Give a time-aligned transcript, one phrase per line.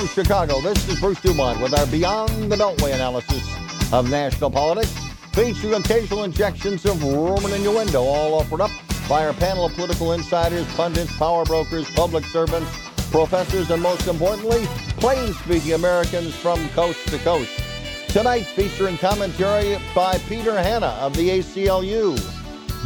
[0.00, 3.46] From Chicago, this is Bruce Dumont with our Beyond the Beltway analysis
[3.92, 4.94] of national politics,
[5.34, 8.70] featuring occasional injections of rumor innuendo, all offered up
[9.10, 12.70] by our panel of political insiders, pundits, power brokers, public servants,
[13.10, 14.64] professors, and most importantly,
[14.96, 17.52] plain speaking Americans from coast to coast.
[18.08, 22.18] Tonight, featuring commentary by Peter Hanna of the ACLU,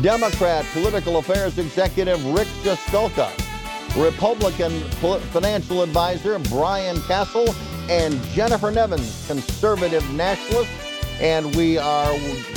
[0.02, 3.30] Democrat Political Affairs Executive Rick Jaskulka,
[3.96, 4.80] Republican
[5.30, 7.54] financial advisor Brian Castle
[7.88, 10.70] and Jennifer Nevins, conservative nationalist.
[11.20, 12.12] And we are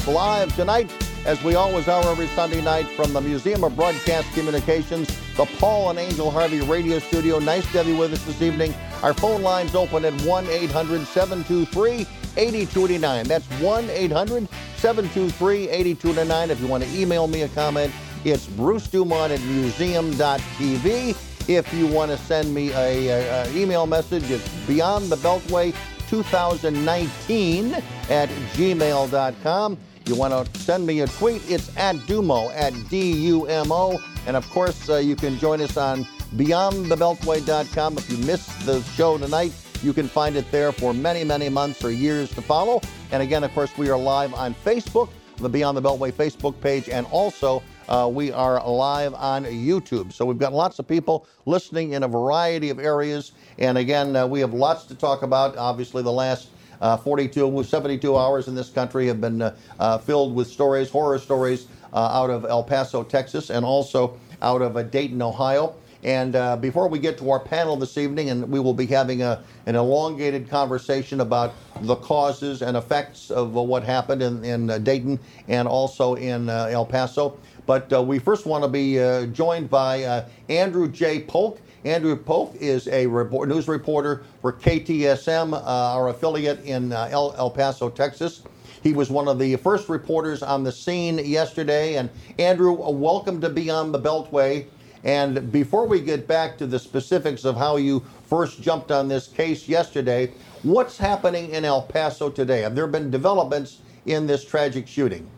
[0.07, 0.91] live tonight,
[1.27, 5.91] as we always are every Sunday night, from the Museum of Broadcast Communications, the Paul
[5.91, 7.37] and Angel Harvey radio studio.
[7.37, 8.73] Nice to have you with us this evening.
[9.03, 13.27] Our phone lines open at 1 800 723 8289.
[13.27, 16.49] That's 1 800 723 8289.
[16.49, 17.93] If you want to email me a comment,
[18.27, 21.15] it's Bruce Dumont at museum.tv.
[21.47, 25.73] If you want to send me a, a, a email message, it's Beyond the Beltway
[26.09, 27.73] 2019
[28.09, 29.77] at gmail.com.
[30.05, 33.97] You want to send me a tweet, it's at Dumo, at D-U-M-O.
[34.25, 36.03] And of course, uh, you can join us on
[36.35, 37.97] beyondthebeltway.com.
[37.97, 41.81] If you missed the show tonight, you can find it there for many, many months
[41.83, 42.81] or years to follow.
[43.11, 46.89] And again, of course, we are live on Facebook, the Beyond the Beltway Facebook page,
[46.89, 50.11] and also uh, we are live on YouTube.
[50.11, 53.31] So we've got lots of people listening in a variety of areas.
[53.57, 55.57] And again, uh, we have lots to talk about.
[55.57, 56.49] Obviously, the last
[56.81, 61.17] uh, 42, 72 hours in this country have been uh, uh, filled with stories, horror
[61.17, 65.75] stories uh, out of El Paso, Texas, and also out of Dayton, Ohio.
[66.03, 69.23] And uh, before we get to our panel this evening, and we will be having
[69.23, 74.69] a, an elongated conversation about the causes and effects of uh, what happened in, in
[74.69, 77.37] uh, Dayton and also in El Paso.
[77.67, 81.21] But uh, we first want to be uh, joined by uh, Andrew J.
[81.21, 81.59] Polk.
[81.83, 87.35] Andrew Polk is a report, news reporter for KTSM, uh, our affiliate in uh, El,
[87.37, 88.41] El Paso, Texas.
[88.81, 91.97] He was one of the first reporters on the scene yesterday.
[91.97, 94.67] And Andrew, welcome to Beyond the Beltway.
[95.03, 99.27] And before we get back to the specifics of how you first jumped on this
[99.27, 100.31] case yesterday,
[100.63, 102.61] what's happening in El Paso today?
[102.61, 105.29] Have there been developments in this tragic shooting?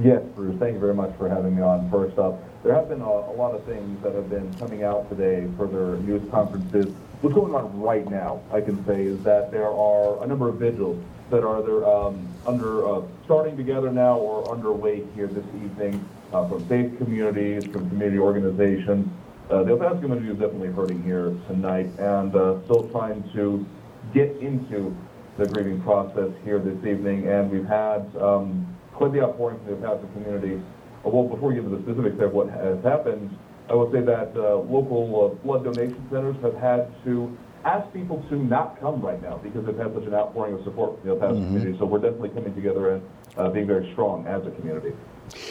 [0.00, 0.58] Yes, Bruce.
[0.58, 1.90] Thank you very much for having me on.
[1.90, 5.08] First up, there have been a, a, lot of things that have been coming out
[5.10, 6.94] today for their news conferences.
[7.20, 10.56] What's going on right now, I can say, is that there are a number of
[10.56, 16.02] vigils that are there um, under uh, starting together now or underway here this evening
[16.32, 19.08] uh, from faith communities, from community organizations.
[19.50, 23.66] Uh, the Paso community is definitely hurting here tonight and uh, still trying to
[24.14, 24.96] get into
[25.36, 27.28] the grieving process here this evening.
[27.28, 30.62] And we've had um, quite the outpouring from the Paso community.
[31.04, 33.36] Uh, well, before we get into the specifics of what has happened,
[33.68, 38.24] I will say that uh, local uh, blood donation centers have had to ask people
[38.28, 41.14] to not come right now because they've had such an outpouring of support from the
[41.14, 41.46] El Paso mm-hmm.
[41.46, 41.78] community.
[41.78, 43.02] So we're definitely coming together and
[43.36, 44.92] uh, being very strong as a community.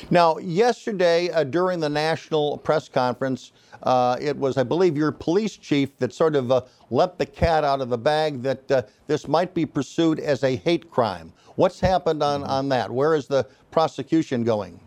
[0.09, 3.51] Now, yesterday uh, during the national press conference,
[3.83, 7.63] uh, it was, I believe, your police chief that sort of uh, let the cat
[7.63, 11.33] out of the bag that uh, this might be pursued as a hate crime.
[11.55, 12.91] What's happened on, on that?
[12.91, 14.79] Where is the prosecution going?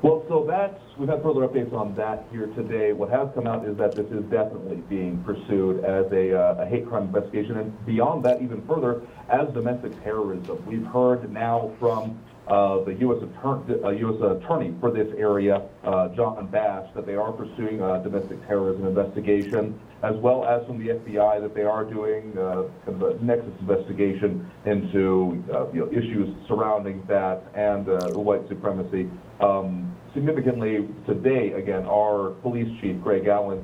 [0.00, 2.92] Well, so that's, we've had further updates on that here today.
[2.92, 6.66] What has come out is that this is definitely being pursued as a, uh, a
[6.66, 10.64] hate crime investigation, and beyond that, even further, as domestic terrorism.
[10.66, 12.16] We've heard now from
[12.48, 13.22] uh, the U.S.
[13.22, 14.42] Attorney, uh, U.S.
[14.42, 19.78] Attorney for this area, uh, John Bash, that they are pursuing a domestic terrorism investigation,
[20.02, 23.52] as well as from the FBI that they are doing uh, kind of a nexus
[23.60, 27.86] investigation into uh, you know, issues surrounding that and
[28.16, 29.10] white supremacy.
[29.40, 33.62] Um, significantly, today, again, our police chief, Greg Allen,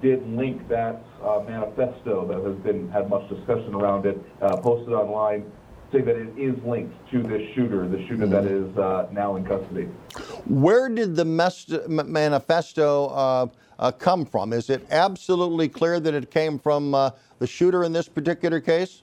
[0.00, 1.04] did link that
[1.46, 4.18] manifesto that has been had much discussion around it,
[4.62, 5.44] posted online
[5.94, 8.70] say that it is linked to this shooter, the shooter that mm-hmm.
[8.70, 9.84] is uh, now in custody.
[10.46, 13.46] Where did the manifesto uh,
[13.78, 14.52] uh, come from?
[14.52, 19.02] Is it absolutely clear that it came from uh, the shooter in this particular case?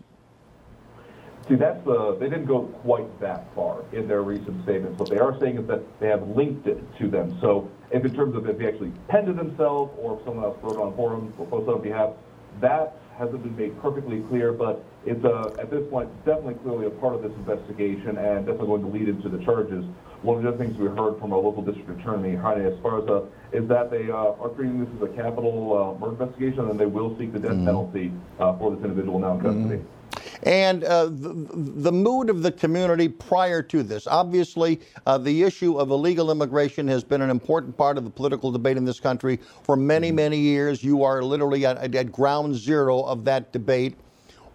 [1.48, 5.00] See, that's uh, they didn't go quite that far in their recent statements.
[5.00, 7.38] What they are saying is that they have linked it to them.
[7.42, 10.58] So, if in terms of if they actually penned it themselves or if someone else
[10.62, 12.12] wrote on forums or posted on behalf,
[12.60, 16.90] that hasn't been made perfectly clear, but it's uh, at this point definitely clearly a
[16.90, 19.86] part of this investigation and definitely going to lead into the charges.
[20.24, 23.68] One of the other things we heard from our local district attorney, Jaime Esparza, is
[23.70, 27.16] that they uh, are treating this as a capital uh, murder investigation and they will
[27.18, 27.66] seek the death mm-hmm.
[27.66, 29.78] penalty uh, for this individual now in custody.
[29.78, 30.01] Mm-hmm.
[30.44, 34.08] And uh, the, the, mood of the community prior to this.
[34.08, 38.52] Obviously, uh, the issue of illegal immigration has been an important part of the political
[38.52, 40.16] debate in this country for many, mm-hmm.
[40.16, 40.84] many years.
[40.84, 43.96] You are literally at, at ground zero of that debate.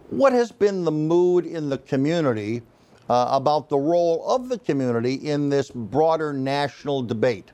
[0.09, 2.61] What has been the mood in the community
[3.09, 7.51] uh, about the role of the community in this broader national debate?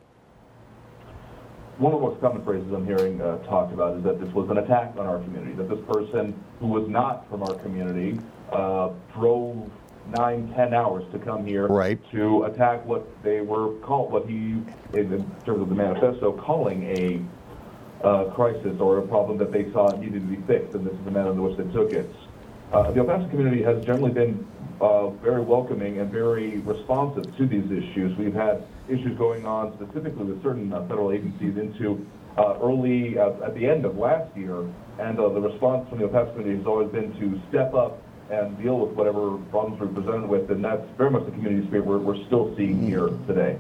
[1.78, 4.50] One of the most common phrases I'm hearing uh, talked about is that this was
[4.50, 8.20] an attack on our community, that this person who was not from our community
[8.52, 9.72] uh, drove
[10.18, 12.00] nine, ten hours to come here right.
[12.12, 14.62] to attack what they were called, what he,
[14.94, 19.90] in terms of the manifesto, calling a uh, crisis or a problem that they saw
[19.98, 22.10] needed to be fixed, and this is the manner in which they took it.
[22.72, 24.46] Uh, the El Paso community has generally been
[24.82, 28.18] uh, very welcoming and very responsive to these issues.
[28.18, 32.06] We've had issues going on specifically with certain uh, federal agencies into
[32.38, 34.62] uh, early uh, at the end of last year,
[35.00, 38.58] and uh, the response from the Paso community has always been to step up and
[38.62, 42.00] deal with whatever problems we're presented with, and that's very much the community spirit we're,
[42.00, 43.58] we're still seeing here today.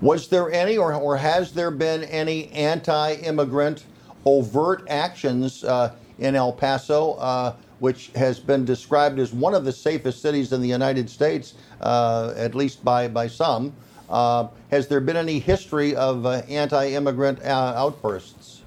[0.00, 3.84] Was there any, or, or has there been any anti-immigrant
[4.26, 7.56] overt actions uh, in El Paso?
[7.80, 12.32] Which has been described as one of the safest cities in the United States, uh,
[12.36, 13.74] at least by, by some.
[14.08, 18.62] Uh, has there been any history of uh, anti immigrant uh, outbursts?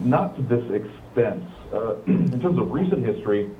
[0.00, 1.44] Not to this extent.
[1.72, 3.50] Uh, in terms of recent history,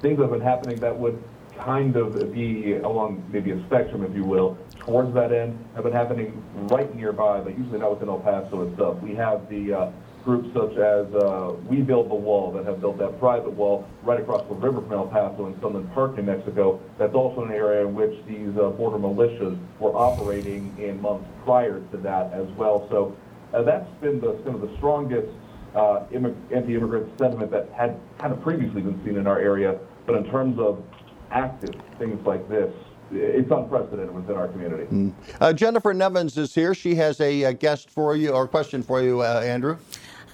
[0.00, 1.22] things have been happening that would
[1.58, 5.92] kind of be along maybe a spectrum, if you will, towards that end, have been
[5.92, 9.00] happening right nearby, but usually not within El Paso itself.
[9.02, 9.90] We have the uh,
[10.26, 14.20] groups such as uh, We Build the Wall that have built that private wall right
[14.20, 16.80] across the river from El Paso in Sunland Park, New Mexico.
[16.98, 21.80] That's also an area in which these uh, border militias were operating in months prior
[21.92, 22.88] to that as well.
[22.90, 23.16] So
[23.54, 25.28] uh, that's been the, kind of the strongest
[25.76, 29.78] uh, anti-immigrant sentiment that had kind of previously been seen in our area.
[30.06, 30.82] But in terms of
[31.30, 32.72] active things like this,
[33.12, 34.84] it's unprecedented within our community.
[34.86, 35.12] Mm.
[35.40, 36.74] Uh, Jennifer Nevins is here.
[36.74, 39.78] She has a, a, guest for you or question for you, uh, Andrew.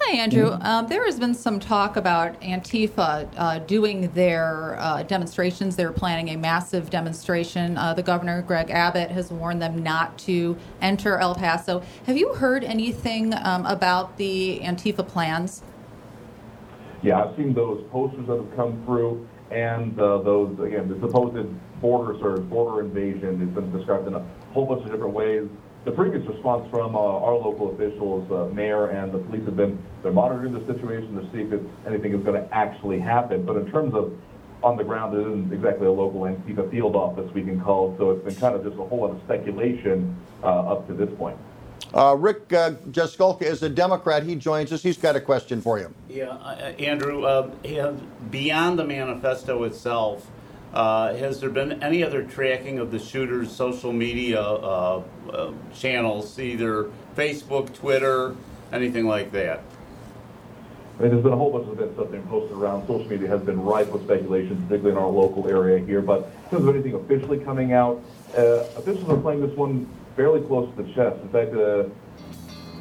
[0.04, 0.50] Hi, Andrew.
[0.50, 0.66] Mm-hmm.
[0.66, 5.76] Um, there has been some talk about Antifa uh, doing their uh, demonstrations.
[5.76, 7.78] They're planning a massive demonstration.
[7.78, 11.84] Uh, the governor, Greg Abbott, has warned them not to enter El Paso.
[12.06, 15.62] Have you heard anything um, about the Antifa plans?
[17.02, 21.48] Yeah, I've seen those posters that have come through, and uh, those, again, the supposed
[21.80, 23.40] border surge, border invasion.
[23.40, 25.48] It's been described in a whole bunch of different ways
[25.84, 29.78] the previous response from uh, our local officials, uh, mayor and the police have been,
[30.02, 33.44] they're monitoring the situation to see if anything is going to actually happen.
[33.44, 34.12] But in terms of
[34.62, 38.12] on the ground, there isn't exactly a local Antifa field office we can call, so
[38.12, 41.36] it's been kind of just a whole lot of speculation uh, up to this point.
[41.92, 44.22] Uh, Rick uh, Jaskulka is a Democrat.
[44.22, 44.82] He joins us.
[44.82, 45.92] He's got a question for you.
[46.08, 47.50] Yeah, uh, Andrew, uh,
[48.30, 50.30] beyond the manifesto itself,
[50.72, 56.38] uh, has there been any other tracking of the shooter's social media uh, uh, channels,
[56.38, 58.34] either Facebook, Twitter,
[58.72, 59.62] anything like that?
[60.98, 62.86] I mean, there's been a whole bunch of events that have been posted around.
[62.86, 66.00] Social media has been rife with speculation, particularly in our local area here.
[66.00, 68.02] But in terms of anything officially coming out,
[68.36, 71.20] uh, officials are playing this one fairly close to the chest.
[71.22, 71.84] In fact, uh,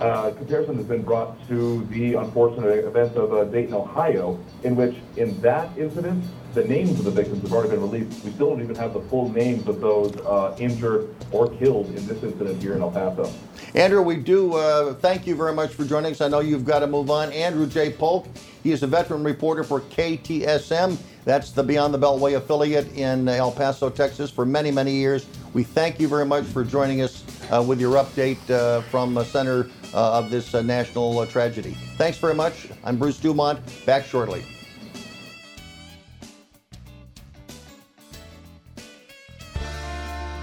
[0.04, 4.96] uh, comparison has been brought to the unfortunate events of uh, Dayton, Ohio, in which,
[5.16, 6.24] in that incident,
[6.54, 8.24] the names of the victims have already been released.
[8.24, 12.06] We still don't even have the full names of those uh, injured or killed in
[12.08, 13.32] this incident here in El Paso.
[13.74, 16.22] Andrew, we do uh, thank you very much for joining us.
[16.22, 17.32] I know you've got to move on.
[17.32, 17.92] Andrew J.
[17.92, 18.28] Polk,
[18.64, 20.98] he is a veteran reporter for KTSM.
[21.24, 25.28] That's the Beyond the Beltway affiliate in El Paso, Texas, for many, many years.
[25.54, 29.24] We thank you very much for joining us uh, with your update uh, from the
[29.24, 31.78] center uh, of this uh, national tragedy.
[31.98, 32.68] Thanks very much.
[32.84, 33.60] I'm Bruce Dumont.
[33.86, 34.44] Back shortly.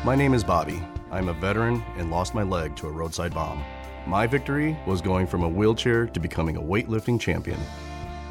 [0.04, 0.80] My name is Bobby.
[1.10, 3.64] I'm a veteran and lost my leg to a roadside bomb.
[4.06, 7.58] My victory was going from a wheelchair to becoming a weightlifting champion.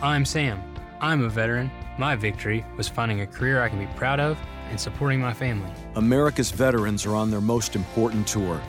[0.01, 0.63] I'm Sam.
[1.01, 1.69] I'm a veteran.
[1.97, 5.69] My victory was finding a career I can be proud of and supporting my family.
[5.95, 8.61] America's veterans are on their most important tour,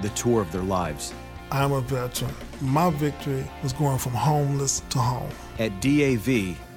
[0.00, 1.12] the tour of their lives.
[1.50, 2.34] I'm a veteran.
[2.62, 5.30] My victory was going from homeless to home.
[5.58, 6.56] At DAV,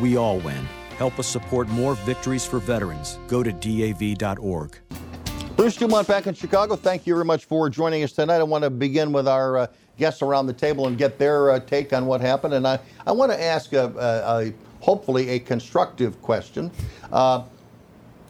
[0.00, 0.64] we all win.
[0.98, 3.18] Help us support more victories for veterans.
[3.28, 4.78] Go to DAV.org.
[5.56, 6.76] Bruce Dumont back in Chicago.
[6.76, 8.38] Thank you very much for joining us tonight.
[8.38, 9.66] I want to begin with our uh,
[9.98, 12.54] guests around the table and get their uh, take on what happened.
[12.54, 16.70] And I, I want to ask a, a, a hopefully a constructive question.
[17.12, 17.44] Uh,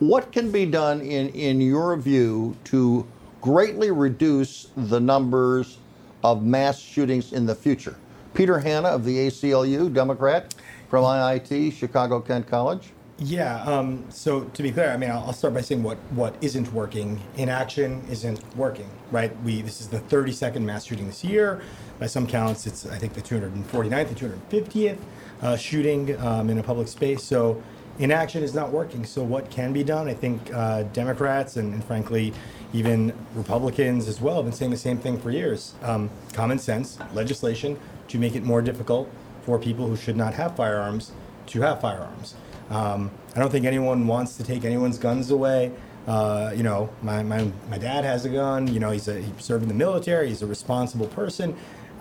[0.01, 3.07] what can be done in, in your view to
[3.41, 5.79] greatly reduce the numbers
[6.25, 7.97] of mass shootings in the future?
[8.35, 10.55] Peter Hanna of the ACLU, Democrat
[10.93, 12.91] from IIT, Chicago Kent College.
[13.17, 13.63] Yeah.
[13.63, 16.71] Um, so to be clear, I mean, I'll, I'll start by saying what what isn't
[16.71, 17.19] working.
[17.39, 19.35] Inaction isn't working, right?
[19.43, 21.63] We this is the 32nd mass shooting this year.
[21.99, 24.17] By some counts, it's I think the 249th and
[24.51, 24.99] 250th
[25.41, 27.25] uh, shooting um, in a public space.
[27.25, 27.63] So
[27.99, 29.07] inaction is not working.
[29.07, 30.09] So what can be done?
[30.09, 32.35] I think uh, Democrats and, and, frankly
[32.75, 35.75] even Republicans as well have been saying the same thing for years.
[35.83, 39.11] Um, common sense legislation to make it more difficult
[39.43, 41.13] for people who should not have firearms
[41.47, 42.35] to have firearms.
[42.71, 45.73] Um, I don't think anyone wants to take anyone's guns away.
[46.07, 48.73] Uh, you know, my, my, my dad has a gun.
[48.73, 50.29] You know, he's a, he served in the military.
[50.29, 51.57] He's a responsible person.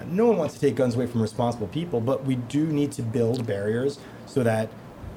[0.08, 3.04] No one wants to take guns away from responsible people, but we do need to
[3.04, 4.70] build barriers so that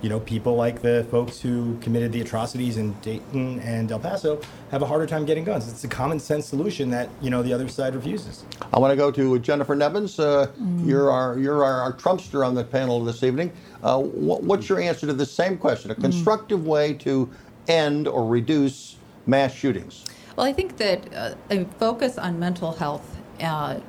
[0.05, 4.39] you know, people like the folks who committed the atrocities in Dayton and El Paso
[4.71, 5.67] have a harder time getting guns.
[5.67, 8.45] It's a common sense solution that you know the other side refuses.
[8.71, 10.19] I want to go to Jennifer Nevins.
[10.19, 10.87] Uh, mm.
[10.87, 13.51] You're our you're our, our, Trumpster on the panel this evening.
[13.83, 15.91] Uh, what, what's your answer to the same question?
[15.91, 16.03] A mm.
[16.03, 16.65] constructive mm.
[16.65, 17.31] way to
[17.69, 20.05] end or reduce mass shootings?
[20.37, 23.17] Well, I think that uh, a focus on mental health.
[23.41, 23.81] Uh,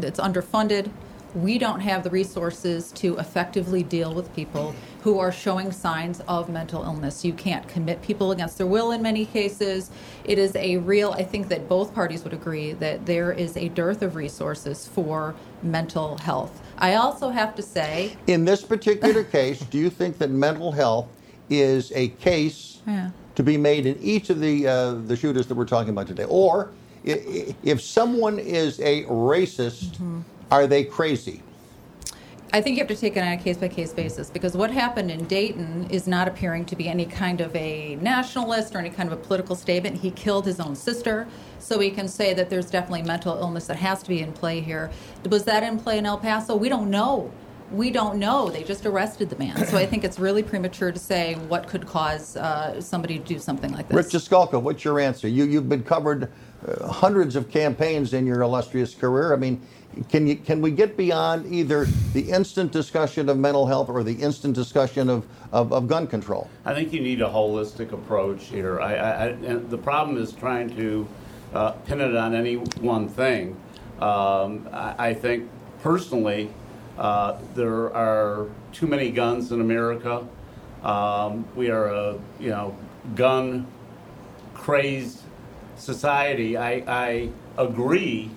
[0.00, 0.90] it's underfunded
[1.34, 4.74] we don't have the resources to effectively deal with people
[5.08, 7.24] who are showing signs of mental illness.
[7.24, 9.90] You can't commit people against their will in many cases.
[10.24, 13.70] It is a real, I think that both parties would agree that there is a
[13.70, 16.60] dearth of resources for mental health.
[16.76, 18.18] I also have to say.
[18.26, 21.08] In this particular case, do you think that mental health
[21.48, 23.08] is a case yeah.
[23.34, 26.26] to be made in each of the, uh, the shooters that we're talking about today?
[26.28, 26.70] Or
[27.02, 30.20] if someone is a racist, mm-hmm.
[30.50, 31.42] are they crazy?
[32.50, 34.70] I think you have to take it on a case by case basis because what
[34.70, 38.88] happened in Dayton is not appearing to be any kind of a nationalist or any
[38.88, 39.98] kind of a political statement.
[39.98, 41.28] He killed his own sister,
[41.58, 44.60] so we can say that there's definitely mental illness that has to be in play
[44.60, 44.90] here.
[45.28, 46.56] Was that in play in El Paso?
[46.56, 47.30] We don't know.
[47.70, 48.48] We don't know.
[48.48, 49.66] They just arrested the man.
[49.66, 53.38] So I think it's really premature to say what could cause uh, somebody to do
[53.38, 54.14] something like this.
[54.14, 55.28] Rich Jaskulka, what's your answer?
[55.28, 56.32] You, you've been covered
[56.66, 59.34] uh, hundreds of campaigns in your illustrious career.
[59.34, 59.60] I mean,
[60.08, 64.14] can you can we get beyond either the instant discussion of mental health or the
[64.14, 66.48] instant discussion of, of, of gun control?
[66.64, 68.80] I think you need a holistic approach here.
[68.80, 71.08] I, I, the problem is trying to
[71.54, 73.56] uh, pin it on any one thing.
[74.00, 75.48] Um, I, I, think
[75.82, 76.50] personally,
[76.98, 80.26] uh, there are too many guns in America.
[80.82, 82.76] Um, we are a you know
[83.16, 83.66] gun
[84.54, 85.22] crazed
[85.76, 86.56] society.
[86.56, 88.30] I, I agree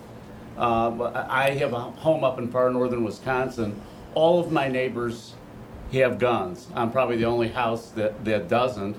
[0.62, 3.82] uh, I have a home up in far northern Wisconsin.
[4.14, 5.34] All of my neighbors
[5.92, 6.68] have guns.
[6.76, 8.96] I'm probably the only house that, that doesn't.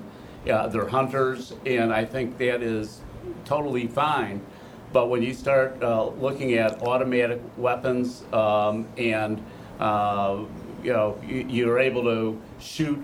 [0.49, 2.99] Uh, they're hunters, and I think that is
[3.45, 4.41] totally fine.
[4.91, 9.41] But when you start uh, looking at automatic weapons um, and
[9.79, 10.43] uh,
[10.83, 12.99] you know you, are able to shoot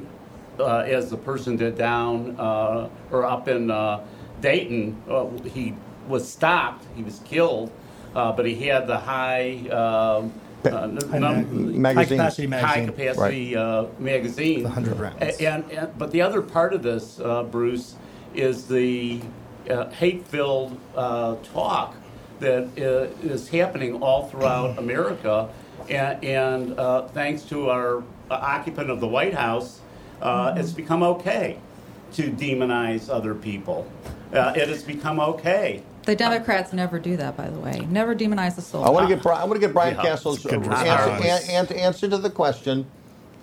[0.60, 3.68] uh, as the person did down uh, or up in
[4.42, 5.02] Dayton,
[5.54, 5.74] he
[6.10, 6.86] was stopped.
[6.98, 7.72] He was killed
[8.16, 9.68] uh, but he had the high.
[9.70, 10.34] Um,
[10.66, 12.20] uh, num- magazine.
[12.20, 12.68] High capacity magazine.
[12.68, 13.62] High capacity right.
[13.62, 14.64] uh, magazine.
[14.64, 15.38] The 100 rounds.
[15.40, 17.96] And, and, but the other part of this, uh, Bruce,
[18.34, 19.22] is the
[19.70, 21.96] uh, hate filled uh, talk
[22.40, 25.50] that uh, happening all throughout America.
[25.90, 29.80] And, and thanks to our occupant of the White House,
[30.22, 30.58] mm-hmm.
[30.58, 31.58] it's become okay
[32.14, 33.90] to demonize other people.
[34.32, 37.86] it has become okay the Democrats never do that, by the way.
[37.90, 38.84] Never demonize the soul.
[38.84, 40.72] I want to get Brian, I want to get Brian yeah, Castle's answer,
[41.52, 42.88] answer, answer to the question.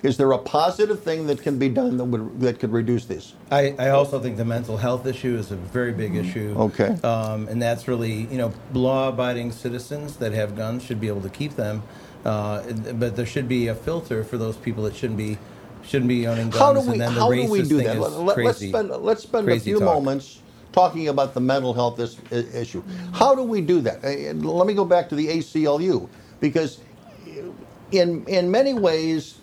[0.02, 3.34] Is there a positive thing that can be done that would that could reduce this?
[3.50, 6.28] I, I also think the mental health issue is a very big mm-hmm.
[6.28, 6.54] issue.
[6.58, 6.88] Okay.
[7.02, 11.30] Um, and that's really you know law-abiding citizens that have guns should be able to
[11.30, 11.82] keep them,
[12.24, 12.62] uh,
[12.94, 15.38] but there should be a filter for those people that shouldn't be
[15.82, 16.58] shouldn't be owning guns.
[16.58, 17.98] How do we, how do, we do that?
[17.98, 19.94] Let, us spend let's spend a few talk.
[19.94, 20.40] moments
[20.76, 22.82] talking about the mental health is, issue.
[23.12, 24.04] How do we do that?
[24.04, 26.80] Let me go back to the ACLU because
[27.92, 29.38] in in many ways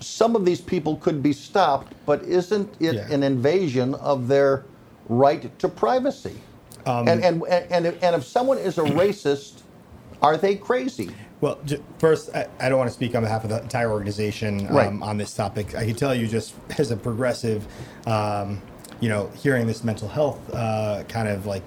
[0.00, 3.12] some of these people could be stopped, but isn't it yeah.
[3.12, 4.64] an invasion of their
[5.08, 6.36] right to privacy?
[6.86, 9.60] Um, and, and, and, and if someone is a racist,
[10.22, 11.10] are they crazy?
[11.42, 11.58] Well,
[11.98, 15.02] first, I, I don't want to speak on behalf of the entire organization um, Right.
[15.02, 15.74] on this topic.
[15.74, 17.66] I can tell you, just as a progressive,
[18.06, 18.62] um,
[19.00, 21.62] you know, hearing this mental health uh, kind of like,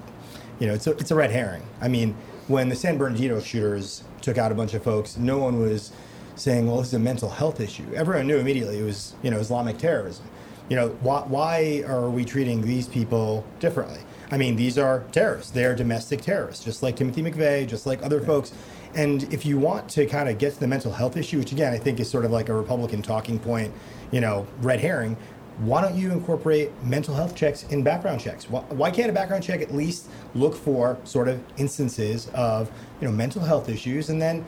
[0.60, 1.64] you know, it's a, it's a red herring.
[1.82, 2.16] I mean,
[2.48, 5.92] when the San Bernardino shooters took out a bunch of folks, no one was
[6.36, 7.86] saying, well, this is a mental health issue.
[7.94, 10.26] Everyone knew immediately it was, you know, Islamic terrorism.
[10.70, 14.00] You know, why, why are we treating these people differently?
[14.32, 15.52] I mean, these are terrorists.
[15.52, 18.54] They are domestic terrorists, just like Timothy McVeigh, just like other folks.
[18.96, 21.74] And if you want to kind of get to the mental health issue, which again
[21.74, 23.74] I think is sort of like a Republican talking point,
[24.12, 25.18] you know, red herring,
[25.60, 28.50] why don't you incorporate mental health checks in background checks?
[28.50, 33.08] Why, why can't a background check at least look for sort of instances of you
[33.08, 34.46] know mental health issues and then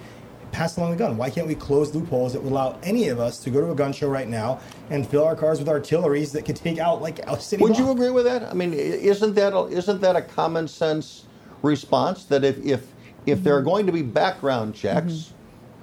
[0.51, 1.17] pass along the gun?
[1.17, 3.75] Why can't we close loopholes that would allow any of us to go to a
[3.75, 4.59] gun show right now
[4.89, 7.63] and fill our cars with artilleries that could take out like a city?
[7.63, 8.43] Would you agree with that?
[8.43, 11.25] I mean, isn't that a, isn't that a common sense
[11.63, 12.87] response that if if
[13.25, 13.63] if there are Mm-hmm.
[13.63, 15.33] going to be background checks,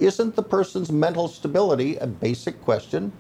[0.01, 3.13] isn't the person's mental stability a basic question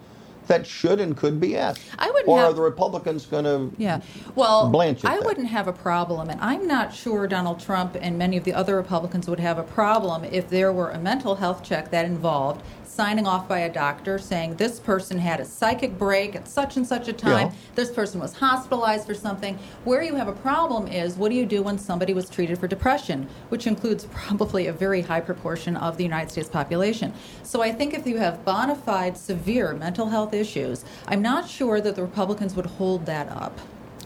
[0.52, 1.82] that should and could be asked?
[1.98, 3.74] I wouldn't or are the Republicans going to?
[3.78, 4.00] Yeah.
[4.34, 5.24] Well, Blanche at I that.
[5.24, 8.76] wouldn't have a problem, and I'm not sure Donald Trump and many of the other
[8.76, 13.26] Republicans would have a problem if there were a mental health check that involved signing
[13.26, 17.08] off by a doctor saying this person had a psychic break at such and such
[17.08, 17.52] a time, Yeah.
[17.74, 19.58] this person was hospitalized for something.
[19.84, 22.68] Where you have a problem is what do you do when somebody was treated for
[22.68, 27.14] depression, which includes probably a very high proportion of the United States population.
[27.42, 31.80] So I think if you have bona fide severe mental health issues, I'm not sure
[31.80, 33.58] that the Republicans would hold that up.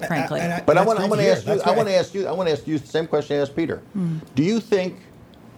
[0.06, 1.54] Frankly, and I- But I That's want, I want to to ask you.
[1.54, 2.26] That's I want to ask you.
[2.28, 3.78] I want to ask you the same question I asked Peter.
[3.94, 4.18] Hmm.
[4.34, 4.98] Do you think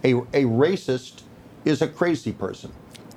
[0.03, 1.21] a a racist
[1.65, 2.71] is a crazy person?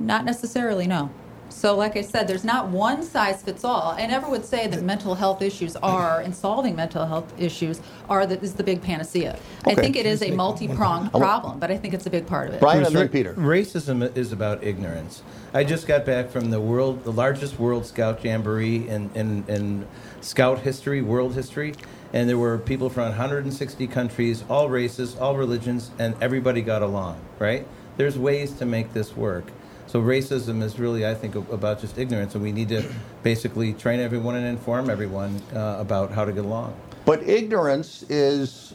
[0.07, 1.11] Not necessarily, no.
[1.53, 3.95] So, like I said, there's not one size fits all.
[3.97, 8.27] I never would say that mental health issues are, and solving mental health issues are,
[8.27, 9.39] that is the big panacea.
[9.67, 12.49] I think it is a multi pronged problem, but I think it's a big part
[12.49, 12.61] of it.
[12.61, 13.35] Brian and Bruce, then Peter.
[13.35, 15.23] Racism is about ignorance.
[15.53, 19.87] I just got back from the world, the largest World Scout Jamboree in, in, in
[20.23, 21.75] Scout history, world history,
[22.15, 27.21] and there were people from 160 countries, all races, all religions, and everybody got along.
[27.39, 27.67] Right?
[27.99, 29.53] There's ways to make this work.
[29.93, 32.83] So racism is really, I think, about just ignorance, and we need to
[33.23, 36.75] basically train everyone and inform everyone uh, about how to get along.
[37.05, 38.73] But ignorance is.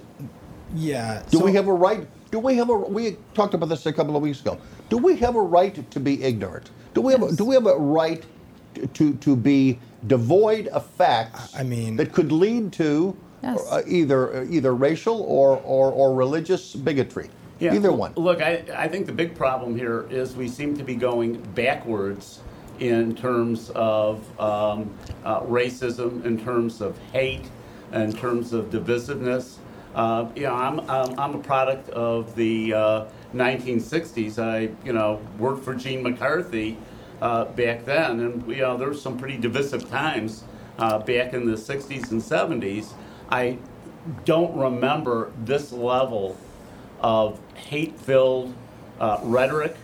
[0.75, 1.23] Yeah.
[1.31, 2.07] Do so- we have a right?
[2.29, 2.77] Do we have a?
[2.77, 4.59] We talked about this a couple of weeks ago.
[4.89, 6.69] Do we have a right to be ignorant?
[6.93, 7.23] Do we have?
[7.23, 8.23] A, do we have a right
[8.93, 11.55] to to be devoid of facts?
[11.57, 13.59] I mean- that could lead to Yes.
[13.71, 17.29] uh, either either racial or, or, or religious bigotry.
[17.59, 17.73] Yeah.
[17.73, 18.13] Either one.
[18.15, 22.41] Look, I, I think the big problem here is we seem to be going backwards
[22.79, 24.91] in terms of um,
[25.23, 27.49] uh, racism, in terms of hate,
[27.91, 29.55] in terms of divisiveness.
[29.95, 34.37] Uh, you know, I'm, I'm, I'm a product of the uh, 1960s.
[34.37, 36.77] I, you know, worked for Gene McCarthy
[37.21, 40.43] uh, back then, and you know, there were some pretty divisive times
[40.77, 42.93] uh, back in the 60s and 70s.
[43.29, 43.57] I
[44.25, 46.37] don't remember this level
[47.01, 48.53] of hate-filled
[48.99, 49.75] uh, rhetoric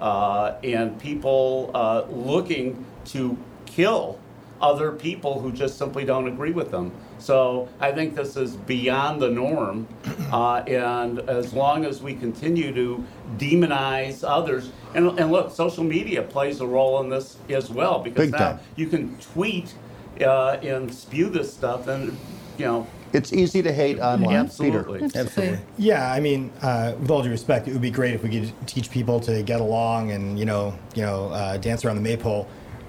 [0.00, 4.18] uh, and people uh, looking to kill
[4.60, 6.92] other people who just simply don't agree with them.
[7.18, 9.86] So I think this is beyond the norm,
[10.32, 13.04] uh, and as long as we continue to
[13.38, 18.30] demonize others, and, and look, social media plays a role in this as well because
[18.30, 18.60] Big now time.
[18.76, 19.74] you can tweet
[20.20, 22.16] uh, and spew this stuff, and
[22.58, 24.36] you know It's easy to hate online.
[24.36, 25.00] Absolutely.
[25.00, 25.18] Peter.
[25.18, 25.58] Absolutely.
[25.78, 28.52] Yeah, I mean, uh, with all due respect, it would be great if we could
[28.66, 32.48] teach people to get along and you know, you know, uh, dance around the maypole.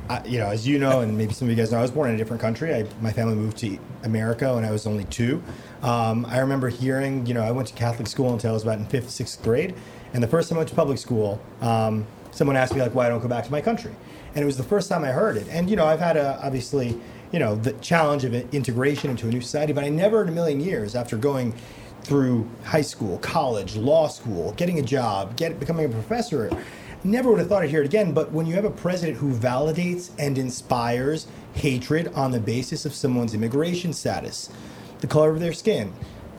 [0.10, 1.92] I, you know, as you know, and maybe some of you guys know, I was
[1.92, 2.74] born in a different country.
[2.74, 5.42] I, my family moved to America when I was only two.
[5.84, 8.80] Um, I remember hearing, you know, I went to Catholic school until I was about
[8.80, 9.74] in fifth, sixth grade,
[10.14, 13.06] and the first time I went to public school, um, someone asked me like, why
[13.06, 13.94] I don't go back to my country,
[14.36, 15.48] and it was the first time I heard it.
[15.50, 17.00] And you know, I've had a obviously,
[17.32, 20.32] you know, the challenge of integration into a new society, but I never in a
[20.32, 21.54] million years after going
[22.04, 26.50] through high school, college, law school, getting a job, get becoming a professor.
[27.04, 29.34] Never would have thought I'd hear it again, but when you have a president who
[29.34, 34.50] validates and inspires hatred on the basis of someone's immigration status,
[35.00, 35.94] the color of their skin,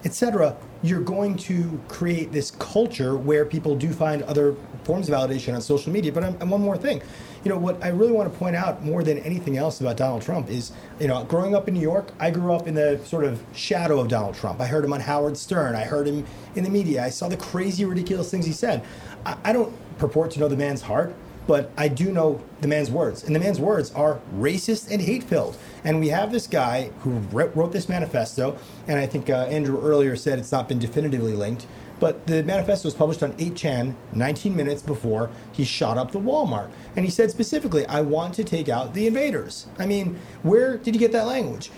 [0.05, 5.55] etc., you're going to create this culture where people do find other forms of validation
[5.55, 6.13] on social media.
[6.13, 7.03] But um, and one more thing,
[7.45, 10.23] you know, what I really want to point out more than anything else about Donald
[10.23, 13.25] Trump is, you know, growing up in New York, I grew up in the sort
[13.25, 14.61] of shadow of Donald Trump.
[14.61, 15.75] I heard him on Howard Stern.
[15.75, 16.25] I heard him
[16.55, 17.05] in the media.
[17.05, 18.85] I saw the crazy, ridiculous things he said.
[19.27, 21.15] I, I don't purport to know the man's heart,
[21.47, 25.25] but I do know the man's words, and the man's words are racist and hate
[25.25, 25.57] filled.
[25.85, 30.15] And we have this guy who wrote this manifesto, and I think uh, Andrew earlier
[30.15, 31.67] said it's not been definitively linked.
[32.03, 36.69] But the manifesto was published on 8chan 19 minutes before he shot up the Walmart.
[36.97, 39.69] And he said specifically, I want to take out the invaders.
[39.79, 41.71] I mean, where did he get that language?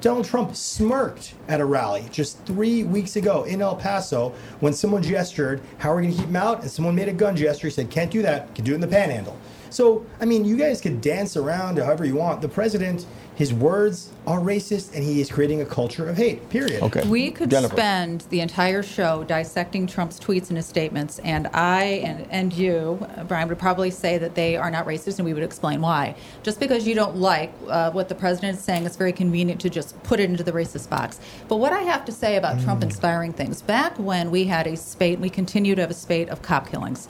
[0.00, 5.02] Donald Trump smirked at a rally just three weeks ago in El Paso when someone
[5.02, 6.62] gestured, How are we going to keep him out?
[6.62, 7.66] And someone made a gun gesture.
[7.66, 8.54] He said, Can't do that.
[8.54, 9.36] Can do it in the panhandle.
[9.76, 12.40] So, I mean, you guys could dance around however you want.
[12.40, 16.82] The president his words are racist and he is creating a culture of hate, period.
[16.82, 17.06] Okay.
[17.06, 17.76] We could Jennifer.
[17.76, 23.06] spend the entire show dissecting Trump's tweets and his statements, and I and, and you,
[23.28, 26.16] Brian, would probably say that they are not racist, and we would explain why.
[26.42, 29.68] Just because you don't like uh, what the president is saying, it's very convenient to
[29.68, 31.20] just put it into the racist box.
[31.46, 34.78] But what I have to say about Trump inspiring things, back when we had a
[34.78, 37.06] spate, we continue to have a spate of cop killings.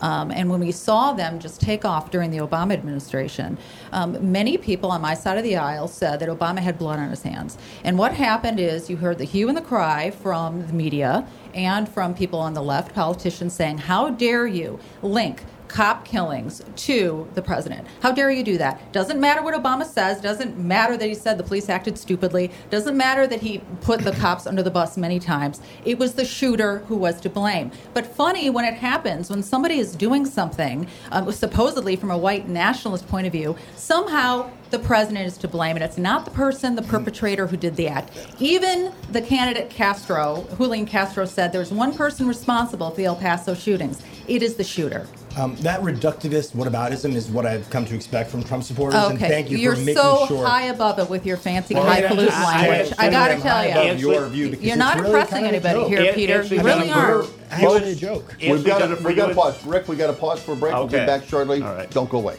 [0.00, 3.58] Um, and when we saw them just take off during the Obama administration,
[3.92, 7.10] um, many people on my side of the aisle said that Obama had blood on
[7.10, 7.58] his hands.
[7.84, 11.88] And what happened is you heard the hue and the cry from the media and
[11.88, 17.42] from people on the left, politicians saying, How dare you link cop killings to the
[17.42, 17.86] president.
[18.02, 18.92] How dare you do that?
[18.92, 22.96] Doesn't matter what Obama says, doesn't matter that he said the police acted stupidly, doesn't
[22.96, 25.60] matter that he put the cops under the bus many times.
[25.84, 27.70] It was the shooter who was to blame.
[27.94, 32.48] But funny when it happens, when somebody is doing something, um, supposedly from a white
[32.48, 36.76] nationalist point of view, somehow the president is to blame, and it's not the person,
[36.76, 38.10] the perpetrator, who did the act.
[38.38, 43.54] Even the candidate Castro, Julian Castro, said there's one person responsible for the El Paso
[43.54, 44.02] shootings.
[44.28, 45.08] It is the shooter.
[45.36, 49.18] Um, that reductivist whataboutism is what I've come to expect from Trump supporters, Okay, and
[49.20, 50.44] thank you You're for making so sure.
[50.46, 52.94] high above it with your fancy Well, highfalutin yeah, I- I- language.
[52.98, 55.88] I, I- gotta tell you, your view because you're not really impressing kind of anybody
[55.88, 56.40] here, It- Peter.
[56.40, 57.30] actually, You really aren't.
[57.50, 58.34] Actually, a joke.
[58.40, 59.66] We've Actually, got to Jennifer, we got to pause.
[59.66, 60.74] Rick, we got to pause for a break.
[60.74, 61.62] We'll be back shortly.
[61.62, 61.90] All right.
[61.90, 62.36] Don't go away.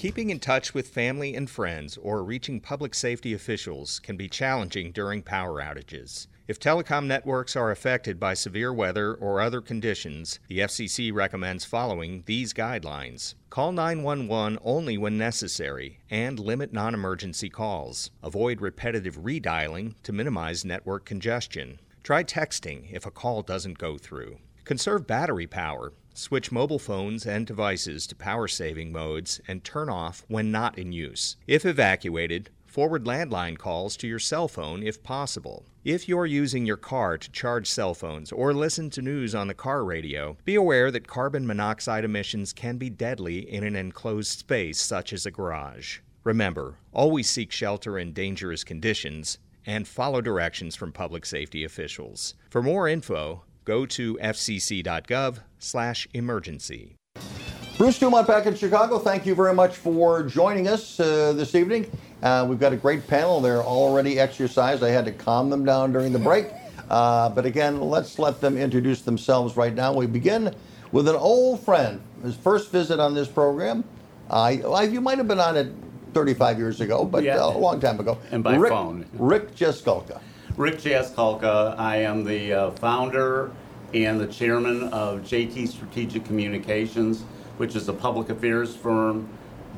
[0.00, 4.92] Keeping in touch with family and friends or reaching public safety officials can be challenging
[4.92, 6.26] during power outages.
[6.48, 12.22] If telecom networks are affected by severe weather or other conditions, the FCC recommends following
[12.24, 13.34] these guidelines.
[13.50, 18.10] Call 911 only when necessary and limit non emergency calls.
[18.22, 21.78] Avoid repetitive redialing to minimize network congestion.
[22.02, 24.38] Try texting if a call doesn't go through.
[24.64, 25.92] Conserve battery power.
[26.20, 30.92] Switch mobile phones and devices to power saving modes and turn off when not in
[30.92, 31.38] use.
[31.46, 35.64] If evacuated, forward landline calls to your cell phone if possible.
[35.82, 39.54] If you're using your car to charge cell phones or listen to news on the
[39.54, 44.78] car radio, be aware that carbon monoxide emissions can be deadly in an enclosed space
[44.78, 46.00] such as a garage.
[46.22, 52.34] Remember, always seek shelter in dangerous conditions and follow directions from public safety officials.
[52.50, 56.96] For more info, go to fcc.gov slash emergency.
[57.78, 58.98] Bruce Dumont back in Chicago.
[58.98, 61.90] Thank you very much for joining us uh, this evening.
[62.22, 63.40] Uh, we've got a great panel.
[63.40, 64.82] They're already exercised.
[64.82, 66.48] I had to calm them down during the break.
[66.90, 69.94] Uh, but again, let's let them introduce themselves right now.
[69.94, 70.54] We begin
[70.92, 72.02] with an old friend.
[72.22, 73.84] His first visit on this program.
[74.28, 75.72] I, I- you might have been on it
[76.12, 77.38] 35 years ago, but Yeah.
[77.38, 78.18] uh, a long time ago.
[78.30, 79.06] And by Rick, phone.
[79.14, 80.20] Rick Jeskulka.
[80.56, 81.78] Rick Jaskulka.
[81.78, 83.50] I am the uh, founder
[83.94, 87.22] and the chairman of JT Strategic Communications,
[87.56, 89.28] which is a public affairs firm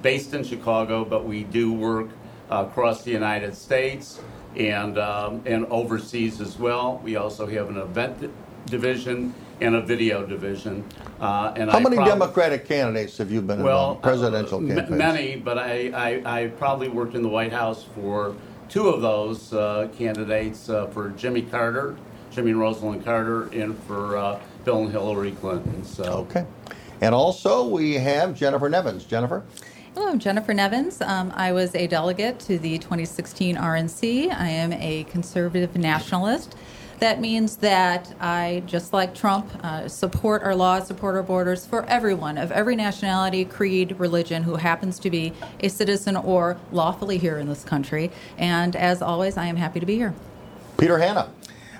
[0.02, 2.08] based in Chicago, but we do work
[2.50, 4.20] uh, across the United States
[4.56, 7.00] and um, and overseas as well.
[7.04, 8.28] We also have an event di-
[8.66, 10.85] division and a video division.
[11.20, 14.02] Uh, and How I many prob- Democratic candidates have you been well, involved?
[14.02, 15.90] Presidential uh, m- Many, but I,
[16.24, 18.35] I, I probably worked in the White House for
[18.72, 21.94] two of those uh, candidates uh, for Jimmy Carter,
[22.30, 25.85] Jimmy and Rosalynn Carter, and for uh, Bill and Hillary Clinton.
[25.85, 26.46] So Okay.
[27.02, 29.04] And also we have Jennifer Nevins.
[29.04, 29.42] Jennifer?
[29.92, 31.02] Hello, I'm Jennifer Nevins.
[31.02, 34.32] Um, I was a delegate to the 2016 RNC.
[34.32, 36.56] I am a conservative nationalist.
[37.02, 41.84] That means that I, just like Trump, uh, support our laws, support our borders for
[41.86, 47.38] everyone of every nationality, creed, religion who happens to be a citizen or lawfully here
[47.38, 48.12] in this country.
[48.38, 50.14] And as always, I am happy to be here.
[50.78, 51.28] Peter Hanna.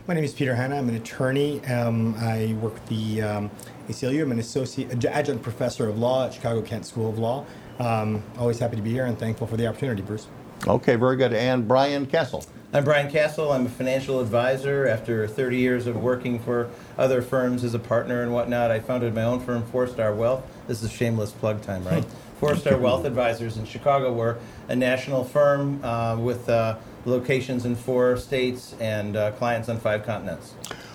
[0.09, 0.77] My name is Peter Hanna.
[0.77, 1.65] I'm an attorney.
[1.67, 3.51] Um, I work with the um,
[3.89, 4.23] ACLU.
[4.23, 7.47] I'm an associate adjunct professor of law at Chicago Kent School of Law.
[7.79, 10.27] Um, always happy to be here and thankful for the opportunity, Bruce.
[10.67, 11.33] Okay, very good.
[11.33, 12.45] And Brian Castle.
[12.75, 13.53] I'm Brian Castle.
[13.53, 14.87] I'm a financial advisor.
[14.87, 19.15] After 30 years of working for other firms as a partner and whatnot, I founded
[19.15, 20.43] my own firm, Four Star Wealth.
[20.69, 22.03] This is shameless plug time, right?
[22.41, 24.11] Four Star Wealth Advisors in Chicago.
[24.15, 29.79] We're a national firm uh, with uh, locations in four states and uh, clients on
[29.79, 30.55] five continents.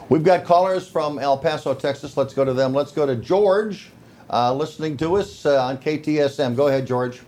[0.09, 2.17] We've got callers from El Paso, Texas.
[2.17, 2.73] Let's go to them.
[2.73, 3.91] Let's go to George,
[4.31, 6.55] uh, listening to us uh, on KTSM.
[6.55, 7.21] Go ahead, George.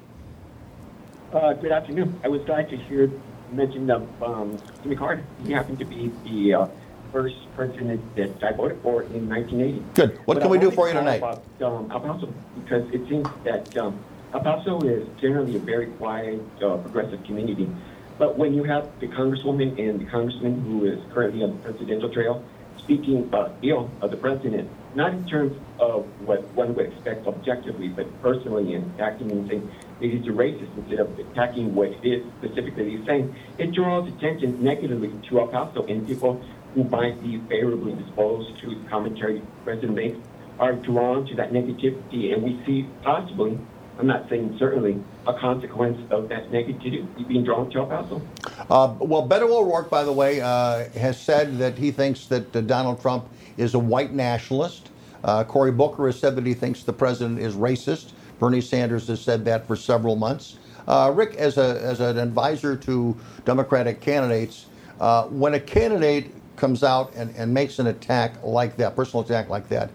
[1.31, 2.19] Uh, good afternoon.
[2.23, 3.11] I was glad to hear
[3.49, 5.23] you mention of um, Jimmy Carter.
[5.45, 6.67] He happened to be the uh,
[7.11, 9.83] first president that I voted for in 1980.
[9.95, 10.17] Good.
[10.25, 11.17] What But can I we do for you tonight?
[11.17, 12.33] About, um, El Paso,
[12.63, 13.99] because it seems that um,
[14.33, 17.69] El Paso is generally a very quiet, uh, progressive community.
[18.17, 22.09] But when you have the congresswoman and the congressman who is currently on the presidential
[22.09, 22.43] trail
[22.77, 27.87] speaking uh, ill of the president, not in terms of what one would expect objectively,
[27.87, 32.05] but personally and acting and saying that he's a racist instead of attacking what it
[32.05, 36.41] is specifically he's saying, it draws attention negatively to El Paso and people
[36.75, 40.17] who might be favorably disposed to the commentary president makes
[40.59, 43.57] are drawn to that negativity, and we see possibly,
[43.97, 48.21] I'm not saying certainly, a consequence of that negativity being drawn to El Paso.
[48.69, 52.61] Uh, well, Beto O'Rourke, by the way, uh, has said that he thinks that uh,
[52.61, 54.89] Donald Trump is a white nationalist.
[55.23, 58.11] Uh, Cory Booker has said that he thinks the president is racist.
[58.39, 60.57] Bernie Sanders has said that for several months.
[60.87, 64.65] Uh, Rick, as, a, as an advisor to Democratic candidates,
[64.99, 69.49] uh, when a candidate comes out and, and makes an attack like that, personal attack
[69.49, 69.91] like that,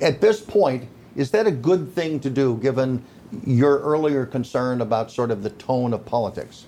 [0.00, 3.04] at this point, is that a good thing to do given
[3.46, 6.66] your earlier concern about sort of the tone of politics?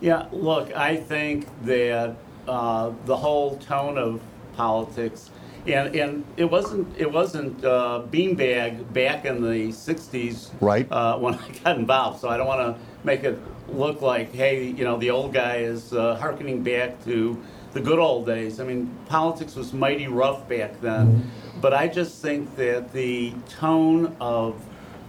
[0.00, 2.16] Yeah, look, I think that
[2.48, 4.20] uh, the whole tone of
[4.56, 5.30] politics,
[5.66, 10.90] and, and it wasn't it wasn't uh, beanbag back in the '60s, Right.
[10.90, 12.20] Uh, when I got involved.
[12.20, 15.56] So I don't want to make it look like, hey, you know, the old guy
[15.58, 18.60] is uh, harkening back to the good old days.
[18.60, 24.14] I mean, politics was mighty rough back then, but I just think that the tone
[24.20, 24.60] of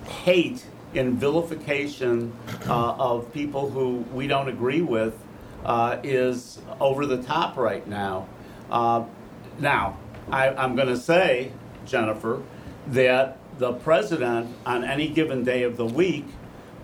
[0.06, 2.32] hate and vilification
[2.68, 5.16] uh, of people who we don't agree with
[5.66, 8.28] uh, is over the top right now.
[8.70, 9.04] Uh,
[9.60, 9.98] now,
[10.32, 11.52] I, I'm going to say,
[11.86, 12.42] Jennifer,
[12.88, 16.26] that the president on any given day of the week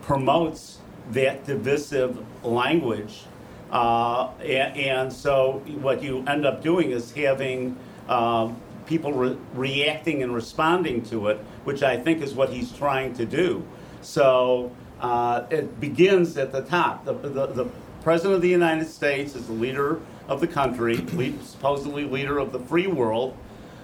[0.02, 0.80] promotes
[1.12, 3.24] that divisive language.
[3.72, 10.24] Uh, and, and so what you end up doing is having um, people re- reacting
[10.24, 13.64] and responding to it, which I think is what he's trying to do.
[14.02, 17.06] So uh, it begins at the top.
[17.06, 17.70] The, the, the
[18.02, 21.04] president of the United States is the leader of the country,
[21.44, 23.36] supposedly leader of the free world,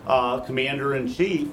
[0.08, 1.50] uh, commander in chief.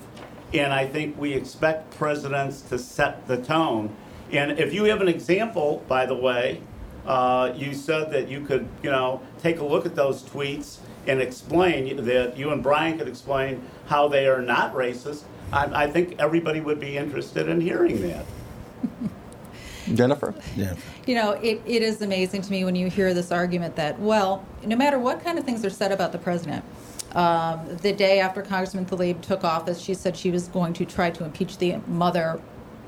[0.52, 3.96] And I think we expect presidents to set the tone.
[4.30, 6.60] And if you have an example, by the way,
[7.06, 11.20] uh, you said that you could, you know, take a look at those tweets and
[11.20, 15.24] explain that you and Brian could explain how they are not racist.
[15.52, 18.26] I, I think everybody would be interested in hearing that.
[19.96, 20.34] Jennifer?
[20.56, 20.74] Yeah.
[21.06, 24.44] You know, it, it is amazing to me when you hear this argument that, well,
[24.64, 26.64] no matter what kind of things are said about the president,
[27.14, 31.10] um, the day after Congressman Tlaib took office, she said she was going to try
[31.10, 32.40] to impeach the mother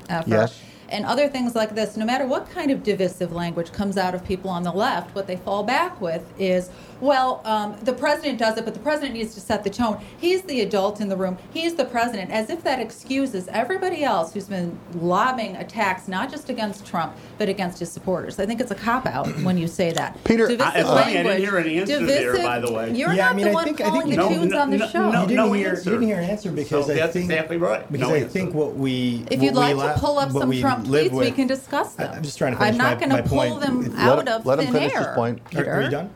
[0.09, 0.29] effer.
[0.29, 0.61] Yes.
[0.95, 4.23] And other things like this, no matter what kind of divisive language comes out of
[4.23, 6.69] people on the left, what they fall back with is,
[7.01, 9.99] well, um, the president does it, but the president needs to set the tone.
[10.17, 11.37] He's the adult in the room.
[11.51, 16.47] He's the president, as if that excuses everybody else who's been lobbing attacks not just
[16.49, 18.39] against Trump, but against his supporters.
[18.39, 20.17] I think it's a cop out when you say that.
[20.23, 22.71] Peter, divisive I- it's funny, I didn't hear an answer divisive, there, divisive- by the
[22.71, 22.91] way.
[22.97, 24.51] You're Yeah, I not mean, the I one think- I calling think the you- tunes
[24.53, 25.11] no, on the no, show.
[25.11, 25.69] no, you didn't no hear.
[25.71, 25.83] answer.
[25.89, 27.91] You didn't hear an answer because So I that's think exactly right.
[27.91, 28.29] Because No I answer.
[28.29, 31.19] think what we If what you'd like la- to pull up some Trump live tweets,
[31.19, 32.11] we can discuss them.
[32.11, 33.61] I- I'm just trying to I'm not my, going to pull point.
[33.61, 35.15] them Let out him- of let him thin finish his air.
[35.15, 35.39] point.
[35.39, 35.71] Are, Peter.
[35.71, 36.09] are you done?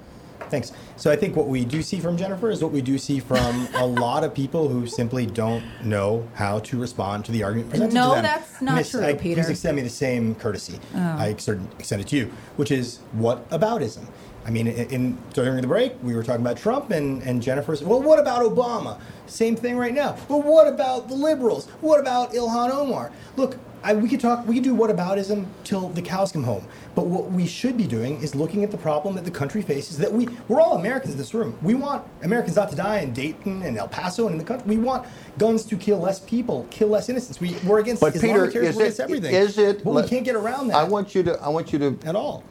[0.50, 0.72] Thanks.
[0.96, 3.68] So I think what we do see from Jennifer is what we do see from
[3.76, 7.94] a lot of people who simply don't know how to respond to the argument presented
[7.94, 8.24] No, to them.
[8.24, 9.42] No, that's not Miss, true, I, Peter.
[9.44, 10.80] Please extend me the same courtesy.
[10.96, 11.00] Oh.
[11.20, 11.70] I extend
[12.02, 14.08] it to you, which is what aboutism?
[14.46, 17.76] I mean, in, in during the break, we were talking about Trump and, and Jennifer
[17.76, 19.00] said, well, what about Obama?
[19.28, 20.18] Same thing right now.
[20.28, 21.68] Well, what about the liberals?
[21.82, 23.12] What about Ilhan Omar?
[23.36, 26.66] Look, I, we could talk, we could do whataboutism till the cows come home.
[26.96, 29.98] But what we should be doing is looking at the problem that the country faces.
[29.98, 31.58] That we, we're all Americans in this room.
[31.62, 34.68] We want Americans not to die in Dayton and El Paso and in the country.
[34.68, 37.40] We want guns to kill less people, kill less innocents.
[37.40, 39.34] We, we're against But Peter, terrorism, is we're it, against everything.
[39.34, 39.84] is it?
[39.84, 40.78] But we can't get around that.
[40.78, 41.42] I want you to.
[41.42, 42.44] I want you to at all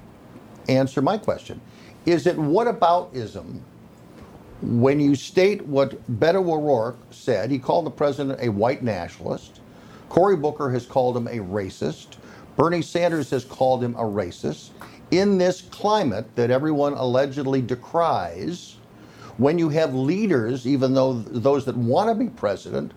[0.68, 1.60] answer my question.
[2.08, 3.60] Is it whataboutism
[4.62, 7.50] when you state what Beto O'Rourke said?
[7.50, 9.60] He called the president a white nationalist.
[10.08, 12.16] Cory Booker has called him a racist.
[12.56, 14.70] Bernie Sanders has called him a racist.
[15.10, 18.76] In this climate that everyone allegedly decries,
[19.36, 22.92] when you have leaders, even though those that want to be president,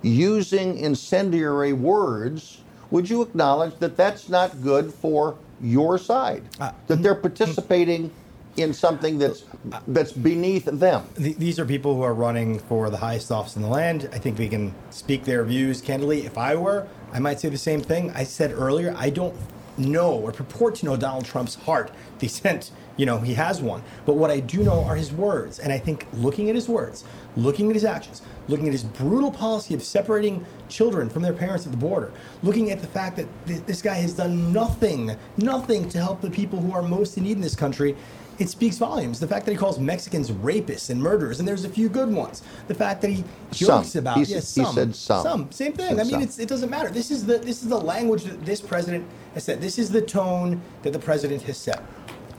[0.00, 6.44] using incendiary words, would you acknowledge that that's not good for your side?
[6.58, 7.20] Uh, that they're mm-hmm.
[7.20, 8.10] participating
[8.56, 9.44] in something that's
[9.88, 11.06] that's beneath them.
[11.16, 14.08] These are people who are running for the highest office in the land.
[14.12, 16.26] I think they can speak their views candidly.
[16.26, 18.10] If I were, I might say the same thing.
[18.12, 19.34] I said earlier, I don't
[19.76, 21.90] know or purport to know Donald Trump's heart.
[22.18, 23.82] The extent, you know, he has one.
[24.06, 25.58] But what I do know are his words.
[25.58, 27.04] And I think looking at his words,
[27.36, 31.66] looking at his actions, looking at his brutal policy of separating children from their parents
[31.66, 32.12] at the border,
[32.42, 36.30] looking at the fact that th- this guy has done nothing, nothing to help the
[36.30, 37.96] people who are most in need in this country,
[38.38, 39.20] it speaks volumes.
[39.20, 42.42] The fact that he calls Mexicans rapists and murderers, and there's a few good ones.
[42.68, 44.00] The fact that he jokes Some.
[44.00, 45.22] about He yes, he some, said some.
[45.22, 46.00] some, same thing.
[46.00, 46.90] I mean, it's, it doesn't matter.
[46.90, 49.60] This is the this is the language that this president has set.
[49.60, 51.82] This is the tone that the president has set.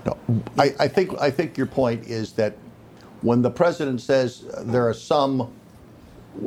[0.05, 0.17] No,
[0.57, 2.55] I, I think I think your point is that
[3.21, 5.51] when the president says uh, there are some,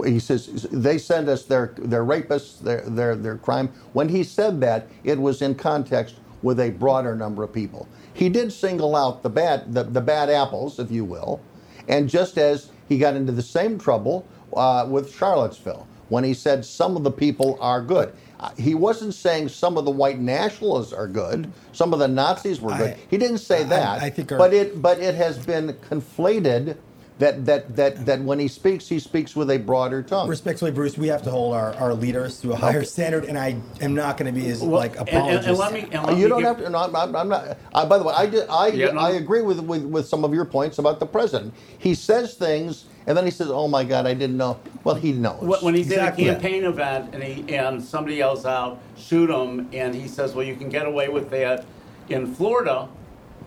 [0.05, 3.69] he says they send us their their rapists, their their their crime.
[3.95, 7.89] When he said that, it was in context with a broader number of people.
[8.19, 11.41] He did single out the bad the, the bad apples, if you will,
[11.87, 14.27] and just as he got into the same trouble
[14.57, 18.13] uh, with Charlottesville when he said some of the people are good.
[18.41, 22.61] Uh, He wasn't saying some of the white nationalists are good, some of the Nazis
[22.61, 22.91] were good.
[22.95, 24.03] I- he didn't say I- that.
[24.03, 26.77] I think our- but it but it has been conflated
[27.19, 30.29] that that that that when he speaks, he speaks with a broader tongue.
[30.29, 32.87] Respectfully, Bruce, we have to hold our, our leaders to a higher Okay.
[32.87, 35.73] standard, and I am not going to be as Well, like and- and- and let
[35.73, 36.71] me- and let you me don't give- have to.
[36.71, 37.59] No, I'm, I'm I'm not.
[37.75, 39.01] Uh, by the way, I did, I Yeah, no.
[39.01, 41.55] I agree with, with with some of your points about the president.
[41.79, 45.13] He says things, and then he says, "Oh my God, I didn't know." Well, he
[45.13, 45.41] knows.
[45.43, 46.29] Wh- When he's Exactly.
[46.29, 50.47] a campaign event and he and somebody yells out, "Shoot him!" and he says, "Well,
[50.47, 51.65] you can get away with that
[52.09, 52.87] in Florida."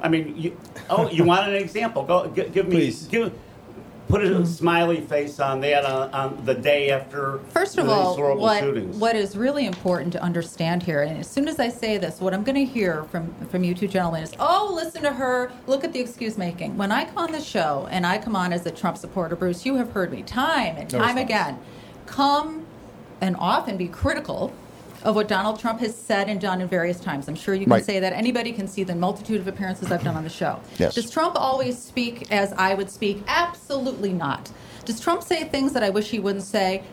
[0.03, 0.57] I mean, you,
[0.89, 2.03] oh, you want an example?
[2.03, 2.75] Go g- give me.
[2.75, 3.03] Please.
[3.07, 3.31] Give,
[4.07, 8.41] put a smiley face on that on, on the day after First of all, horrible
[8.41, 8.97] what, shootings.
[8.97, 12.33] what is really important to understand here, and as soon as I say this, what
[12.33, 15.83] I'm going to hear from, from you two gentlemen is, oh, listen to her, look
[15.83, 16.77] at the excuse making.
[16.77, 19.65] When I come on the show and I come on as a Trump supporter, Bruce,
[19.65, 21.21] you have heard me time and time response.
[21.21, 21.59] again
[22.05, 22.65] come
[23.21, 24.53] and often be critical
[25.03, 27.27] of what Donald Trump has said and done in various times.
[27.27, 27.85] I'm sure you can Right.
[27.85, 28.13] say that.
[28.13, 30.59] Anybody can see the multitude of appearances I've done on the show.
[30.77, 30.95] Yes.
[30.95, 33.23] Does Trump always speak as I would speak?
[33.27, 34.51] Absolutely not.
[34.85, 36.83] Does Trump say things that I wish he wouldn't say?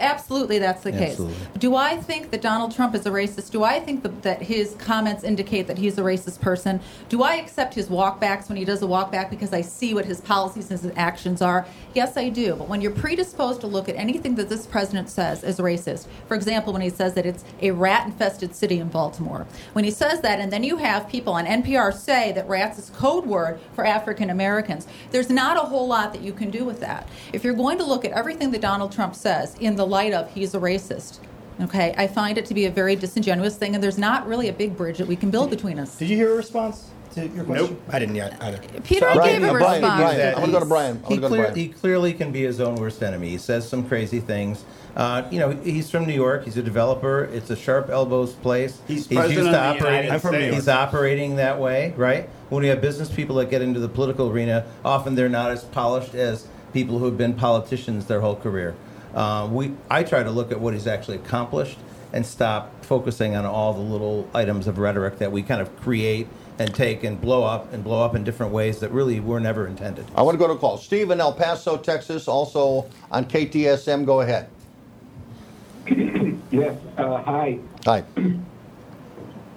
[0.00, 1.34] Absolutely, that's the Absolutely.
[1.34, 1.46] case.
[1.58, 3.50] Do I think that Donald Trump is a racist?
[3.50, 6.80] Do I think that, that his comments indicate that he's a racist person?
[7.08, 10.20] Do I accept his walkbacks when he does a walkback because I see what his
[10.20, 11.66] policies and his actions are?
[11.94, 12.54] Yes, I do.
[12.54, 16.34] But when you're predisposed to look at anything that this president says as racist, for
[16.34, 20.20] example, when he says that it's a rat infested city in Baltimore, when he says
[20.20, 23.84] that, and then you have people on NPR say that rats is code word for
[23.84, 27.08] African Americans, there's not a whole lot that you can do with that.
[27.32, 30.30] If you're going to look at everything that Donald Trump says in the light of
[30.32, 31.18] he's a racist,
[31.60, 34.52] okay, I find it to be a very disingenuous thing, and there's not really a
[34.52, 35.96] big bridge that we can build between us.
[35.96, 37.80] Did you hear a response to your question?
[37.90, 38.58] I didn't yet either.
[38.84, 40.00] Peter Brian, gave a Brian, response.
[40.00, 40.96] Brian, I'm gonna go to Brian.
[40.96, 41.54] I'm He, gonna go to Brian.
[41.56, 43.30] he clearly can be his own worst enemy.
[43.30, 44.64] He says some crazy things.
[44.96, 46.44] Uh, you know, he's from New York.
[46.44, 47.24] He's a developer.
[47.32, 48.80] It's a sharp elbows place.
[48.88, 50.04] He's president of the operating.
[50.06, 50.54] United States.
[50.56, 52.28] He's operating that way, right?
[52.48, 55.62] When we have business people that get into the political arena, often they're not as
[55.64, 58.74] polished as people who have been politicians their whole career.
[59.14, 61.78] Uh, we, I try to look at what he's actually accomplished
[62.12, 66.26] and stop focusing on all the little items of rhetoric that we kind of create
[66.58, 69.66] and take and blow up and blow up in different ways that really were never
[69.66, 70.06] intended.
[70.14, 70.78] I want to go to a call.
[70.78, 74.04] Steve in El Paso, Texas, also on KTSM.
[74.06, 74.48] Go ahead.
[76.50, 77.58] Yes, uh, hi.
[77.84, 78.02] Hi.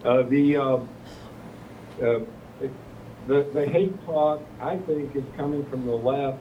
[0.04, 2.20] Uh, the, uh, uh,
[3.28, 6.38] the, the hate talk, I think, is coming from the left.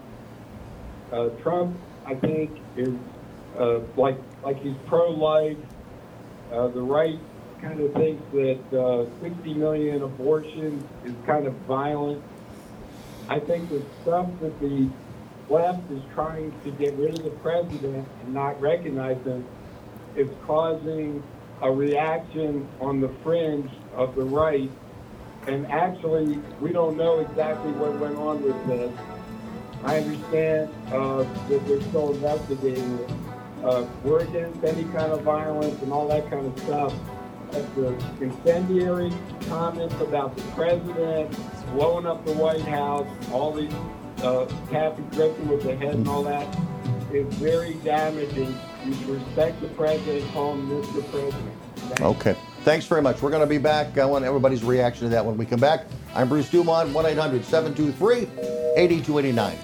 [1.12, 1.76] Uh, Trump,
[2.10, 2.92] I think, is
[3.56, 5.56] uh, like, like he's pro-life.
[6.52, 7.20] Uh, the right
[7.62, 12.20] kind of thinks that uh, 60 million abortions is kind of violent.
[13.28, 14.90] I think the stuff that the
[15.48, 19.46] left is trying to get rid of the president and not recognize him
[20.16, 21.22] is causing
[21.62, 24.70] a reaction on the fringe of the right.
[25.46, 29.19] And actually, we don't know exactly what went on with this.
[29.84, 33.10] I understand uh, that they're still investigating it.
[33.64, 36.94] Uh, we're against any kind of violence and all that kind of stuff.
[37.50, 37.88] But the
[38.20, 39.12] incendiary
[39.48, 41.36] comments about the president
[41.72, 43.72] blowing up the White House, all these
[44.22, 46.46] uh, Kathy Griffin with the head and all that,
[47.12, 48.54] is very damaging.
[48.84, 51.10] You should respect the president, call him Mr.
[51.10, 51.56] President.
[51.76, 52.00] Thank.
[52.00, 52.36] Okay.
[52.62, 53.22] Thanks very much.
[53.22, 53.96] We're going to be back.
[53.96, 55.86] I want everybody's reaction to that when we come back.
[56.14, 58.28] I'm Bruce Dumont, 1 800 723
[58.76, 59.56] 8289.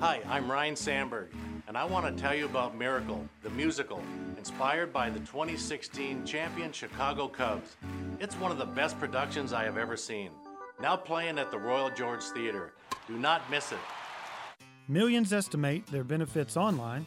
[0.00, 1.30] Hi, I'm Ryne Sandberg.
[1.68, 4.02] and I want to tell you about Miracle, the musical,
[4.36, 7.76] inspired by the 2016 champion Chicago Cubs.
[8.20, 10.30] It's one of the best productions I have ever seen.
[10.80, 12.72] Now playing at the Royal George Theater.
[13.08, 13.78] Do not miss it.
[14.88, 17.04] Millions estimate their benefits online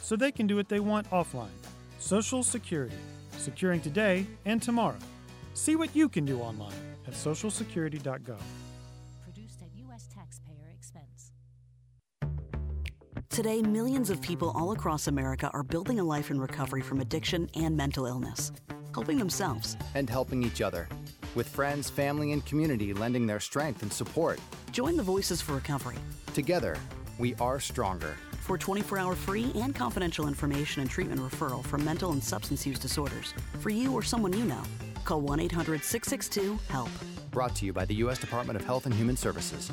[0.00, 1.50] so they can do what they want offline.
[1.98, 2.94] Social Security,
[3.36, 4.98] securing today and tomorrow.
[5.54, 6.74] See what you can do online
[7.04, 8.38] at socialsecurity.gov.
[9.24, 10.06] Produced at U.S.
[10.14, 11.32] taxpayer expense.
[13.28, 17.50] Today, millions of people all across America are building a life in recovery from addiction
[17.56, 18.52] and mental illness,
[18.94, 20.88] helping themselves and helping each other.
[21.34, 24.38] With friends, family, and community lending their strength and support.
[24.70, 25.96] Join the Voices for Recovery.
[26.32, 26.76] Together,
[27.18, 28.16] we are stronger.
[28.40, 32.78] For 24 hour free and confidential information and treatment referral for mental and substance use
[32.78, 34.62] disorders, for you or someone you know,
[35.04, 36.88] call 1 800 662 HELP.
[37.30, 38.18] Brought to you by the U.S.
[38.18, 39.72] Department of Health and Human Services.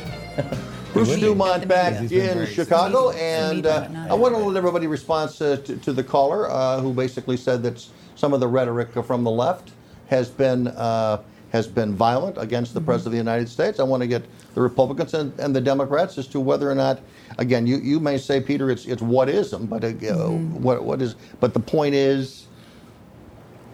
[0.92, 5.76] Bruce Dumont back in Chicago, and uh, I want to let everybody respond uh, to,
[5.78, 9.72] to, the caller uh, who basically said that some of the rhetoric from the left
[10.08, 11.22] has been uh,
[11.52, 12.86] has been violent against the mm-hmm.
[12.86, 13.78] president of the United States.
[13.78, 14.24] I want to get
[14.54, 17.00] the Republicans and, and, the Democrats as to whether or not,
[17.38, 20.62] again, you, you may say, Peter, it's it's whatism, but uh, mm-hmm.
[20.62, 21.14] what what is?
[21.40, 22.46] But the point is,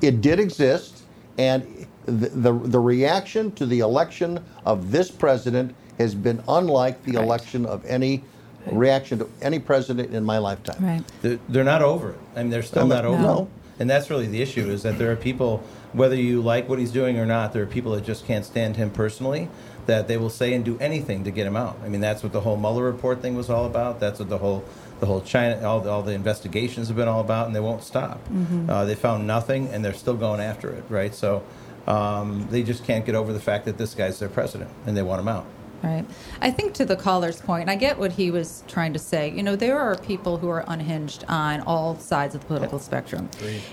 [0.03, 1.03] it did exist,
[1.39, 7.13] and the, the the reaction to the election of this president has been unlike the
[7.13, 7.25] right.
[7.25, 8.25] election of any
[8.73, 10.85] reaction to any president in my lifetime.
[10.85, 11.05] Right.
[11.23, 12.19] They're, they're not over it.
[12.35, 13.43] I mean, they're still not over no.
[13.43, 13.49] it.
[13.81, 15.63] And that's really the issue is that there are people,
[15.93, 18.77] whether you like what he's doing or not, there are people that just can't stand
[18.77, 19.49] him personally,
[19.87, 21.79] that they will say and do anything to get him out.
[21.83, 24.01] I mean, that's what the whole Mueller report thing was all about.
[24.01, 24.65] That's what the whole
[25.01, 27.85] the whole China, all the, all the investigations have been all about, and they won't
[27.85, 28.19] stop.
[28.29, 28.69] Mm-hmm.
[28.69, 31.15] Uh, they found nothing, and they're still going after it, right?
[31.15, 31.45] So
[31.87, 35.03] um, they just can't get over the fact that this guy's their president, and they
[35.03, 35.47] want him out.
[35.83, 36.05] Right.
[36.41, 39.31] I think to the caller's point, I get what he was trying to say.
[39.31, 43.29] You know, there are people who are unhinged on all sides of the political spectrum.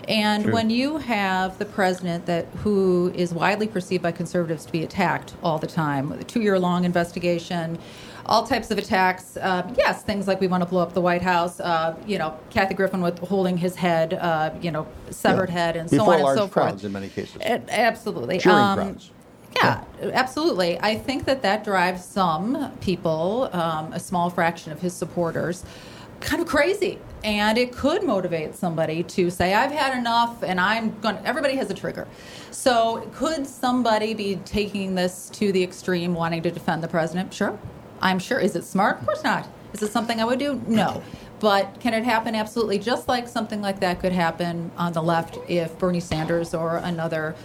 [0.08, 0.54] And True.
[0.54, 5.34] when you have the president that who is widely perceived by conservatives to be attacked
[5.42, 7.80] all the time, with a two-year-long investigation,
[8.28, 9.38] all types of attacks.
[9.38, 11.60] Uh, yes, things like we want to blow up the White House.
[11.60, 14.16] Uh, you know, Kathy Griffin with holding his head.
[14.16, 15.56] Uh, you know, severed Yeah.
[15.56, 16.52] head, and Before so on and so forth.
[16.52, 17.36] crowds in many cases.
[17.42, 18.40] A- absolutely.
[18.40, 19.12] Cheering Um, crowds.
[19.56, 20.80] Yeah, absolutely.
[20.80, 25.64] I think that that drives some people, um, a small fraction of his supporters,
[26.20, 27.00] kind of crazy.
[27.24, 31.56] And it could motivate somebody to say, I've had enough and I'm going to, everybody
[31.56, 32.08] has a trigger.
[32.52, 37.34] So could somebody be taking this to the extreme, wanting to defend the president?
[37.34, 37.58] Sure.
[38.02, 38.40] I'm sure.
[38.40, 39.00] Is it smart?
[39.00, 39.48] Of course not.
[39.74, 40.62] Is it something I would do?
[40.68, 41.02] No.
[41.40, 42.36] But can it happen?
[42.36, 42.80] Absolutely.
[42.80, 47.36] Just like something like that could happen on the left if Bernie Sanders or another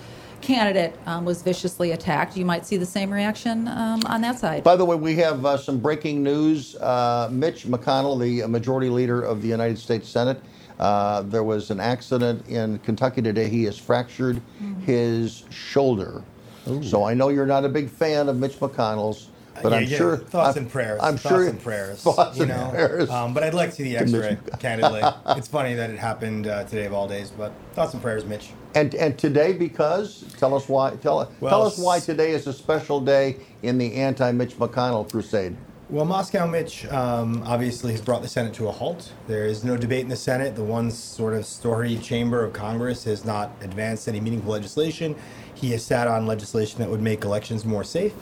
[0.43, 4.65] candidate um, was viciously attacked, you might see the same reaction um, on that side.
[4.65, 6.77] By the way, we have uh, some breaking news.
[6.77, 10.41] Uh, Mitch McConnell, the majority leader of the United States Senate,
[10.79, 13.49] uh, there was an accident in Kentucky today.
[13.49, 14.83] He has fractured Mm-hmm.
[14.83, 16.23] his shoulder.
[16.83, 19.30] So I know you're not a big fan of Mitch McConnell's,
[19.63, 21.01] but Yeah, I'm yeah, sure thoughts I'm, and prayers.
[21.03, 22.03] I'm thoughts sure and prayers.
[22.03, 23.11] Thoughts you and know, prayers.
[23.11, 24.39] Um, but I'd like to see the X-ray.
[24.59, 27.31] Candidly, it's funny that it happened uh, today of all days.
[27.31, 28.51] But thoughts and prayers, Mitch.
[28.75, 32.53] And and today because tell us why tell Well, tell us why today is a
[32.53, 35.57] special day in the anti-Mitch McConnell crusade.
[35.91, 39.13] Well, Moscow Mitch um, obviously has brought the Senate to a halt.
[39.27, 40.55] There is no debate in the Senate.
[40.55, 45.17] The one sort of story chamber of Congress has not advanced any meaningful legislation.
[45.53, 48.15] He has sat on legislation that would make elections more safe.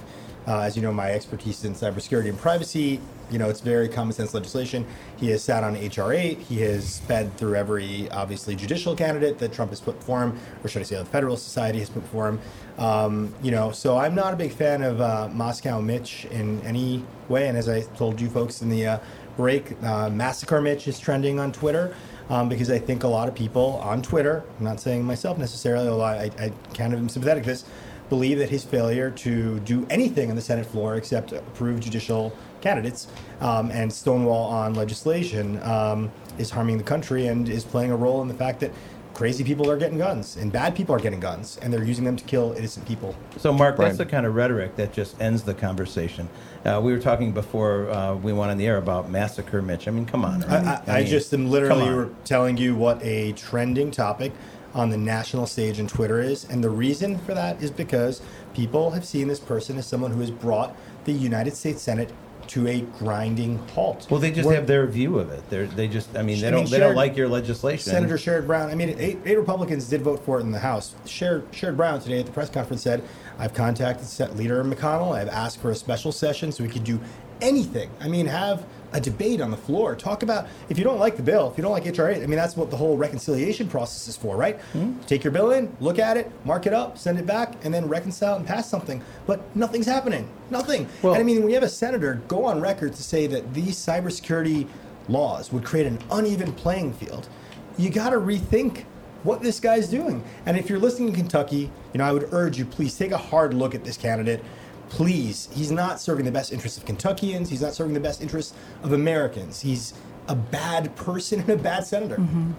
[0.49, 2.99] Uh, as you know, my expertise is in cybersecurity and privacy.
[3.31, 4.87] You know, it's very common sense legislation.
[5.19, 6.39] He has sat on HR 8.
[6.39, 10.69] He has sped through every, obviously, judicial candidate that Trump has put before him, or
[10.69, 12.41] should I say, the Federalist Society has put before him.
[12.79, 17.05] Um, you know, so I'm not a big fan of uh, Moscow Mitch in any
[17.29, 17.49] way.
[17.49, 18.99] And as I told you folks in the uh,
[19.37, 21.95] break, uh, Massacre Mitch is trending on Twitter.
[22.31, 25.89] Um, because I think a lot of people on Twitter, I'm not saying myself necessarily,
[25.89, 27.65] although I, I kind of am sympathetic to this,
[28.09, 33.07] believe that his failure to do anything on the Senate floor except approve judicial candidates
[33.41, 38.23] um, and stonewall on legislation um, is harming the country and is playing a role
[38.23, 38.73] in the fact that
[39.19, 42.15] crazy people are getting guns and bad people are getting guns and they're using them
[42.15, 43.17] to kill innocent people.
[43.37, 43.89] So, Mark, Brian.
[43.89, 46.29] that's the kind of rhetoric that just ends the conversation.
[46.65, 49.89] Uh, we were talking before uh, we went on the air about massacre, Mitch.
[49.89, 50.45] I mean, come on.
[50.45, 52.17] I, I, I mean, just am literally on.
[52.25, 54.33] telling you what a trending topic
[54.75, 56.45] on the national stage and Twitter is.
[56.45, 58.21] And the reason for that is because
[58.55, 62.13] people have seen this person as someone who has brought the United States Senate
[62.49, 64.07] to a grinding halt.
[64.11, 65.43] Well, they just We're- have their view of it.
[65.51, 67.91] They're, they just, I mean, they I don't, mean, they don't like your legislation.
[67.93, 68.71] Senator Sherrod Brown.
[68.71, 70.95] I mean, eight, eight Republicans did vote for it in the House.
[71.05, 73.03] Sherrod, Sherrod Brown today at the press conference said,
[73.39, 75.15] "I've contacted Leader McConnell.
[75.15, 76.99] I've asked for a special session so we could do
[77.43, 77.91] anything.
[78.01, 79.95] I mean, have a debate on the floor.
[79.95, 82.27] Talk about if you don't like the bill, if you don't like HR 8, I
[82.27, 84.61] mean that's what the whole reconciliation process is for, right?
[84.73, 84.99] Hmm?
[85.07, 87.89] Take your bill in, look at it, mark it up, send it back, and then
[87.89, 89.03] reconcile and pass something.
[89.27, 90.29] But nothing's happening.
[90.51, 90.89] Nothing.
[91.03, 93.77] and I mean, when you have a senator go on record to say that these
[93.77, 94.67] cybersecurity
[95.09, 97.29] laws would create an uneven playing field,
[97.77, 98.85] you got to rethink
[99.23, 100.23] what this guy's doing.
[100.47, 103.19] And if you're listening in Kentucky, you know, I would urge you please take a
[103.19, 104.43] hard look at this candidate.
[104.91, 107.49] Please, he's not serving the best interests of Kentuckians.
[107.51, 109.61] He's not serving the best interests of Americans.
[109.61, 109.93] He's
[110.29, 112.19] a bad person and a bad senator.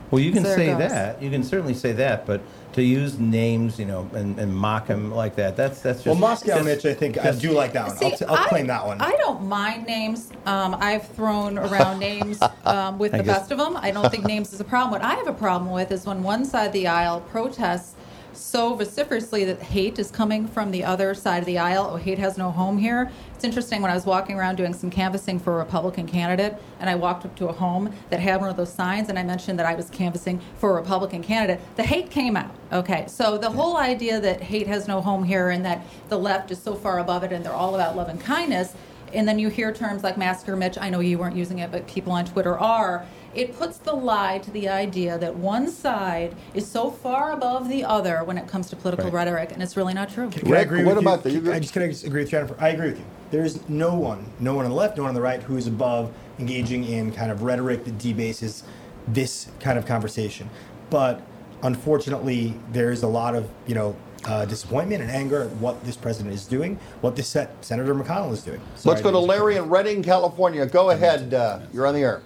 [0.10, 1.22] Well, you can There say that.
[1.22, 2.42] You can certainly say that, but
[2.74, 6.08] to use names, you know, and, and mock him like that, that's that's just.
[6.08, 7.98] Well, Moscow that's- Mitch, I think I do like that one.
[8.04, 9.00] I'll, t- I'll I- claim that one.
[9.02, 10.32] I don't mind names.
[10.48, 13.78] Um, I've thrown around names um, with the guess- best of them.
[13.78, 14.92] I don't think names is a problem.
[14.92, 17.96] What I have a problem with is when one side of the aisle protests
[18.40, 21.90] so vociferously that hate is coming from the other side of the aisle.
[21.92, 23.12] Oh, hate has no home here.
[23.36, 26.90] It's interesting when I was walking around doing some canvassing for a Republican candidate, and
[26.90, 29.60] I walked up to a home that had one of those signs, and I mentioned
[29.60, 31.60] that I was canvassing for a Republican candidate.
[31.76, 32.52] The hate came out.
[32.72, 36.52] Okay, so the whole idea that hate has no home here and that the left
[36.52, 38.74] is so far above it and they're all about love and kindness,
[39.14, 40.78] and then you hear terms like massacre Mitch.
[40.78, 43.06] I know you weren't using it, but people on Twitter are.
[43.36, 47.84] It puts the lie to the idea that one side is so far above the
[47.84, 49.14] other when it comes to political Right.
[49.14, 50.30] rhetoric, and it's really not true.
[50.30, 51.52] Can I agree with you?
[51.52, 52.56] I just can I just agree with Jennifer.
[52.60, 53.06] I agree with you.
[53.32, 55.56] There is no one, no one on the left, no one on the right, who
[55.56, 58.64] is above engaging in kind of rhetoric that debases
[59.08, 60.50] this kind of conversation.
[60.90, 61.22] But
[61.62, 65.96] unfortunately, there is a lot of you know uh, disappointment and anger at what this
[65.96, 68.60] president is doing, what this set, Senator McConnell is doing.
[68.76, 70.66] Sorry Let's go to Larry in Redding, California.
[70.66, 71.34] Go ahead.
[71.34, 72.22] Uh, you're on the air.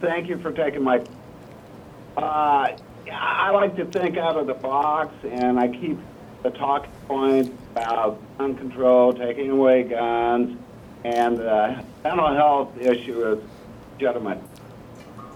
[0.00, 1.02] Thank you for taking my.
[2.16, 2.76] Uh,
[3.10, 5.98] I like to think out of the box, and I keep
[6.42, 10.58] the talking point about gun control, taking away guns,
[11.04, 13.44] and the mental health issue is
[13.94, 14.42] legitimate.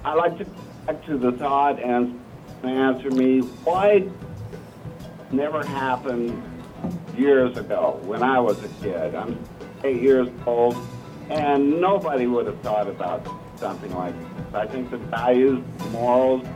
[0.04, 0.44] I like to
[0.86, 2.20] back to the thought and
[2.62, 4.08] answer me why
[5.30, 6.42] never happened
[7.16, 9.14] years ago when I was a kid.
[9.14, 9.42] I'm
[9.84, 10.76] eight years old,
[11.30, 13.26] and nobody would have thought about
[13.60, 14.54] something like this.
[14.54, 16.46] I think the values, morals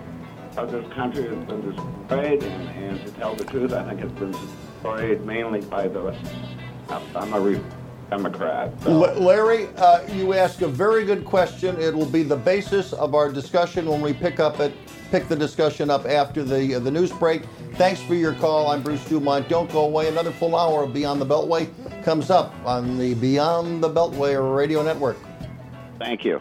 [0.57, 4.13] of this country has been destroyed, and, and to tell the truth, I think it's
[4.19, 6.17] been destroyed mainly by the.
[6.89, 7.61] I'm a re-
[8.11, 8.71] Democrat.
[8.83, 11.81] so- L- Larry, uh, you ask a very good question.
[11.81, 14.73] It will be the basis of our discussion when we pick up it,
[15.11, 17.45] pick the discussion up after the uh, the news break.
[17.75, 18.69] Thanks for your call.
[18.69, 19.49] I'm Bruce Dumont.
[19.49, 20.09] Don't go away.
[20.09, 21.69] Another full hour of Beyond the Beltway
[22.05, 25.17] comes up on the Beyond the Beltway radio network.
[25.99, 26.41] Thank you.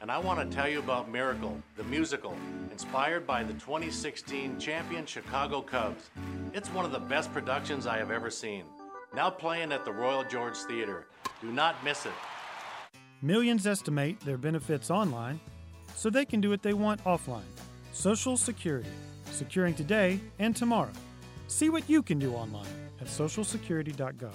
[0.00, 2.36] And I want to tell you about Miracle, the musical,
[2.70, 6.10] inspired by the 2016 champion Chicago Cubs.
[6.52, 8.64] It's one of the best productions I have ever seen.
[9.14, 11.06] Now playing at the Royal George Theater.
[11.40, 12.12] Do not miss it.
[13.22, 15.40] Millions estimate their benefits online
[15.94, 17.42] so they can do what they want offline.
[17.92, 18.88] Social Security,
[19.30, 20.92] securing today and tomorrow.
[21.48, 22.68] See what you can do online
[23.00, 24.34] at socialsecurity.gov.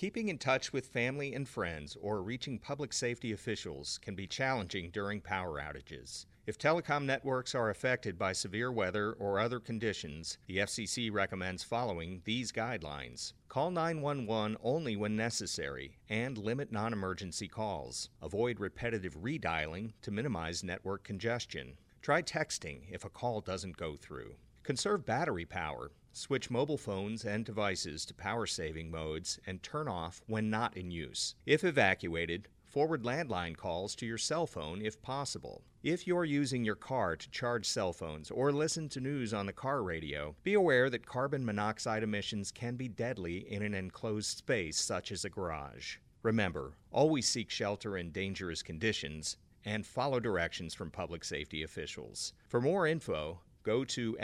[0.00, 4.88] Keeping in touch with family and friends or reaching public safety officials can be challenging
[4.88, 6.24] during power outages.
[6.46, 12.22] If telecom networks are affected by severe weather or other conditions, the FCC recommends following
[12.24, 13.34] these guidelines.
[13.50, 18.08] Call 911 only when necessary and limit non emergency calls.
[18.22, 21.74] Avoid repetitive redialing to minimize network congestion.
[22.00, 24.36] Try texting if a call doesn't go through.
[24.62, 25.90] Conserve battery power.
[26.12, 30.90] Switch mobile phones and devices to power saving modes and turn off when not in
[30.90, 31.34] use.
[31.46, 35.62] If evacuated, forward landline calls to your cell phone if possible.
[35.82, 39.52] If you're using your car to charge cell phones or listen to news on the
[39.52, 44.78] car radio, be aware that carbon monoxide emissions can be deadly in an enclosed space
[44.78, 45.96] such as a garage.
[46.22, 52.32] Remember, always seek shelter in dangerous conditions and follow directions from public safety officials.
[52.46, 54.16] For more info, go to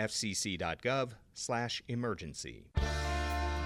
[1.36, 2.64] fcc.gov/emergency.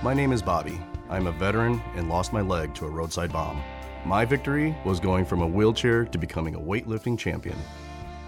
[0.02, 0.80] My name is Bobby.
[1.08, 3.62] I'm a veteran and lost my leg to a roadside bomb.
[4.04, 7.56] My victory was going from a wheelchair to becoming a weightlifting champion.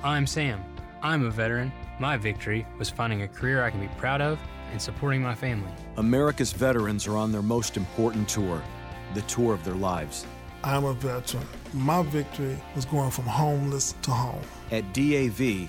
[0.04, 0.62] I'm Sam.
[1.02, 1.72] I'm a veteran.
[1.98, 4.38] My victory was finding a career I can be proud of
[4.70, 5.70] and supporting my family.
[5.96, 8.62] America's veterans are on their most important tour,
[9.14, 10.26] the tour of their lives.
[10.64, 11.46] I'm a veteran.
[11.72, 14.42] My victory was going from homeless to home.
[14.70, 15.68] At DAV,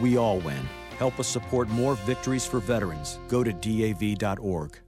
[0.00, 0.68] we all win.
[0.98, 3.18] Help us support more victories for veterans.
[3.28, 4.78] Go to DAV.org.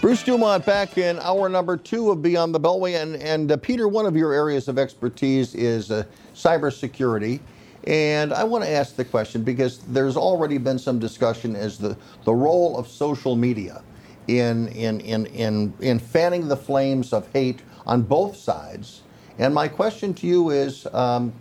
[0.00, 3.00] Bruce Dumont back in hour number two of Beyond the Beltway.
[3.00, 6.04] And, and uh, Peter, one of your areas of expertise is uh,
[6.34, 7.40] cybersecurity.
[7.84, 11.96] And I want to ask the question because there's already been some discussion as the,
[12.24, 13.82] the role of social media
[14.28, 19.02] in, in, in, in, in fanning the flames of hate on both sides.
[19.38, 21.32] And my question to you is um,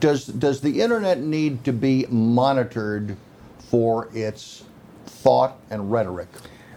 [0.00, 3.16] does, does the internet need to be monitored
[3.58, 4.64] for its
[5.06, 6.28] thought and rhetoric?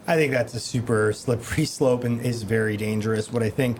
[0.08, 3.32] I think that's a super slippery slope and is very dangerous.
[3.32, 3.78] What I think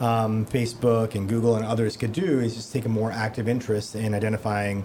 [0.00, 3.94] um, Facebook and Google and others could do is just take a more active interest
[3.94, 4.84] in identifying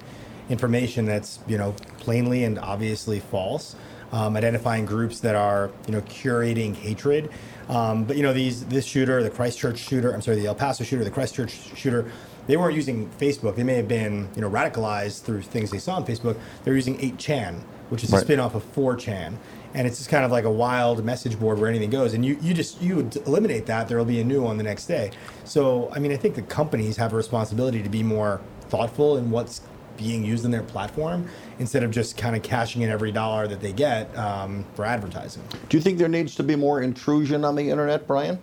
[0.49, 3.75] information that's you know plainly and obviously false,
[4.11, 7.29] um, identifying groups that are you know curating hatred.
[7.69, 10.83] Um, but you know these this shooter, the Christchurch shooter, I'm sorry, the El Paso
[10.83, 12.11] shooter, the Christchurch shooter,
[12.47, 13.55] they weren't using Facebook.
[13.55, 16.37] They may have been you know radicalized through things they saw on Facebook.
[16.63, 18.21] They're using 8chan, which is Right.
[18.21, 19.33] a spin-off of 4chan
[19.73, 22.37] and it's just kind of like a wild message board where anything goes and you,
[22.41, 25.11] you just you would eliminate that there will be a new one the next day
[25.43, 28.39] so i mean i think the companies have a responsibility to be more
[28.69, 29.61] thoughtful in what's
[29.97, 31.27] being used in their platform
[31.59, 35.43] instead of just kind of cashing in every dollar that they get um, for advertising
[35.69, 38.39] Do you think there needs to be more intrusion on the internet, Brian?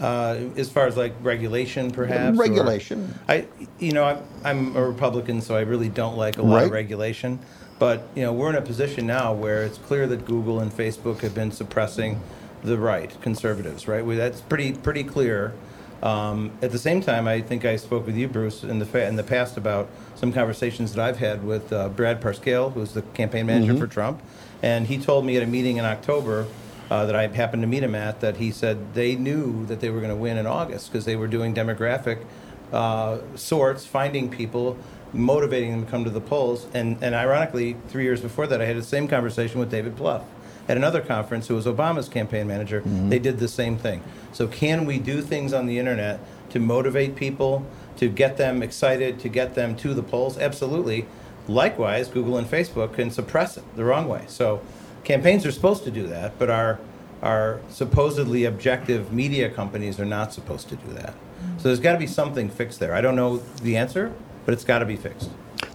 [0.00, 3.14] Uh, as far as like regulation, perhaps or- Regulation.
[3.28, 3.46] I,
[3.80, 7.40] you know, I'm, I'm a Republican, so I really don't like a lot of regulation.
[7.80, 11.20] But you know, we're in a position now where it's clear that Google and Facebook
[11.20, 12.20] have been suppressing
[12.62, 14.04] the right, conservatives, right?
[14.04, 15.52] We, that's pretty pretty clear.
[16.02, 19.06] Um, at the same time, I think I spoke with you, Bruce, in the fa-
[19.08, 23.02] in the past about some conversations that I've had with uh, Brad Parscale, who's the
[23.02, 23.78] campaign manager Mhm.
[23.80, 24.22] for Trump,
[24.62, 26.46] and he told me at a meeting in October
[26.90, 29.90] uh, that I happened to meet him at that he said they knew that they
[29.90, 32.24] were going to win in August because they were doing demographic
[32.72, 34.76] uh, sorts, finding people,
[35.12, 36.66] motivating them to come to the polls.
[36.74, 40.24] And, and ironically, three years before that, I had the same conversation with David Plouffe
[40.68, 42.82] at another conference, who was Obama's campaign manager.
[42.84, 44.02] They did the same thing.
[44.32, 46.20] So, can we do things on the internet
[46.50, 47.64] to motivate people,
[47.96, 50.36] to get them excited, to get them to the polls?
[50.36, 51.06] Absolutely.
[51.46, 54.24] Likewise, Google and Facebook can suppress it the wrong way.
[54.28, 54.60] So,
[55.04, 56.78] campaigns are supposed to do that, but our
[57.22, 61.14] our supposedly objective media companies are not supposed to do that.
[61.56, 62.94] So there's got to be something fixed there.
[62.94, 64.12] I don't know the answer,
[64.44, 65.30] but it's got to be fixed.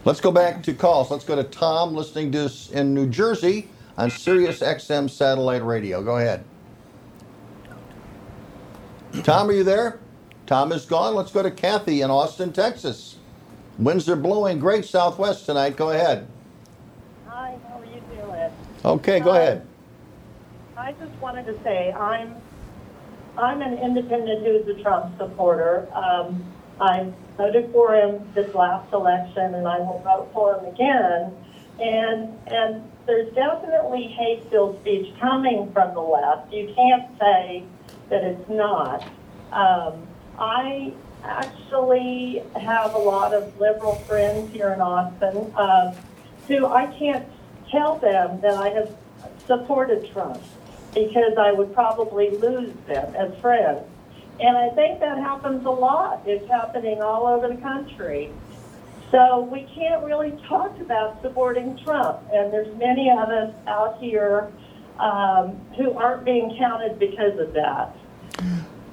[0.05, 1.11] Let's go back to calls.
[1.11, 3.67] Let's go to Tom listening to us in New Jersey
[3.97, 6.01] on Sirius XM satellite radio.
[6.01, 6.43] Go ahead.
[9.23, 9.99] Tom, are you there?
[10.45, 11.15] Tom is gone.
[11.15, 13.17] Let's go to Kathy in Austin, Texas.
[13.77, 15.77] Winds are blowing great southwest tonight.
[15.77, 16.27] Go ahead.
[17.27, 18.51] Hi, how are you doing?
[18.85, 19.65] Okay, go ahead.
[20.75, 22.35] I just wanted to say I'm
[23.37, 25.87] I'm an independent who's a Trump supporter.
[25.93, 26.43] Um,
[26.81, 31.33] I voted for him this last election, and I will vote for him again.
[31.79, 36.51] And and there's definitely hate-filled speech coming from the left.
[36.53, 37.63] You can't say
[38.09, 39.03] that it's not.
[39.51, 40.07] Um,
[40.37, 45.95] I actually have a lot of liberal friends here in Austin um,
[46.47, 47.25] who I can't
[47.73, 48.95] tell them that I have
[49.45, 50.41] supported Trump
[50.93, 53.81] because I would probably lose them as friends.
[54.39, 56.21] And I think that happens a lot.
[56.25, 58.31] It's happening all over the country.
[59.11, 62.19] So we can't really talk about supporting Trump.
[62.31, 64.51] And there's many of us out here
[64.99, 67.95] um, who aren't being counted because of that.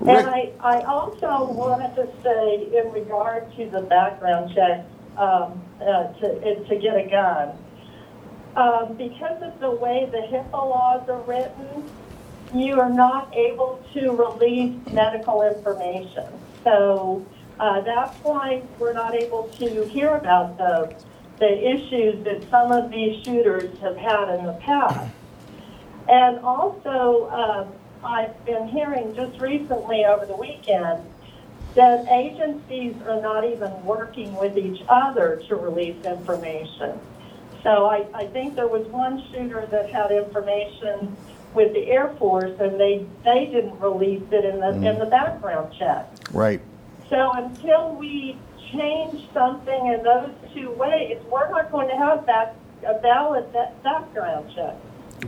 [0.01, 4.85] Rick- And I, I also wanted to say in regard to the background check
[5.19, 7.53] um, uh, to, to get a gun,
[8.57, 11.89] um, because of the way the HIPAA laws are written,
[12.55, 16.27] you are not able to release medical information.
[16.65, 17.25] So
[17.61, 20.95] uh, that's why we're not able to hear about the,
[21.39, 25.15] the issues that some of these shooters have had in the past.
[26.09, 27.73] And also, um,
[28.03, 31.05] I've been hearing just recently over the weekend
[31.75, 36.99] that agencies are not even working with each other to release information.
[37.63, 41.17] So I, I think there was one shooter that had information
[41.55, 45.75] with the Air Force, and they, they didn't release it in the in the background
[45.79, 46.09] check.
[46.33, 46.61] Right.
[47.09, 48.39] So until we
[48.73, 52.57] change something in those two ways, we're not going to have that
[52.87, 54.77] a valid that background check.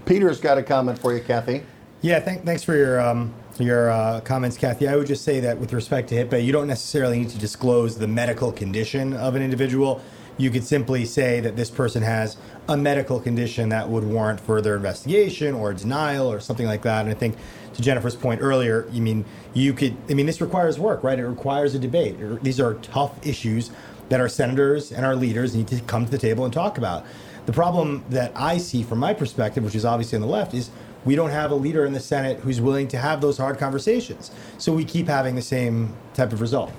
[0.07, 1.63] Peter's got a comment for you, Kathy.
[2.01, 4.89] Yeah, thank, thanks for your um, your uh, comments, Kathy.
[4.89, 7.99] I would just say that with respect to HIPAA, you don't necessarily need to disclose
[7.99, 10.01] the medical condition of an individual.
[10.39, 12.37] You could simply say that this person has
[12.69, 17.03] a medical condition that would warrant further investigation or denial or something like that.
[17.03, 17.37] And I think
[17.75, 19.97] to Jennifer's point earlier, you mean you could.
[20.09, 21.19] I mean, this requires work, right?
[21.19, 22.17] It requires a debate.
[22.43, 23.71] These are tough issues
[24.09, 27.05] that our senators and our leaders need to come to the table and talk about.
[27.47, 30.71] The problem that I see from my perspective, which is obviously on the left, is
[31.05, 34.31] we don't have a leader in the Senate who's willing to have those hard conversations.
[34.59, 36.73] So we keep having the same type of result.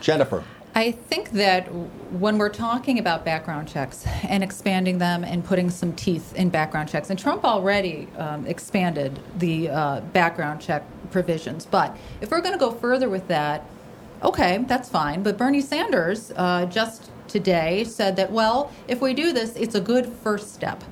[0.00, 0.44] Jennifer.
[0.78, 1.64] I think that
[2.12, 6.88] when we're talking about background checks and expanding them and putting some teeth in background
[6.88, 12.52] checks, and Trump already um, expanded the uh, background check provisions, but if we're going
[12.52, 13.64] to go further with that,
[14.22, 15.24] okay, that's fine.
[15.24, 19.80] But Bernie Sanders uh, just today said that, well, if we do this, it's a
[19.80, 20.84] good first step.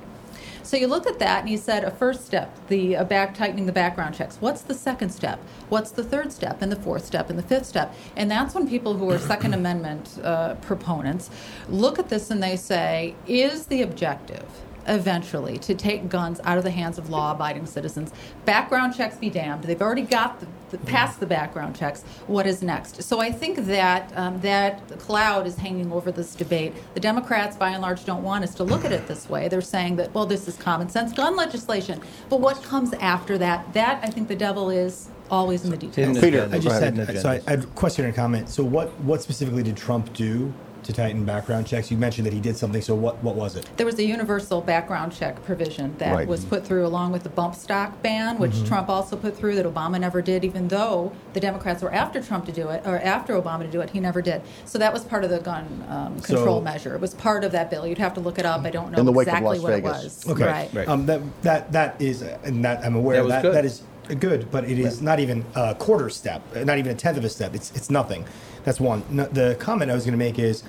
[0.66, 3.72] So you look at that and you said a first step, the back tightening the
[3.72, 4.36] background checks.
[4.40, 5.38] What's the second step?
[5.68, 7.94] What's the third step and the fourth step and the fifth step?
[8.16, 11.30] And that's when people who are Second Amendment uh, proponents
[11.68, 14.44] look at this and they say, is the objective
[14.88, 18.10] eventually to take guns out of the hands of law-abiding citizens?
[18.44, 19.62] Background checks be damned.
[19.62, 22.02] They've already got the, the past the background checks.
[22.26, 23.02] What is next?
[23.02, 26.74] So I think that um, that cloud is hanging over this debate.
[26.94, 29.48] The Democrats, by and large, don't want us to look at it this way.
[29.48, 32.00] They're saying that well, this is common sense gun legislation.
[32.28, 33.72] But what comes after that?
[33.72, 36.18] That I think the devil is always in the details.
[36.18, 38.48] Peter, I just had so I, I had a question and a comment.
[38.48, 40.52] So what what specifically did Trump do
[40.86, 41.90] to tighten background checks?
[41.90, 42.80] You mentioned that he did something.
[42.80, 43.68] So what what was it?
[43.76, 46.26] There was a universal background check provision that Right.
[46.28, 48.66] was put through along with the bump stock ban, which Mhm.
[48.68, 52.46] Trump also put through that Obama never did, even though the Democrats were after Trump
[52.46, 54.42] to do it, or after Obama to do it, he never did.
[54.64, 56.94] So that was part of the gun um, control So- measure.
[56.94, 57.86] It was part of that bill.
[57.86, 58.64] You'd have to look it up.
[58.64, 60.24] I don't know In the wake of exactly Las what Vegas.
[60.24, 60.40] it was.
[60.40, 60.88] Okay, Right.
[60.88, 63.52] Um, that that that is, and that I'm aware That of that.
[63.52, 63.82] That is
[64.20, 67.24] good, but it is not even a quarter step, uh, not even a tenth of
[67.24, 67.54] a step.
[67.54, 68.24] It's it's nothing.
[68.66, 69.04] That's one.
[69.08, 70.64] No, the comment I was going to make is,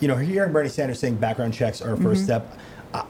[0.00, 2.24] you know, hearing Bernie Sanders saying background checks are a 1st Mhm.
[2.24, 2.58] step.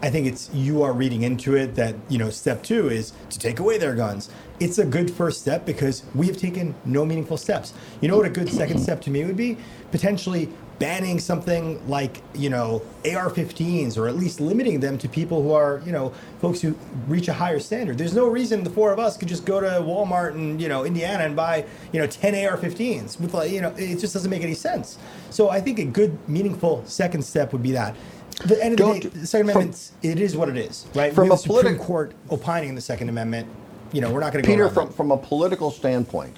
[0.03, 3.39] I think it's you are reading into it that you know step two is to
[3.39, 4.29] take away their guns.
[4.59, 7.73] It's a good first step because we have taken no meaningful steps.
[8.01, 9.59] You know what a good second step to me would be?
[9.93, 10.49] Potentially
[10.79, 15.83] banning something like you know AR-15s or at least limiting them to people who are
[15.87, 16.77] you know folks who
[17.09, 17.99] reach a higher standard.
[17.99, 20.85] There's no reason the four of us could just go to Walmart and you know
[20.85, 24.43] Indiana and buy you know 10 AR-15s with like you know it just doesn't make
[24.43, 24.99] any sense.
[25.31, 27.97] So I think a good meaningful second step would be that.
[28.45, 31.13] The end of the day, the Second Amendment, it is what it is, right?
[31.15, 33.49] from a Supreme Court opining in the Second Amendment.
[33.93, 36.37] You know, we're not going to go Peter, from, from a political standpoint,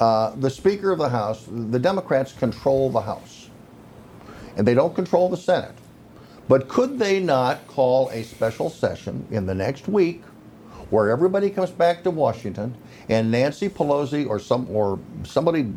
[0.00, 3.41] uh, the Speaker of the House, the Democrats control the House,
[4.56, 5.74] and they don't control the Senate.
[6.48, 10.22] But could they not call a special session in the next week
[10.90, 12.74] where everybody comes back to Washington
[13.08, 15.72] and Nancy Pelosi or some or somebody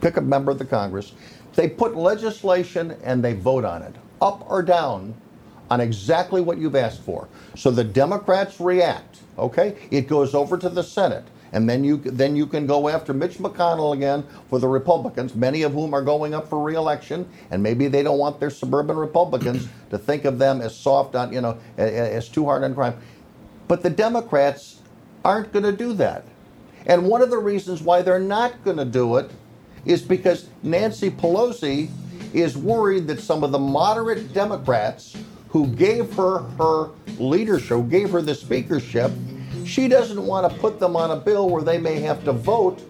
[0.00, 1.12] pick a member of the Congress,
[1.54, 5.14] they put legislation and they vote on it, up or down,
[5.70, 7.28] on exactly what you've asked for.
[7.54, 9.76] So the Democrats react, okay?
[9.90, 11.24] It goes over to the Senate.
[11.52, 15.62] And then you then you can go after Mitch McConnell again for the Republicans, many
[15.62, 19.68] of whom are going up for reelection, and maybe they don't want their suburban Republicans
[19.90, 22.94] to think of them as soft on, you know, as too hard on crime.
[23.66, 24.80] But the Democrats
[25.24, 26.24] aren't going to do that.
[26.86, 29.30] And one of the reasons why they're not going to do it
[29.84, 31.90] is because Nancy Pelosi
[32.32, 35.16] is worried that some of the moderate Democrats
[35.48, 39.10] who gave her her leadership, who gave her the speakership,
[39.68, 42.80] she doesn't want to put them on a bill where they may have to vote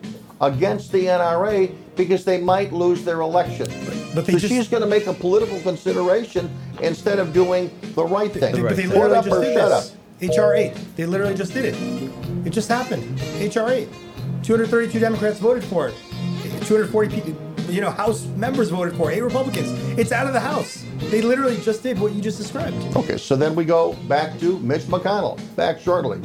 [0.41, 3.67] against the NRA because they might lose their election.
[4.15, 6.49] but they so just- she's going to make a political consideration
[6.81, 8.63] instead of doing the right thing.
[8.63, 10.37] But they literally up just did shut this.
[10.37, 10.97] HR 8.
[10.97, 11.75] They literally just did it.
[12.47, 13.03] It just happened.
[13.41, 13.89] HR 8.
[14.43, 15.95] 232 Democrats voted for it.
[16.67, 17.37] 240 people,
[17.69, 19.17] you know, House members voted for it.
[19.17, 19.69] Eight Republicans.
[19.99, 20.85] It's out of the House.
[21.11, 22.77] They literally just did what you just described.
[22.97, 25.39] Okay, so then we go back to Mitch McConnell.
[25.57, 26.21] Back shortly.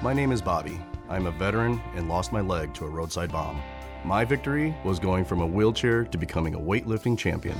[0.00, 0.80] With- My name is Bobby.
[1.08, 3.60] I'm a veteran and lost my leg to a roadside bomb.
[4.04, 7.56] My victory was going from a wheelchair to becoming a weightlifting champion.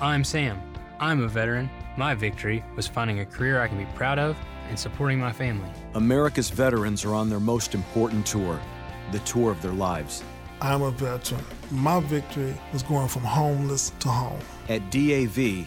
[0.00, 0.60] I'm Sam.
[0.98, 1.70] I'm a veteran.
[1.96, 4.36] My victory was finding a career I can be proud of
[4.68, 5.68] and supporting my family.
[5.94, 8.58] America's veterans are on their most important tour,
[9.12, 10.22] the tour of their lives.
[10.60, 11.44] I'm a veteran.
[11.70, 14.38] My victory was going from homeless to home.
[14.68, 15.66] At DAV,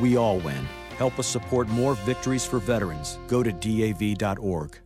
[0.00, 0.66] we all win.
[0.98, 3.18] Help us support more victories for veterans.
[3.28, 4.78] Go to DAV.org.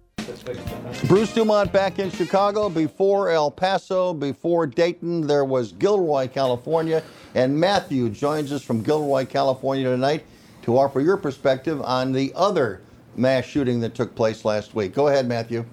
[1.06, 2.68] Bruce Dumont back in Chicago.
[2.68, 7.02] Before El Paso, before Dayton, there was Gilroy, California.
[7.34, 10.24] And Matthew joins us from Gilroy, California tonight
[10.62, 12.82] to offer your perspective on the other
[13.16, 14.94] mass shooting that took place last week.
[14.94, 15.64] Go ahead, Matthew.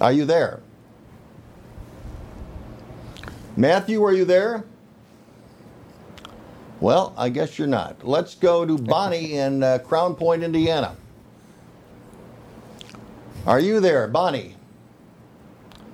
[0.00, 0.60] Are you there?
[3.56, 4.64] Matthew, are you there?
[6.84, 8.06] Well, I guess you're not.
[8.06, 10.94] Let's go to Bonnie in uh, Crown Point, Indiana.
[13.46, 14.54] Are you there, Bonnie?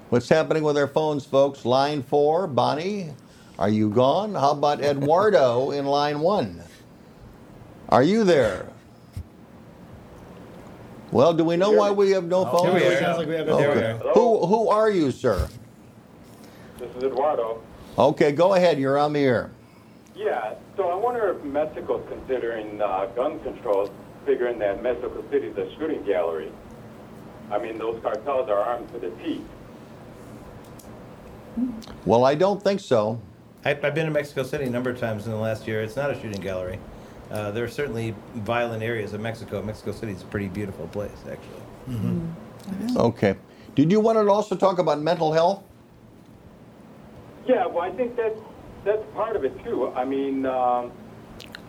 [0.08, 1.64] What's happening with our phones, folks?
[1.64, 3.10] Line four, Bonnie,
[3.56, 4.34] are you gone?
[4.34, 6.60] How about Eduardo in line one?
[7.90, 8.66] Are you there?
[11.12, 12.80] Well, do we know why we have no Oh, phones?
[12.82, 12.98] here we are.
[12.98, 13.90] Sounds like we have Okay.
[13.92, 14.10] Eduardo.
[14.14, 15.48] Who who are you, sir?
[16.80, 17.62] This is Eduardo.
[17.96, 18.80] Okay, go ahead.
[18.80, 19.52] You're on the air.
[20.20, 23.88] Yeah, so I wonder if Mexico's considering uh, gun controls,
[24.26, 26.52] figuring that Mexico City's a shooting gallery.
[27.50, 29.46] I mean, those cartels are armed to the teeth.
[32.04, 33.18] Well, I don't think so.
[33.64, 35.82] I, I've been to Mexico City a number of times in the last year.
[35.82, 36.78] It's not a shooting gallery.
[37.30, 39.62] Uh, there are certainly violent areas of Mexico.
[39.62, 41.62] Mexico City is a pretty beautiful place, actually.
[42.94, 43.36] Okay.
[43.74, 45.62] Did you want to also talk about mental health?
[47.46, 48.36] Yeah, well, I think that
[48.84, 49.88] that's part of it too.
[49.94, 50.92] I mean, um,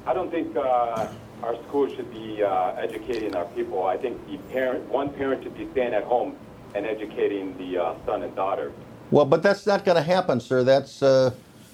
[0.06, 1.08] I don't think uh,
[1.44, 3.86] our schools should be uh, educating our people.
[3.86, 6.36] I think the parent, one parent should be staying at home
[6.74, 8.72] and educating the uh, son and daughter.
[9.10, 10.64] Well, but that's not going to happen, sir.
[10.64, 11.32] That's uh,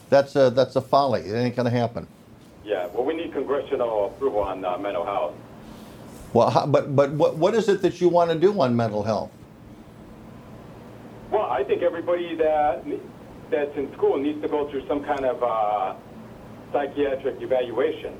[0.10, 1.22] that's a that's a folly.
[1.22, 2.08] It ain't going to happen.
[2.66, 5.36] Yeah, well, we need congressional approval on uh, mental health.
[6.34, 9.04] Well, how, but but what what is it that you want to do on mental
[9.04, 9.32] health?
[11.32, 12.84] Well, I think everybody that
[13.50, 15.96] that's in school needs to go through some kind of uh,
[16.72, 18.14] psychiatric evaluation.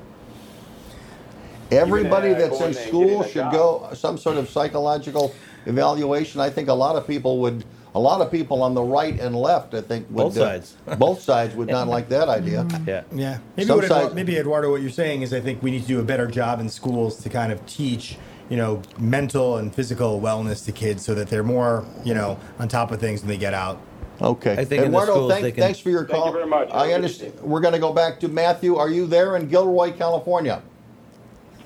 [1.70, 3.52] Everybody Even, uh, that's in school should job.
[3.52, 5.34] go some sort of psychological
[5.66, 6.40] evaluation.
[6.40, 7.64] I think a lot of people would.
[7.94, 10.76] A lot of people on the right and left, I think, would, Both uh, sides.
[10.98, 12.66] both sides would not like that idea.
[12.86, 13.02] Yeah.
[13.12, 13.38] Yeah.
[13.56, 15.88] Maybe, what Eduardo, sides- maybe Eduardo, what you're saying is I think we need to
[15.88, 18.18] do a better job in schools to kind of teach,
[18.50, 22.68] you know, mental and physical wellness to kids so that they're more, you know, on
[22.68, 23.80] top of things when they get out.
[24.20, 24.52] Okay.
[24.52, 26.32] I think in the Eduardo, schools thank- they can- thanks for your call.
[26.32, 26.48] Thank you call.
[26.50, 26.74] very much.
[26.74, 27.34] I understand.
[27.42, 28.76] We're going to go back to Matthew.
[28.76, 30.62] Are you there in Gilroy, California?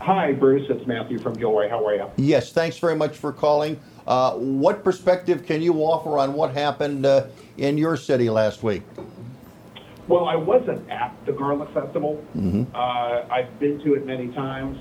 [0.01, 0.69] Hi, Bruce.
[0.69, 1.69] It's Matthew from Gilroy.
[1.69, 2.11] How are you?
[2.17, 3.79] Yes, thanks very much for calling.
[4.07, 7.27] Uh, what perspective can you offer on what happened uh,
[7.57, 8.83] in your city last week?
[10.09, 12.23] Well, I wasn't at the Garlic Festival.
[12.37, 12.65] Mm-hmm.
[12.75, 14.77] Uh, I've been to it many times.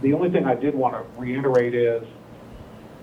[0.00, 2.02] The only thing I did want to reiterate is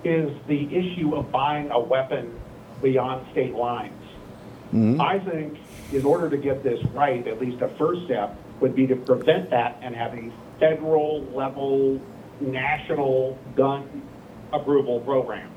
[0.04, 2.34] is the issue of buying a weapon
[2.82, 3.94] beyond state lines.
[4.74, 5.02] Mm-hmm.
[5.02, 5.58] I think
[5.92, 9.50] in order to get this right, at least a first step would be to prevent
[9.50, 12.00] that and have a federal level
[12.40, 14.02] national gun
[14.54, 15.50] approval program.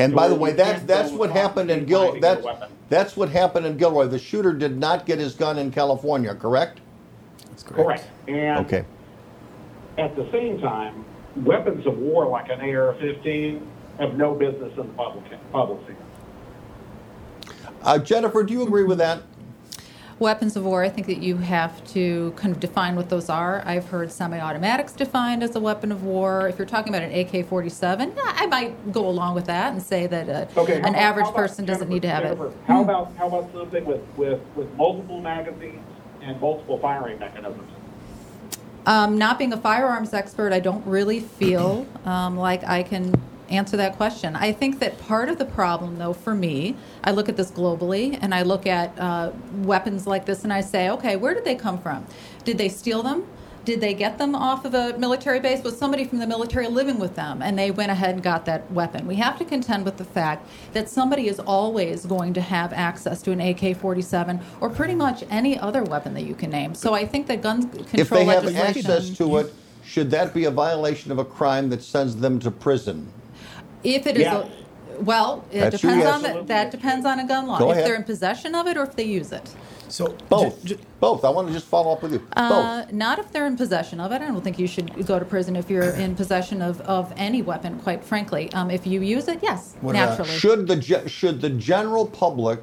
[0.00, 2.14] And by the way, that's that's what happened in state line Gil.
[2.14, 4.06] to get a That's that's what happened in Gilroy.
[4.06, 6.80] The shooter did not get his gun in California, correct?
[7.48, 8.06] That's Correct.
[8.26, 8.84] And Okay.
[9.98, 11.04] at the same time,
[11.36, 13.60] weapons of war like an AR-15
[13.98, 15.96] have no business in the public public sphere.
[17.82, 19.22] Uh, Jennifer, do you agree with that?
[20.18, 23.62] Weapons of war, I think that you have to kind of define what those are.
[23.64, 26.46] I've heard semi automatics defined as a weapon of war.
[26.46, 30.06] If you're talking about an AK 47, I might go along with that and say
[30.08, 32.52] that uh, Okay, an about- average how about- person doesn't need to have Jennifer, it.
[32.66, 35.80] How about how about something with, with, with multiple magazines
[36.20, 37.70] and multiple firing mechanisms?
[38.84, 43.14] Um, not being a firearms expert, I don't really feel um, like I can
[43.50, 44.36] answer that question.
[44.36, 48.18] I think that part of the problem, though, for me, I look at this globally
[48.20, 49.32] and I look at uh,
[49.62, 52.06] weapons like this and I say, okay, where did they come from?
[52.44, 53.26] Did they steal them?
[53.64, 55.62] Did they get them off of a military base?
[55.62, 58.70] Was somebody from the military living with them and they went ahead and got that
[58.72, 59.06] weapon?
[59.06, 63.20] We have to contend with the fact that somebody is always going to have access
[63.22, 66.74] to an AK 47 or pretty much any other weapon that you can name.
[66.74, 69.52] So I think that gun control If they have access to it,
[69.84, 73.12] should that be a violation of a crime that sends them to prison?
[73.84, 74.46] If it is, Yes.
[74.98, 77.58] a, well, it That's depends on the, that depends on a gun law.
[77.58, 77.86] Go if ahead.
[77.86, 79.48] they're in possession of it or if they use it.
[79.88, 81.24] So both, both.
[81.24, 82.24] I want to just follow up with you.
[82.36, 84.22] Uh, not if they're in possession of it.
[84.22, 87.42] I don't think you should go to prison if you're in possession of, of any
[87.42, 87.80] weapon.
[87.80, 90.30] Quite frankly, um, if you use it, yes, naturally.
[90.30, 92.60] Should the ge- should the general public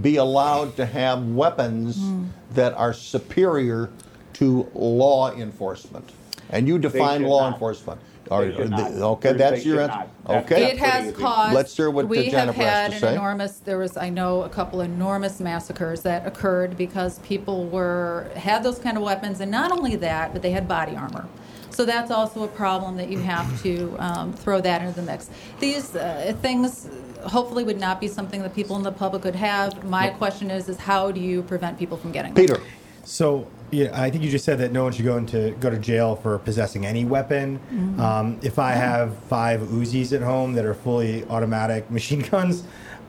[0.00, 2.24] be allowed to have weapons Hmm.
[2.54, 3.90] that are superior
[4.34, 6.10] to law enforcement?
[6.48, 7.52] And you define law not.
[7.54, 8.00] enforcement.
[8.30, 8.92] All right, should not.
[8.92, 10.06] the- okay, that's your answer.
[10.26, 10.44] not.
[10.44, 10.70] Okay.
[10.72, 11.54] It has caused.
[11.54, 13.14] Let's hear what we Jennifer have had has to an say.
[13.16, 13.58] enormous.
[13.58, 18.78] There was, I know, a couple enormous massacres that occurred because people were had those
[18.78, 21.26] kind of weapons, and not only that, but they had body armor.
[21.70, 25.30] So that's also a problem that you have to um, throw that into the mix.
[25.58, 26.88] These uh, things
[27.24, 29.82] hopefully would not be something that people in the public would have.
[29.84, 32.42] My question is, is how do you prevent people from getting them?
[32.46, 32.60] Peter.
[33.04, 35.78] So yeah, I think you just said that no one should go into go to
[35.78, 37.58] jail for possessing any weapon.
[37.72, 37.98] Mhm.
[37.98, 42.64] Um, if I have five Uzis at home that are fully automatic machine guns,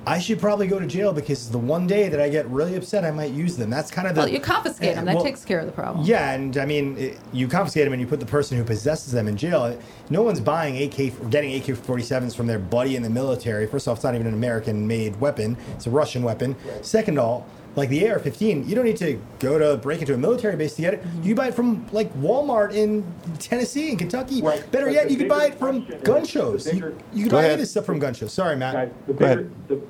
[0.05, 3.05] I should probably go to jail because the one day that I get really upset,
[3.05, 3.69] I might use them.
[3.69, 5.05] That's kind of the Well, you confiscate them.
[5.05, 6.05] That well, takes care of the problem.
[6.05, 9.13] Yeah, and I mean, it, you confiscate them and you put the person who possesses
[9.13, 9.77] them in jail.
[10.09, 13.65] No one's buying AK or getting AK-47s from their buddy in the military.
[13.65, 16.55] First off, it's not even an American-made weapon; it's a Russian weapon.
[16.81, 17.45] Second all,
[17.75, 20.81] like the AR-15, you don't need to go to break into a military base to
[20.81, 21.03] get it.
[21.03, 21.23] Mm-hmm.
[21.23, 23.03] You buy it from like Walmart in
[23.39, 24.41] Tennessee and Kentucky.
[24.41, 24.69] Right.
[24.71, 26.65] Better But yet, you can buy it from gun shows.
[26.65, 27.59] bigger- you, you can buy ahead.
[27.59, 28.31] this stuff from gun shows.
[28.33, 28.93] Sorry, Matt.
[29.07, 29.81] The bigger, the,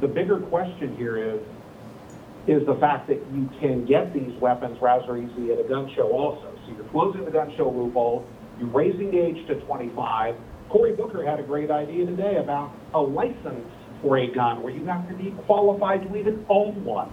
[0.00, 1.40] the bigger question here is,
[2.46, 6.10] is the fact that you can get these weapons rather easily at a gun show
[6.10, 6.50] also.
[6.66, 8.26] So you're closing the gun show loophole,
[8.58, 10.36] you're raising the age to 25.
[10.70, 13.66] Cory Booker had a great idea today about a license
[14.02, 17.10] for a gun where you have to be qualified to even own one.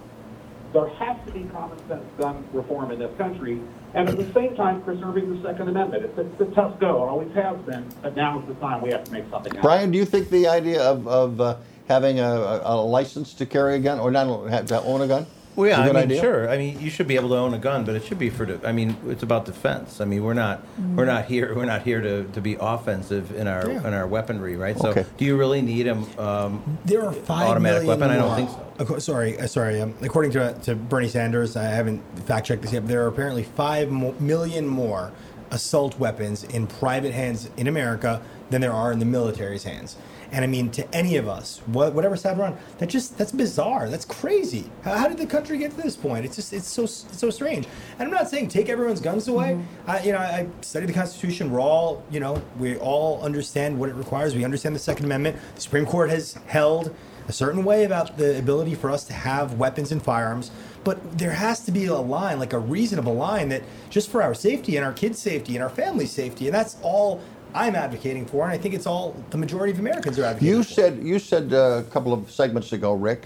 [0.72, 3.60] There has to be common sense gun reform in this country,
[3.94, 6.04] and at the same time preserving the Second Amendment.
[6.04, 8.90] It's, it's a tough go, it always has been, but now is the time we
[8.90, 9.62] have to make something happen.
[9.62, 11.56] Brian, do you think the idea of, of uh,
[11.88, 14.26] having a, a, license to carry a gun or not
[14.66, 15.26] to own a gun?
[15.58, 16.20] Well, yeah, is a I good mean, idea?
[16.20, 16.48] sure.
[16.48, 18.46] I mean, you should be able to own a gun, but it should be for.
[18.46, 20.00] De- I mean, it's about defense.
[20.00, 23.48] I mean, we're not we're not here we're not here to, to be offensive in
[23.48, 23.84] our Yeah.
[23.88, 24.78] in our weaponry, right?
[24.78, 28.16] So, do you really need a um, There are five automatic million weapon?
[28.16, 28.84] I don't think so.
[28.84, 29.80] Acco- Sorry, uh, sorry.
[29.80, 32.82] Um, according to, to Bernie Sanders, I haven't fact checked this yet.
[32.84, 35.10] But there are apparently five mo- million more
[35.50, 39.96] assault weapons in private hands in America than there are in the military's hands.
[40.30, 43.32] And I mean, to any of us, wha- whatever side we're on, that just that's
[43.32, 43.88] bizarre.
[43.88, 44.70] That's crazy.
[44.82, 46.24] How, how did the country get to this point?
[46.24, 47.66] It's just it's so it's so strange.
[47.98, 49.52] And I'm not saying take everyone's guns away.
[49.54, 49.90] Mm-hmm.
[49.90, 51.50] I, you know, I studied the Constitution.
[51.50, 54.34] We're all you know we all understand what it requires.
[54.34, 55.38] We understand the Second Amendment.
[55.54, 56.94] The Supreme Court has held
[57.28, 60.50] a certain way about the ability for us to have weapons and firearms.
[60.82, 64.34] But there has to be a line, like a reasonable line, that just for our
[64.34, 67.20] safety and our kids' safety and our family's safety, and that's all
[67.54, 70.54] I'm advocating for, and I think it's all the majority of Americans are advocating.
[70.54, 73.22] You said you said uh, a couple of segments ago, Rick,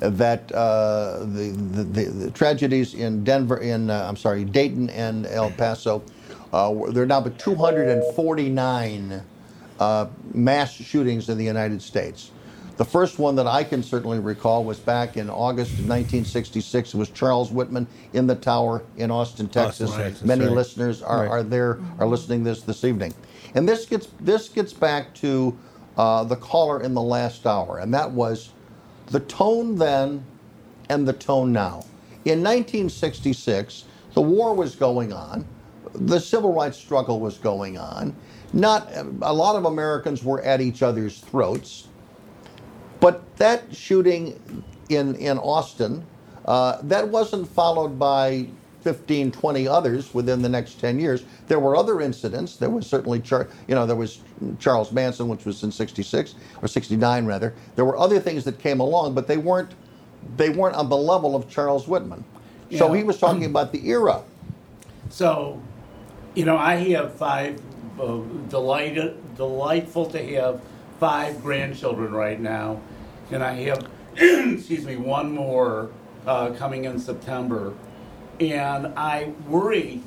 [0.00, 5.26] that uh, the, the, the, the tragedies in Denver, in uh, I'm sorry, Dayton and
[5.26, 6.02] El Paso,
[6.52, 9.22] uh, there are now but 249
[9.80, 12.30] uh, mass shootings in the United States.
[12.76, 16.92] The first one that I can certainly recall was back in August of 1966.
[16.92, 19.94] It was Charles Whitman in the Tower in Austin, Texas.
[19.94, 20.52] Texas, Many right.
[20.52, 21.28] listeners are, Right.
[21.30, 23.14] are there are listening this this evening,
[23.56, 25.56] and this gets this gets back to
[25.96, 28.50] uh, the caller in the last hour, and that was
[29.06, 30.24] the tone then
[30.88, 31.84] and the tone now.
[32.24, 33.84] In 1966,
[34.14, 35.46] the war was going on,
[35.94, 38.14] the civil rights struggle was going on.
[38.52, 38.90] Not
[39.22, 41.88] a lot of Americans were at each other's throats.
[43.00, 46.04] But that shooting in, in Austin,
[46.44, 48.48] uh, that wasn't followed by
[48.90, 51.24] 15, 20 others within the next 10 years.
[51.48, 52.54] There were other incidents.
[52.54, 54.20] There was certainly, Char- you know, there was
[54.60, 57.52] Charles Manson, which was in 66 or 69 rather.
[57.74, 59.72] There were other things that came along, but they weren't,
[60.36, 62.22] they weren't on the level of Charles Whitman.
[62.78, 62.98] So Yeah.
[62.98, 64.22] he was talking about the era.
[65.10, 65.60] So,
[66.36, 67.60] you know, I have five,
[68.00, 68.18] uh,
[68.48, 70.60] delighted, delightful to have
[71.00, 72.80] five grandchildren right now.
[73.32, 73.84] And I have,
[74.16, 75.90] excuse me, one more
[76.24, 77.74] uh, coming in September.
[78.40, 80.02] And I worry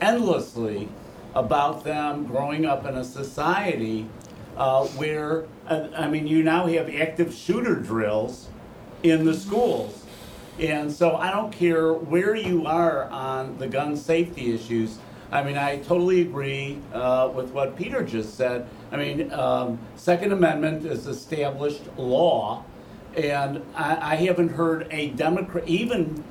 [0.00, 0.88] endlessly
[1.34, 4.08] about them growing up in a society
[4.56, 8.48] uh, where, uh, I mean, you now have active shooter drills
[9.02, 10.04] in the schools.
[10.58, 14.98] And so I don't care where you are on the gun safety issues.
[15.30, 18.68] I mean, I totally agree uh, with what Peter just said.
[18.90, 22.64] I mean, um, Second Amendment is established law,
[23.16, 26.24] and I, I haven't heard a Democrat, even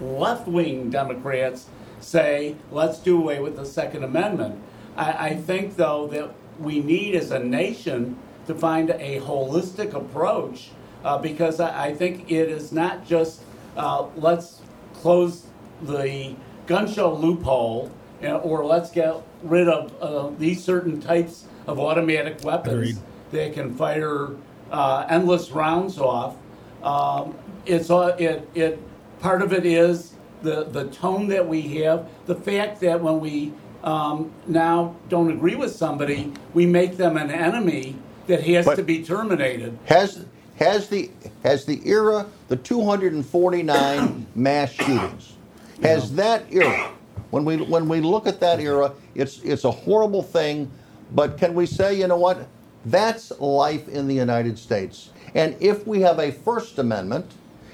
[0.00, 1.66] left wing Democrats,
[2.00, 4.60] say, let's do away with the Second Amendment.
[4.96, 10.70] I, I think, though, that we need as a nation to find a holistic approach
[11.04, 13.42] uh, because I, I think it is not just
[13.76, 14.60] uh, let's
[14.94, 15.46] close
[15.82, 16.34] the
[16.66, 21.78] gun show loophole you know, or let's get rid of uh, these certain types of
[21.78, 22.96] automatic weapons Agreed.
[23.32, 24.30] that can fire
[24.70, 26.36] uh, endless rounds off.
[26.82, 28.80] Um, it's all it, it
[29.26, 30.12] part of it is
[30.42, 33.52] the the tone that we have, the fact that when we
[33.82, 37.96] um, now don't agree with somebody, we make them an enemy
[38.28, 39.76] that has But- to be terminated.
[39.86, 40.24] Has
[40.60, 41.10] has the
[41.42, 45.34] has the era the 249 mass shootings
[45.82, 46.92] has that era
[47.30, 50.70] when we when we look at that era it's it's a horrible thing
[51.12, 52.48] but can we say you know what
[52.86, 57.26] that's life in the United States and if we have a first amendment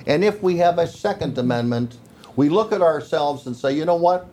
[0.07, 1.99] and if we have a second amendment
[2.37, 4.27] we look at ourselves and say you know what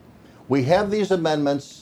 [0.48, 1.80] we have these amendments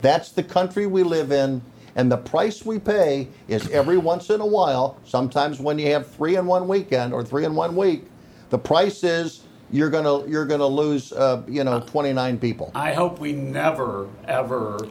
[0.00, 1.62] that's the country we live in.
[1.94, 6.06] And the price we pay is every once in a while, sometimes when you have
[6.06, 8.04] three in one weekend or three in one week,
[8.50, 12.70] the price is you're gonna you're gonna lose uh, you know 29 people.
[12.74, 14.86] I hope we never, ever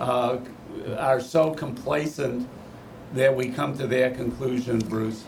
[0.00, 0.38] uh,
[0.98, 2.48] are so complacent
[3.14, 5.24] that we come to that conclusion, Bruce.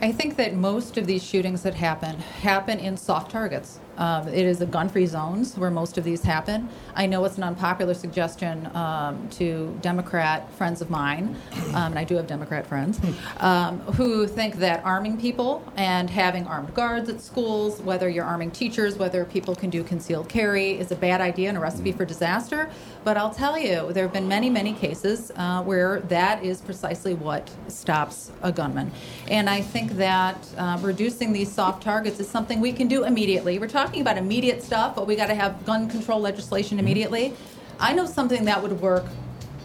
[0.00, 3.80] I think that most of these shootings that happen happen in soft targets.
[3.96, 6.68] Um, it is the gun-free zones where most of these happen.
[6.94, 11.36] I know it's an unpopular suggestion um, to Democrat friends of mine,
[11.70, 13.00] um, and I do have Democrat friends,
[13.38, 18.52] um, who think that arming people and having armed guards at schools, whether you're arming
[18.52, 22.04] teachers, whether people can do concealed carry, is a bad idea and a recipe for
[22.04, 22.70] disaster.
[23.04, 27.14] But I'll tell you, there have been many, many cases uh, where that is precisely
[27.14, 28.90] what stops a gunman.
[29.28, 33.58] And I think that uh, reducing these soft targets is something we can do immediately.
[33.58, 37.34] We're talking about immediate stuff, but we got to have gun control legislation immediately.
[37.78, 39.04] I know something that would work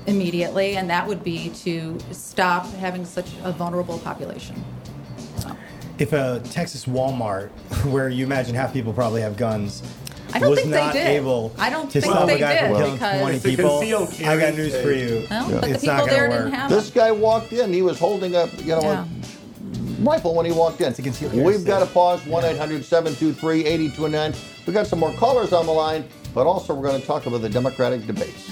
[0.05, 4.63] immediately, and that would be to stop having such a vulnerable population.
[5.97, 7.49] If a Texas Walmart,
[7.86, 9.84] where you imagine half people probably have guns,
[10.34, 11.07] I don't was think they did.
[11.07, 13.45] able I don't to think stop they a guy did from killing because- 20 It's
[13.45, 15.09] a people, concealed I carry got news for stage.
[15.11, 15.27] you.
[15.29, 16.59] Well, but the it's people not there going to didn't work.
[16.59, 17.73] have This guy walked in.
[17.73, 19.05] He was holding a you know Yeah.
[19.05, 20.93] a rifle when he walked in.
[20.93, 21.93] concealed carry We've got to stage.
[21.93, 22.25] pause.
[22.25, 24.34] One 723 8229
[24.65, 27.41] We've got some more callers on the line, but also we're going to talk about
[27.41, 28.51] the Democratic debates.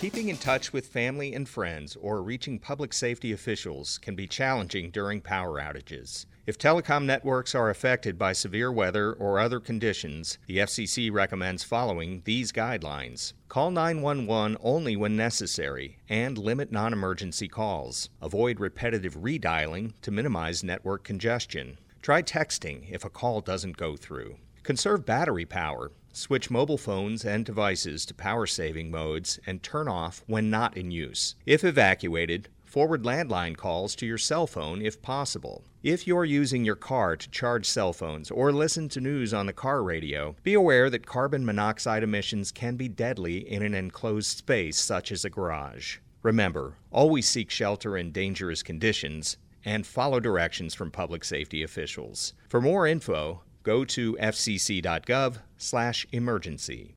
[0.00, 4.90] Keeping in touch with family and friends or reaching public safety officials can be challenging
[4.90, 6.26] during power outages.
[6.46, 12.20] If telecom networks are affected by severe weather or other conditions, the FCC recommends following
[12.26, 13.32] these guidelines.
[13.48, 18.10] Call 911 only when necessary and limit non emergency calls.
[18.20, 21.78] Avoid repetitive redialing to minimize network congestion.
[22.02, 24.36] Try texting if a call doesn't go through.
[24.64, 25.92] Conserve battery power.
[26.12, 30.90] Switch mobile phones and devices to power saving modes and turn off when not in
[30.90, 31.36] use.
[31.46, 35.62] If evacuated, forward landline calls to your cell phone if possible.
[35.84, 39.52] If you're using your car to charge cell phones or listen to news on the
[39.52, 44.76] car radio, be aware that carbon monoxide emissions can be deadly in an enclosed space
[44.76, 45.98] such as a garage.
[46.24, 52.34] Remember, always seek shelter in dangerous conditions and follow directions from public safety officials.
[52.48, 56.94] For more info, go to fcc.gov/emergency.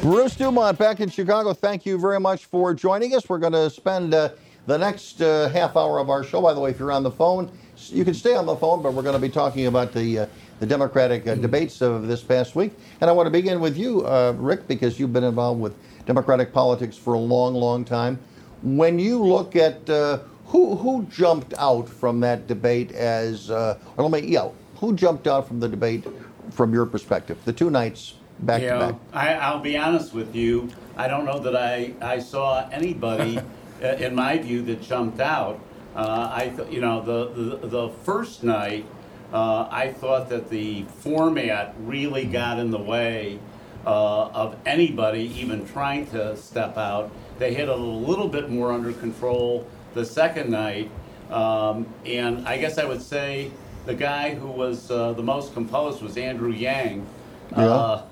[0.00, 1.52] Bruce Dumont back in Chicago.
[1.52, 3.28] Thank you very much for joining us.
[3.28, 4.30] We're going to spend uh,
[4.66, 6.42] the next uh, half hour of our show.
[6.42, 7.50] By the way, if you're on the phone,
[7.88, 10.26] you can stay on the phone, but we're going to be talking about the uh,
[10.58, 12.72] the Democratic uh, debates of this past week.
[13.00, 15.74] And I want to begin with you, uh, Rick, because you've been involved with
[16.06, 18.18] Democratic politics for a long, long time.
[18.62, 24.10] When you look at uh, who who jumped out from that debate as, or let
[24.10, 26.04] me, yeah, who jumped out from the debate
[26.50, 27.38] from your perspective?
[27.44, 28.94] The two nights back yeah, to back.
[29.12, 30.68] I, I'll be honest with you.
[30.96, 33.38] I don't know that I, I saw anybody,
[33.82, 35.60] uh, in my view, that jumped out.
[35.94, 38.86] Uh, I, th- you know, the, the the first night,
[39.32, 43.38] uh, I thought that the format really got in the way
[43.86, 47.10] uh, of anybody even trying to step out.
[47.38, 50.90] They had a little bit more under control the second night,
[51.30, 53.50] um, and I guess I would say
[53.84, 57.06] the guy who was uh, the most composed was Andrew Yang.
[57.50, 58.02] Yeah.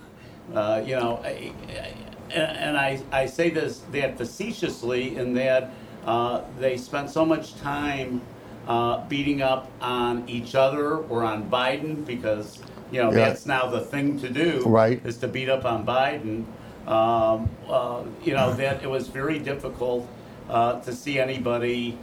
[0.55, 1.95] Uh, uh, you know, I, I-
[2.33, 5.73] and I, I say this that facetiously in that
[6.07, 8.21] uh, they spent so much time
[8.69, 12.61] uh, beating up on each other or on Biden because
[12.93, 13.17] you know Yeah.
[13.27, 15.05] that's now the thing to do Right.
[15.05, 16.45] is to beat up on Biden.
[16.87, 20.07] Um, uh, you know that it was very difficult
[20.49, 21.99] uh, to see anybody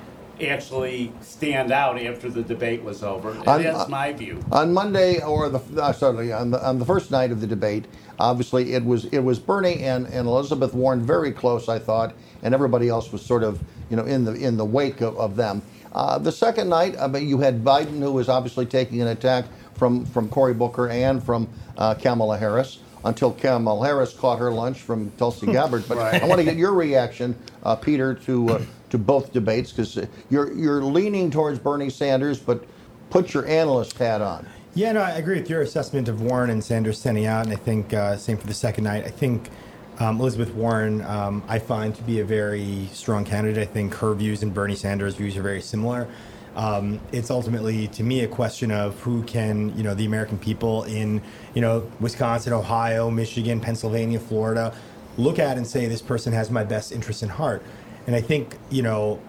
[0.45, 3.31] actually stand out after the debate was over.
[3.47, 4.43] I'm- that's my view.
[4.51, 7.85] On Monday, or the uh, sorry, on the on the first night of the debate,
[8.19, 12.13] obviously it was it was Bernie and, and Elizabeth Warren very close, I thought,
[12.43, 15.35] and everybody else was sort of you know in the in the wake of, of
[15.35, 15.61] them.
[15.93, 19.45] Uh, the second night, I mean, you had Biden, who was obviously taking an attack
[19.75, 22.79] from from Cory Booker and from uh, Kamala Harris.
[23.05, 26.21] Until Kamala Harris caught her lunch from Tulsi Gabbard, but Right.
[26.21, 29.97] I want to get your reaction, uh, Peter, to uh, to both debates because
[30.29, 32.65] you're you're leaning towards Bernie Sanders, but
[33.09, 34.47] put your analyst hat on.
[34.77, 37.55] Yeah, no, I agree with your assessment of Warren and Sanders standing out, and I
[37.55, 39.05] think uh, same for the second night.
[39.05, 39.49] I think
[39.97, 43.57] um, Elizabeth Warren, um, I find to be a very strong candidate.
[43.57, 46.07] I think her views and Bernie Sanders' views are very similar.
[46.55, 50.83] Um, it's ultimately, to me, a question of who can, you know, the American people
[50.83, 51.23] in,
[51.55, 54.75] you know, Wisconsin, Ohio, Michigan, Pennsylvania, Florida,
[55.17, 57.63] look at and say this person has my best interest in heart.
[58.05, 59.19] And I think, you know,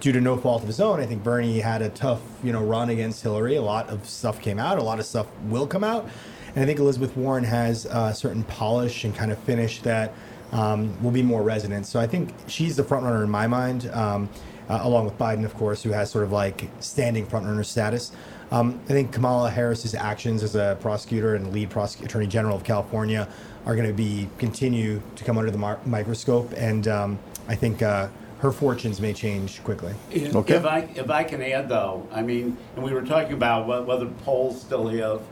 [0.00, 2.62] due to no fault of his own, I think Bernie had a tough, you know,
[2.62, 3.56] run against Hillary.
[3.56, 4.78] A lot of stuff came out.
[4.78, 6.08] A lot of stuff will come out.
[6.54, 10.12] And I think Elizabeth Warren has a certain polish and kind of finish that
[10.52, 11.86] um, will be more resonant.
[11.86, 14.28] So I think she's the front runner in my mind, um,
[14.68, 18.12] uh, along with Biden, of course, who has sort of like standing front runner status.
[18.50, 22.64] Um, I think Kamala Harris's actions as a prosecutor and lead prosec- attorney general of
[22.64, 23.28] California
[23.66, 27.18] are going to be continue to come under the mar- microscope, and um,
[27.48, 28.08] I think uh,
[28.38, 29.94] her fortunes may change quickly.
[30.10, 33.64] If if I if I can add though, I mean, and we were talking about
[33.64, 35.22] wh- whether polls still have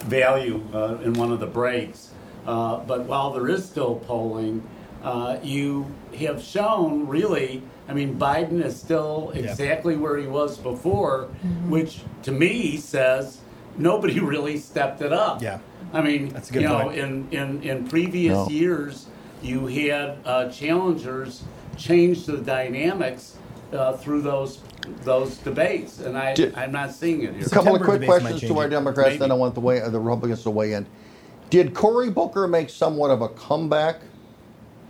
[0.00, 2.10] value uh, in one of the breaks,
[2.46, 4.62] uh, but while there is still polling,
[5.02, 5.86] uh, you
[6.18, 7.62] have shown really.
[7.86, 9.42] I mean, Biden is still Yeah.
[9.42, 11.24] exactly where he was before,
[11.68, 13.38] which to me says
[13.76, 15.42] nobody really stepped it up.
[15.42, 15.58] Yeah.
[15.92, 18.48] I mean, That's a good you know, in, in, in previous No.
[18.48, 19.06] years,
[19.42, 21.44] you had uh, challengers
[21.76, 23.36] change the dynamics
[23.72, 24.60] uh, through those
[25.02, 27.46] those debates, and I, Did- I'm not seeing it here.
[27.46, 28.68] A couple of quick questions to our.
[28.68, 29.18] Democrats, Maybe.
[29.18, 30.86] then I want the way the Republicans to weigh in.
[31.50, 34.00] Did Cory Booker make somewhat of a comeback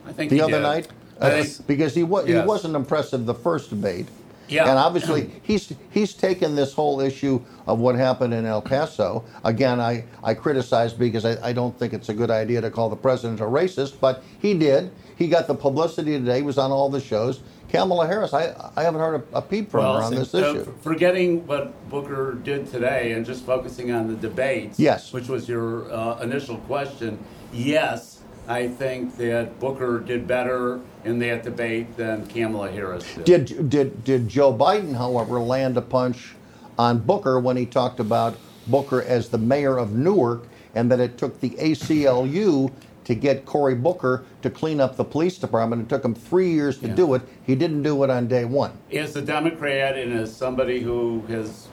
[0.07, 0.63] I think the he other did.
[0.63, 0.89] night?
[1.21, 2.43] Uh, think- because he was Yes.
[2.43, 4.07] he wasn't impressive the first debate.
[4.49, 4.69] Yeah.
[4.69, 9.25] And obviously he's he's taken this whole issue of what happened in El Paso.
[9.45, 12.91] Again, I, I criticize because I, I don't think it's a good idea to call
[12.91, 14.91] the president a racist, but he did.
[15.17, 17.41] He got the publicity today, he was on all the shows.
[17.71, 20.75] Kamala Harris, I I haven't heard a, a peep from her on this uh, issue.
[20.83, 25.13] forgetting what Booker did today and just focusing on the debates, Yes.
[25.13, 27.19] which was your uh, initial question,
[27.53, 28.14] yes,
[28.47, 33.47] I think that Booker did better in that debate than Kamala Harris did.
[33.47, 36.35] Did did did Joe Biden, however, land a punch
[36.79, 41.17] on Booker when he talked about Booker as the mayor of Newark, and that it
[41.17, 42.71] took the ACLU
[43.05, 45.83] to get Cory Booker to clean up the police department?
[45.83, 47.23] It took him three years to do it.
[47.47, 48.73] He didn't do it on day one.
[48.93, 51.69] as a Democrat and as somebody who has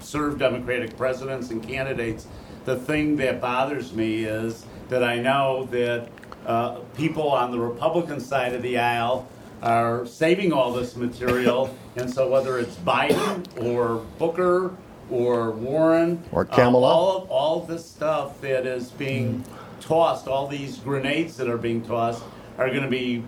[0.00, 2.26] served Democratic presidents and candidates,
[2.64, 6.08] the thing that bothers me is that I know that
[6.46, 9.28] uh, people on the Republican side of the aisle
[9.62, 14.74] are saving all this material, and so whether it's Biden or Booker
[15.10, 16.86] or Warren Or uh, Kamala.
[16.86, 19.44] all of all this stuff that is being
[19.80, 22.22] tossed, all these grenades that are being tossed,
[22.58, 23.22] are going to be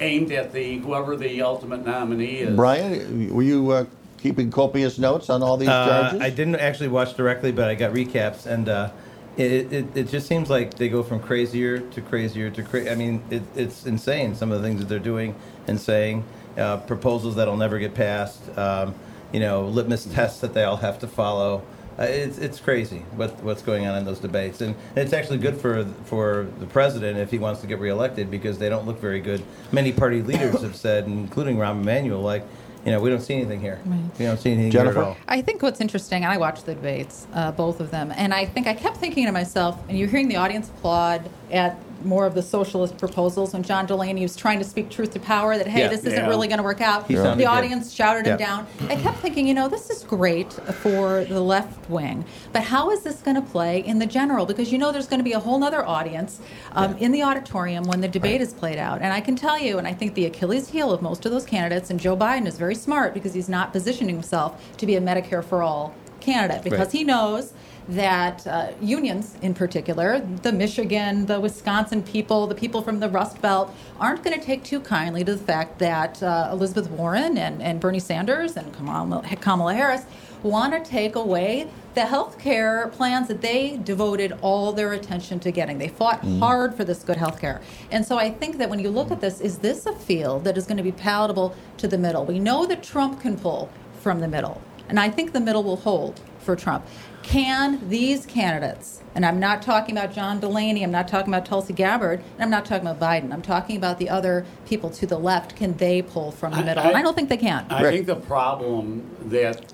[0.00, 2.56] aimed at the whoever the ultimate nominee is.
[2.56, 3.84] Brian, were you uh,
[4.18, 6.20] keeping copious notes on all these Uh, charges?
[6.20, 8.90] I didn't actually watch directly, but I got recaps, and uh,
[9.36, 12.90] it, it it just seems like they go from crazier to crazier to crazy.
[12.90, 15.34] I mean, it, it's insane some of the things that they're doing
[15.66, 16.24] and saying.
[16.56, 18.40] Uh, proposals that'll never get passed.
[18.56, 18.94] Um,
[19.32, 21.62] you know, litmus tests that they all have to follow.
[21.98, 25.56] Uh, it's it's crazy what what's going on in those debates, and it's actually good
[25.56, 29.20] for for the president if he wants to get reelected because they don't look very
[29.20, 29.42] good.
[29.72, 32.44] Many party leaders have said, including Rahm Emanuel, like,
[32.84, 33.80] you know, we don't see anything here.
[34.18, 35.00] We don't see anything here Jennifer?
[35.00, 35.16] at all.
[35.26, 38.44] I think what's interesting, and I watched the debates, uh, both of them, and I
[38.44, 42.34] think I kept thinking to myself, and you're hearing the audience applaud at more of
[42.34, 45.80] the socialist proposals when John Delaney was trying to speak truth to power that, hey,
[45.80, 45.88] Yeah.
[45.88, 46.28] this isn't Yeah.
[46.28, 47.06] really going to work out.
[47.06, 47.48] He sounded The good.
[47.48, 48.66] audience shouted him down.
[48.88, 53.02] I kept thinking, you know, this is great for the left wing, but how is
[53.02, 54.46] this going to play in the general?
[54.46, 56.40] Because you know there's going to be a whole other audience
[56.72, 59.00] um, in the auditorium when the debate is played out.
[59.02, 61.44] And I can tell you, and I think the Achilles heel of most of those
[61.44, 65.00] candidates, and Joe Biden is very smart because he's not positioning himself to be a
[65.00, 66.92] Medicare for all candidate because Right.
[66.92, 67.52] he knows
[67.88, 73.40] that uh, unions, in particular, the Michigan, the Wisconsin people, the people from the Rust
[73.42, 77.62] Belt, aren't going to take too kindly to the fact that uh, Elizabeth Warren and,
[77.62, 80.04] and Bernie Sanders and Kamala, Kamala Harris
[80.42, 85.50] want to take away the health care plans that they devoted all their attention to
[85.50, 85.78] getting.
[85.78, 86.38] They fought Mhm.
[86.40, 87.60] hard for this good health care.
[87.90, 90.58] And so I think that when you look at this, is this a field that
[90.58, 92.24] is going to be palatable to the middle?
[92.24, 93.68] We know that Trump can pull
[94.00, 96.84] from the middle, and I think the middle will hold for Trump.
[97.24, 101.72] Can these candidates, and I'm not talking about John Delaney, I'm not talking about Tulsi
[101.72, 105.18] Gabbard, and I'm not talking about Biden, I'm talking about the other people to the
[105.18, 106.84] left, can they pull from the I- middle?
[106.84, 107.66] I- I don't think they can.
[107.70, 109.72] I think the problem that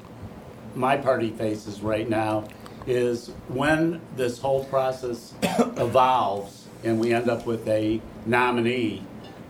[0.76, 2.44] my party faces right now
[2.86, 9.02] is when this whole process evolves and we end up with a nominee,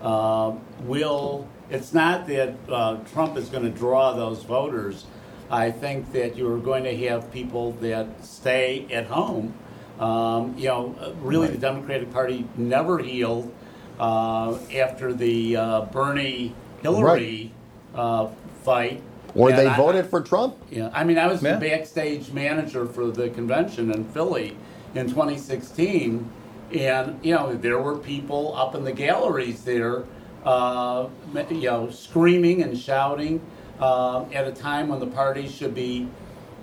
[0.03, 5.05] uh, will it's not that uh, Trump is going to draw those voters.
[5.51, 9.53] I think that you're going to have people that stay at home.
[9.99, 13.53] Um, you know, really, the Democratic Party never healed
[13.99, 17.53] uh, after the uh, Bernie Hillary
[17.95, 18.29] uh,
[18.63, 19.03] fight.
[19.35, 20.57] Or And they I- voted for Trump.
[20.71, 21.55] yeah, I mean, I was Yeah.
[21.57, 24.57] the backstage manager for the convention in Philly
[24.95, 26.29] in 2016,
[26.73, 30.05] and you know there were people up in the galleries there,
[30.45, 31.07] uh,
[31.51, 33.41] you know, screaming and shouting
[33.81, 36.09] uh, at a time when the parties should be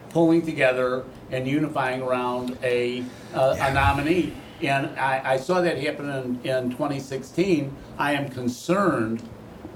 [0.09, 3.03] pulling together and unifying around a
[3.33, 4.33] uh, a nominee.
[4.61, 7.75] And I, I saw that happen in, in 2016.
[7.97, 9.21] I am concerned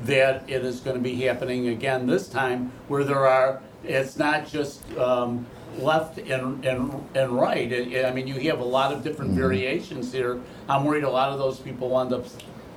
[0.04, 3.62] that it is going to be happening again this time, where there are.
[3.84, 5.46] It's not just um,
[5.78, 7.72] left and, and and right.
[7.72, 9.40] It- it- I mean, you have a lot of different Mm-hmm.
[9.42, 10.40] variations here.
[10.68, 12.26] I'm worried a lot of those people end up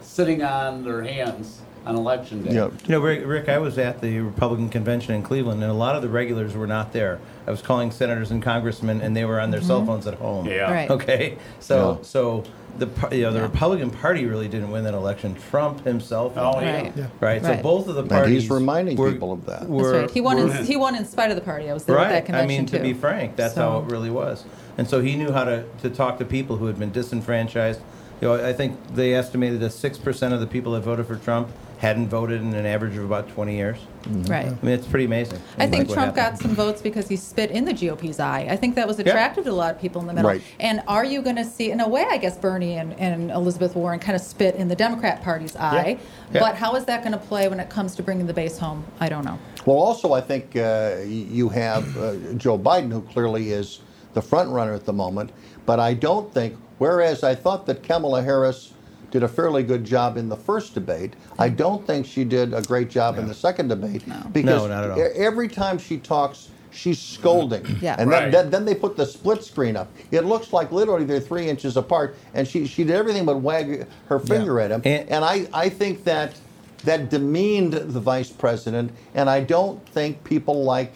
[0.03, 2.53] sitting on their hands on election day.
[2.55, 5.97] You know, Rick, Rick, I was at the Republican convention in Cleveland, and a lot
[5.97, 7.19] of the regulars were not there.
[7.47, 9.87] I was calling senators and congressmen, and they were on their cell Mhm.
[9.87, 10.47] phones at home.
[10.47, 10.71] Yeah.
[10.73, 10.91] Right.
[10.91, 11.37] Okay.
[11.61, 12.07] So, Yeah.
[12.07, 12.45] so
[12.79, 15.37] the you know the Republican Party really didn't win that election.
[15.51, 16.33] Trump himself.
[16.37, 16.75] Oh, yeah.
[16.83, 16.93] Right.
[16.97, 17.05] Yeah.
[17.21, 17.43] Right.
[17.45, 18.03] So both of the parties.
[18.03, 18.43] And parties.
[18.43, 19.69] he's reminding were- people of that.
[19.69, 20.11] Were, That's right.
[20.11, 20.37] He won.
[20.39, 21.71] were- In, he won in spite of the party.
[21.71, 22.17] I was there at that Right.
[22.17, 24.45] I convention mean, to be frank, that's So- how it really was.
[24.77, 27.79] And so he knew how to, to talk to people who had been disenfranchised.
[28.21, 31.15] You know, I think they estimated that six percent of the people that voted for
[31.17, 31.49] Trump
[31.79, 33.79] hadn't voted in an average of about twenty years.
[34.07, 34.47] Right.
[34.47, 35.41] I mean, it's pretty amazing.
[35.59, 36.39] I think like what Trump happened.
[36.39, 38.47] got some votes because he spit in the GOP's eye.
[38.51, 39.07] I think that was Yeah.
[39.07, 40.31] attractive to a lot of people in the middle.
[40.31, 40.43] Right.
[40.61, 43.75] And are you going to see, in a way, I guess Bernie and, and Elizabeth
[43.75, 45.99] Warren kind of spit in the Democrat Party's eye.
[46.33, 46.41] Yeah.
[46.41, 48.85] But how is that going to play when it comes to bringing the base home?
[49.01, 49.39] I don't know.
[49.65, 53.81] Well, also, I think uh, you have uh, Joe Biden, who clearly is
[54.13, 55.31] the front runner at the moment.
[55.65, 58.75] But I don't think, whereas I thought that Kamala Harris
[59.15, 62.61] did a fairly good job in the first debate, I don't think she did a
[62.63, 64.03] great job in the second debate.
[64.33, 64.99] Because No, not at all.
[64.99, 67.65] e- every time she talks, she's scolding.
[67.81, 67.95] Yeah.
[67.97, 68.23] And Right.
[68.23, 69.89] then, then, then they put the split screen up.
[70.11, 73.87] It looks like literally they're three inches apart, and she, she did everything but wag
[74.09, 74.83] her finger at him.
[74.85, 76.35] And, I, I think that
[76.83, 80.93] that demeaned the vice president, and I don't think people like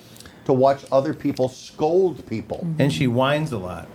[0.47, 2.67] to watch other people scold people.
[2.81, 3.87] And she whines a lot.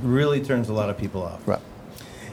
[0.00, 1.40] Really turns a lot of people off.
[1.48, 1.58] Right.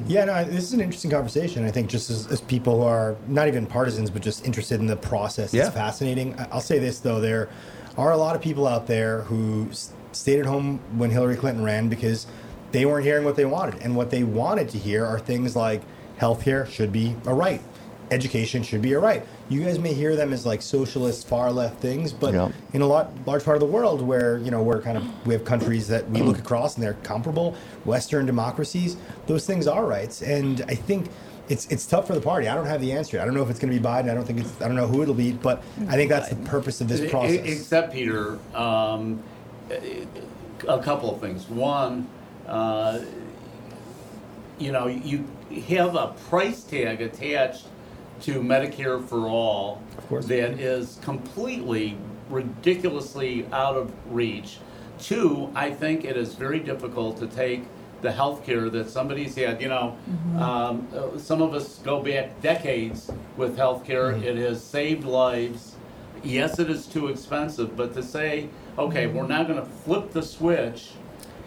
[0.07, 1.65] Yeah, no, this is an interesting conversation.
[1.65, 4.87] I think just as, as people who are not even partisans, but just interested in
[4.87, 5.65] the process, Yeah.
[5.67, 6.35] it's fascinating.
[6.51, 7.49] I'll say this though: there
[7.97, 9.69] are a lot of people out there who
[10.11, 12.27] stayed at home when Hillary Clinton ran because
[12.71, 15.81] they weren't hearing what they wanted, and what they wanted to hear are things like
[16.19, 17.61] healthcare should be a right,
[18.11, 19.25] education should be a right.
[19.51, 22.49] You guys may hear them as like socialist, far left things, but Yeah.
[22.71, 25.33] in a lot large part of the world where you know we're kind of we
[25.33, 28.95] have countries that we look across and they're comparable Western democracies,
[29.27, 31.09] those things are rights, and I think.
[31.49, 32.47] It's, it's tough for the party.
[32.47, 33.19] I don't have the answer.
[33.19, 34.09] I don't know if it's going to be Biden.
[34.09, 34.61] I don't think it's.
[34.61, 35.33] I don't know who it'll be.
[35.33, 37.45] But I think that's the purpose of this process.
[37.45, 39.21] Except Peter, um,
[39.69, 41.49] a couple of things.
[41.49, 42.07] One,
[42.47, 42.99] uh,
[44.59, 45.27] you know, you
[45.67, 47.65] have a price tag attached
[48.21, 51.97] to Medicare for all that is completely
[52.29, 54.59] ridiculously out of reach.
[54.99, 57.63] Two, I think it is very difficult to take
[58.01, 59.61] the health care that somebody's had.
[59.61, 59.97] You know,
[60.37, 64.11] um, uh, some of us go back decades with health care.
[64.11, 65.75] It has saved lives.
[66.23, 70.21] Yes, it is too expensive, but to say, okay, we're now going to flip the
[70.21, 70.91] switch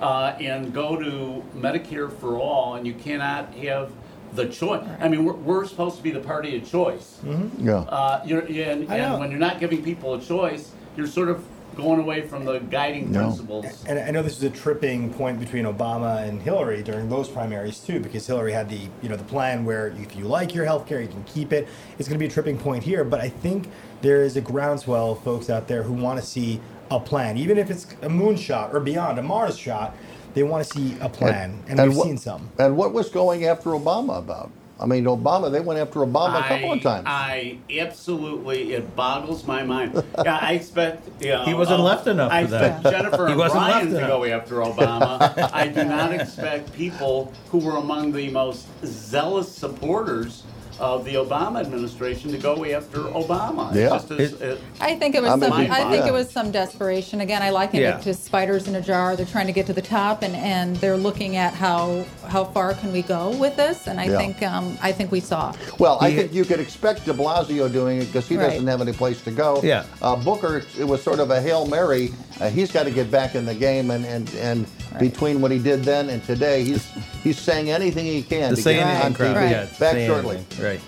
[0.01, 3.93] uh, and go to Medicare for all, and you cannot have
[4.35, 4.87] the choice.
[5.01, 7.21] I mean, we're, we're supposed to be the party of choice.
[7.59, 7.79] Yeah.
[7.79, 11.45] Uh, you're, and, and when you're not giving people a choice, you're sort of
[11.75, 13.85] going away from the guiding principles.
[13.87, 17.81] And I know this was a tripping point between Obama and Hillary during those primaries
[17.81, 20.87] too, because Hillary had the you know the plan where if you like your health
[20.87, 21.69] care, you can keep it.
[21.99, 23.69] It's going to be a tripping point here, but I think
[24.03, 27.59] there is a groundswell of folks out there who want to see a plan, even
[27.59, 29.97] if it's a moonshot or beyond, a Mars shot.
[30.35, 32.51] They want to see a plan, and, we've what- seen some.
[32.59, 34.51] And what was going after Obama about?
[34.81, 37.05] I mean, Obama, they went after Obama a couple of times.
[37.07, 40.03] I absolutely, it boggles my mind.
[40.25, 41.09] Yeah, I expect.
[41.23, 42.65] You know, He wasn't uh, left enough I for that.
[42.83, 44.09] expect Jennifer He and wasn't Brian left to enough.
[44.11, 45.51] go after Obama.
[45.53, 50.43] I do not expect people who were among the most zealous supporters
[50.81, 53.69] of the Obama administration to go after Obama.
[53.71, 53.89] It's Yeah.
[53.91, 55.61] just as- It- it- I think it was I mean, some.
[55.71, 56.09] I think yeah.
[56.09, 57.21] it was some desperation.
[57.21, 57.99] Again, I liken Yeah.
[57.99, 59.15] it to spiders in a jar.
[59.17, 62.75] They're trying to get to the top, and, and they're looking at how how far
[62.75, 63.87] can we go with this.
[63.87, 64.19] And I Yeah.
[64.19, 65.53] think um, I think we saw.
[65.79, 68.51] Well, I think you could expect De Blasio doing it because he Right.
[68.51, 69.61] doesn't have any place to go.
[69.63, 69.85] Yeah.
[70.03, 72.13] Uh, Booker, it was sort of a hail mary.
[72.41, 74.67] Uh, he's got to get back in the game, and and, and
[74.99, 76.87] between what he did then and today, he's
[77.23, 79.37] he's saying anything he can The to say get anything on crowd.
[79.37, 79.51] TV.
[79.51, 80.37] Yeah, Back shortly.
[80.37, 80.65] anything.
[80.65, 80.81] Right.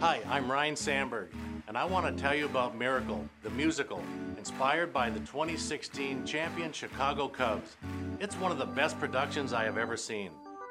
[0.00, 1.28] Hi, I'm Ryne Sandberg,
[1.66, 4.02] and I want to tell you about Miracle, the musical,
[4.36, 7.76] inspired by the 2016 champion Chicago Cubs.
[8.20, 10.30] It's one of the best productions I have ever seen.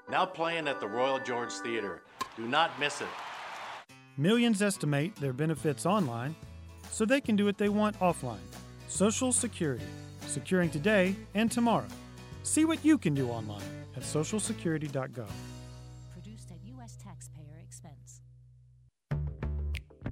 [0.10, 2.02] Now playing at the Royal George Theater.
[2.38, 3.08] Do not miss it.
[4.18, 6.36] Millions estimate their benefits online
[6.91, 8.38] so they can do what they want offline.
[8.88, 9.86] Social Security,
[10.28, 11.88] securing today and tomorrow.
[12.44, 13.64] See what you can do online
[13.95, 15.30] at socialsecurity.gov.
[16.12, 16.98] Produced at U.S.
[17.02, 18.22] taxpayer expense.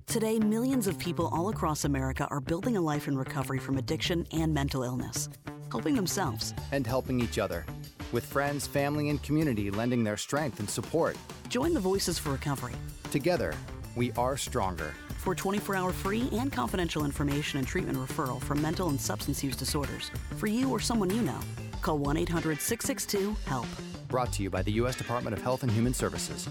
[0.07, 4.27] Today, millions of people all across America are building a life in recovery from addiction
[4.33, 5.29] and mental illness,
[5.71, 6.53] helping themselves.
[6.71, 7.65] and helping each other.
[8.11, 11.15] With friends, family, and community lending their strength and support.
[11.47, 12.73] Join the Voices for Recovery.
[13.11, 13.53] Together,
[13.95, 14.93] we are stronger.
[15.17, 19.55] For 24 hour free and confidential information and treatment referral for mental and substance use
[19.55, 21.39] disorders, for you or someone you know,
[21.81, 23.67] call 1 800 662 HELP.
[24.07, 24.95] Brought to you by the U.S.
[24.95, 26.49] Department of Health and Human Services.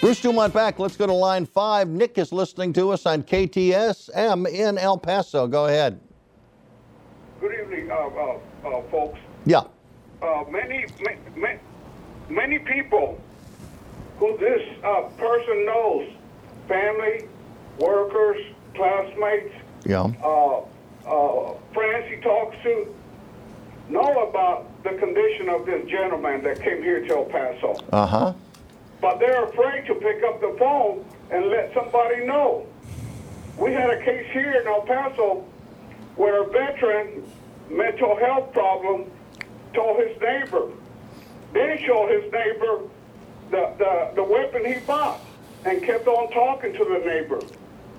[0.00, 0.78] Bruce Dumont back.
[0.78, 1.88] Let's go to line five.
[1.88, 5.46] Nick is listening to us on KTSM in El Paso.
[5.46, 5.98] Go ahead.
[7.40, 8.38] Good evening, uh, uh,
[8.68, 9.18] uh, folks.
[9.46, 9.62] Yeah.
[10.20, 11.58] Uh, many, ma- ma-
[12.28, 13.18] many people
[14.18, 16.08] who this uh, person knows,
[16.68, 17.28] family,
[17.78, 18.40] workers,
[18.74, 19.54] classmates,
[19.84, 20.06] Yeah.
[20.22, 20.60] uh,
[21.06, 22.94] uh, friends he talks to,
[23.88, 27.76] know about the condition of this gentleman that came here to El Paso.
[27.92, 28.32] Uh huh.
[29.00, 32.66] But they're afraid to pick up the phone and let somebody know.
[33.58, 35.44] We had a case here in El Paso
[36.16, 37.22] where a veteran,
[37.68, 39.10] mental health problem,
[39.74, 40.70] told his neighbor.
[41.52, 42.80] Then he showed his neighbor
[43.50, 45.20] the, the, the weapon he bought
[45.64, 47.40] and kept on talking to the neighbor.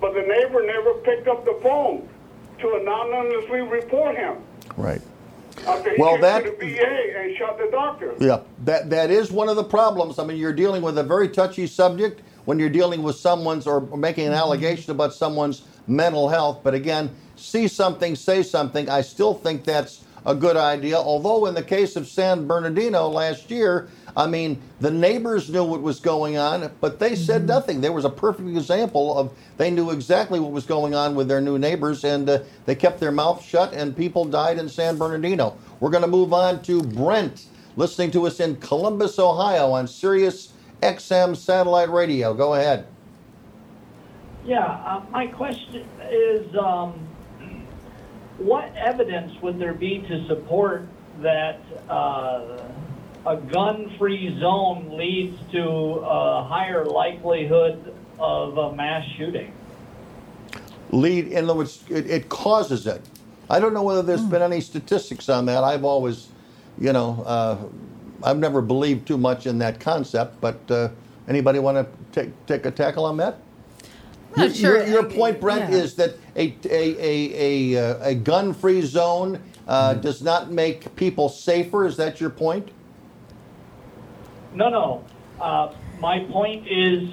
[0.01, 2.07] But the neighbor never picked up the phone
[2.59, 4.38] to anonymously report him.
[4.77, 5.01] Right.
[5.57, 5.63] He
[5.97, 8.13] Well, that- the VA and shot the doctor.
[8.19, 10.19] Yeah, that that is one of the problems.
[10.19, 13.81] I mean, you're dealing with a very touchy subject when you're dealing with someone's or
[13.81, 14.39] making an mm-hmm.
[14.39, 16.59] allegation about someone's mental health.
[16.61, 18.89] But again, see something, say something.
[18.89, 20.97] I still think that's a good idea.
[20.97, 23.88] Although in the case of San Bernardino last year,
[24.18, 27.82] I mean, the neighbors knew what was going on, but they said nothing.
[27.82, 31.42] There was a perfect example of they knew exactly what was going on with their
[31.42, 35.58] new neighbors, and uh, they kept their mouth shut, and people died in San Bernardino.
[35.82, 40.54] We're going to move on to Brent, listening to us in Columbus, Ohio, on Sirius
[40.82, 42.34] XM satellite radio.
[42.34, 42.88] Go ahead.
[44.46, 47.06] Yeah, uh, my question is, um,
[48.38, 50.88] what evidence would there be to support
[51.22, 51.60] that
[51.90, 52.65] uh,
[53.26, 59.52] a gun-free zone leads to a higher likelihood of a mass shooting?
[60.91, 63.02] Lead, in other words, it, it causes it.
[63.49, 65.64] I don't know whether there's been any statistics on that.
[65.64, 66.27] I've always,
[66.80, 67.57] you know, uh,
[68.23, 70.39] I've never believed too much in that concept.
[70.41, 70.89] But uh,
[71.27, 73.39] anybody want to take take a tackle on that?
[74.35, 74.77] Your- not sure.
[74.77, 75.77] Your, your point, Brent, Yeah.
[75.77, 81.30] is that a a a a, uh, a gun-free zone uh, does not make people
[81.30, 81.85] safer.
[81.85, 82.69] Is that your point?
[84.56, 85.03] No, no.
[85.40, 87.10] Uh, my point is,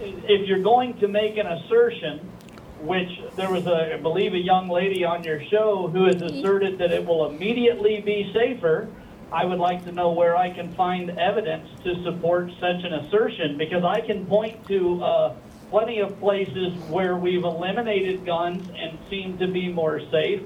[0.00, 2.18] if you're going to make an assertion,
[2.82, 6.78] which there was a, I believe, a young lady on your show who has asserted
[6.78, 8.88] that it will immediately be safer.
[9.30, 13.58] I would like to know where I can find evidence to support such an assertion
[13.58, 15.34] because I can point to uh,
[15.70, 20.40] plenty of places where we've eliminated guns and seem to be more safe.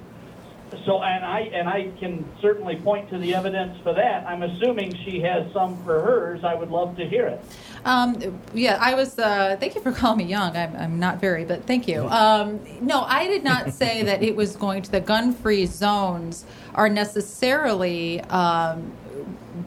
[0.84, 4.26] So, and I and I can certainly point to the evidence for that.
[4.26, 6.44] I'm assuming she has some for hers.
[6.44, 7.44] I would love to hear it.
[7.84, 9.18] Um, yeah, I was.
[9.18, 10.56] Uh, thank you for calling me young.
[10.56, 12.06] I'm, I'm not very, but thank you.
[12.08, 14.90] Um, no, I did not say that it was going to.
[14.90, 16.44] The gun-free zones
[16.74, 18.92] are necessarily um,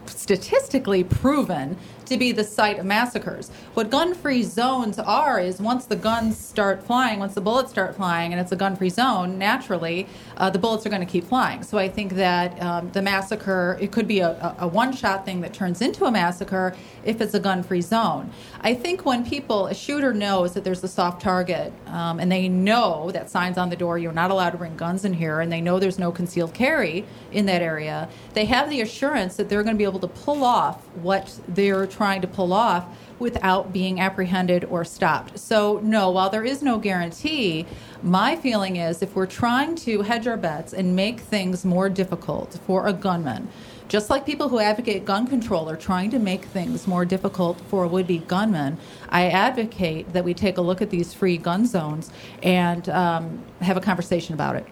[0.06, 1.78] statistically proven
[2.08, 3.50] to be the site of massacres.
[3.74, 7.96] What gun free zones are is once the guns start flying, once the bullets start
[7.96, 10.08] flying, and it's a gun free zone, naturally,
[10.38, 11.64] uh, the bullets are going to keep flying.
[11.64, 15.42] So I think that um, the massacre, it could be a, a, one shot thing
[15.42, 18.32] that turns into a massacre if it's a gun free zone.
[18.62, 22.48] I think when people, a shooter knows that there's a soft target um, and they
[22.48, 25.52] know that signs on the door, you're not allowed to bring guns in here, and
[25.52, 29.64] they know there's no concealed carry in that area, they have the assurance that they're
[29.64, 32.86] going to be able to pull off what they're trying to pull off
[33.20, 35.40] without being apprehended or stopped.
[35.40, 37.66] So, no, while there is no guarantee,
[38.04, 42.60] my feeling is if we're trying to hedge our bets and make things more difficult
[42.68, 43.50] for a gunman,
[43.88, 47.88] just like people who advocate gun control are trying to make things more difficult for
[47.88, 48.78] would be gunman,
[49.10, 52.12] I advocate that we take a look at these free gun zones
[52.44, 54.68] and um, have a conversation about it.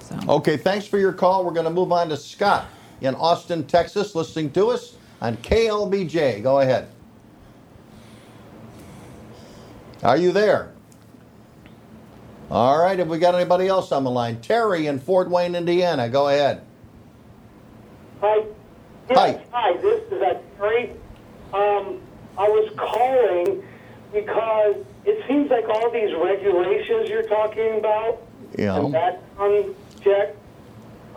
[0.00, 0.18] So.
[0.26, 1.44] Okay, thanks for your call.
[1.44, 2.66] We're going to move on to Scott
[3.02, 6.42] in Austin, Texas, listening to us on KLBJ.
[6.42, 6.88] Go ahead.
[10.02, 10.72] Are you there?
[12.50, 14.40] All right, have we got anybody else on the line?
[14.40, 16.08] Terry in Fort Wayne, Indiana.
[16.08, 16.62] Go ahead.
[18.20, 18.44] Hi.
[19.10, 19.76] Yes, hi.
[19.78, 20.90] This is uh, Terry.
[21.52, 22.00] Um,
[22.38, 23.62] I was calling
[24.12, 28.22] because it seems like all these regulations you're talking about
[28.56, 28.76] Yeah.
[28.78, 30.34] and background check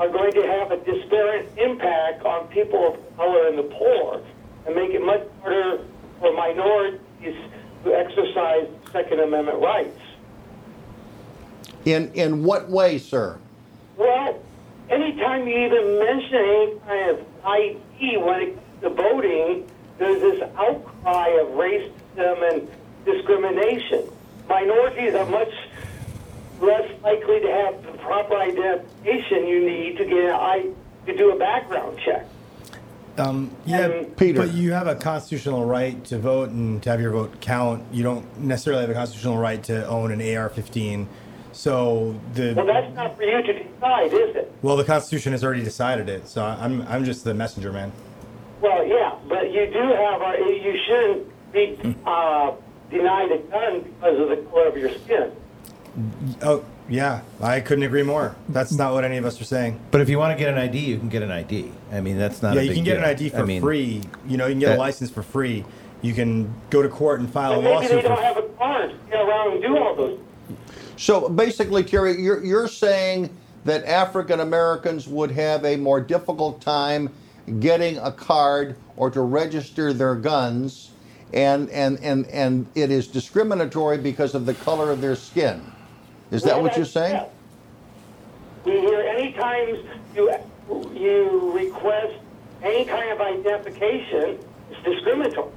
[0.01, 4.19] are going to have a disparate impact on people of color and the poor
[4.65, 5.85] and make it much harder
[6.19, 7.37] for minorities
[7.83, 9.99] to exercise Second Amendment rights.
[11.85, 13.37] In in what way, sir?
[13.95, 14.41] Well,
[14.89, 19.69] anytime you even mention any kind of ID when it comes to voting,
[19.99, 22.67] there's this outcry of racism and
[23.05, 24.09] discrimination.
[24.49, 25.53] Minorities are much
[26.59, 27.50] less likely to
[28.23, 30.69] proper identification you need to get an I
[31.06, 32.26] to do a background check.
[33.18, 34.39] Um, yeah, Peter.
[34.39, 37.84] But you have a constitutional right to vote and to have your vote count.
[37.91, 41.07] You don't necessarily have a constitutional right to own an AR-15.
[41.52, 44.53] So the Well, that's not for you to decide, is it?
[44.61, 46.27] well, the Constitution has already decided it.
[46.27, 47.91] So I'm I'm just the messenger man.
[48.61, 52.53] Well, yeah, but you do have a, you shouldn't be uh,
[52.89, 55.31] denied a gun because of the color of your skin.
[56.41, 58.35] Oh yeah, I couldn't agree more.
[58.49, 59.80] That's not what any of us are saying.
[59.91, 61.72] But if you want to get an ID, you can get an ID.
[61.91, 62.53] I mean, that's not.
[62.53, 63.03] yeah, a you big can get deal.
[63.03, 64.01] an ID for I mean, free.
[64.27, 65.63] You know, you can get that- a license for free.
[66.01, 68.03] You can go to court and file a But maybe they lawsuit.
[68.03, 70.19] don't For, have a car to get around and do all those.
[70.97, 73.30] So basically, Terry, you're you're saying
[73.65, 77.09] that African Americans would have a more difficult time
[77.59, 80.89] getting a card or to register their guns,
[81.34, 85.61] and and and and it is discriminatory because of the color of their skin.
[86.31, 87.25] Is that what you're saying?
[88.65, 89.79] We hear any times
[90.15, 90.33] you
[90.93, 92.13] you request
[92.63, 94.39] any kind of identification,
[94.69, 95.51] it's discriminatory.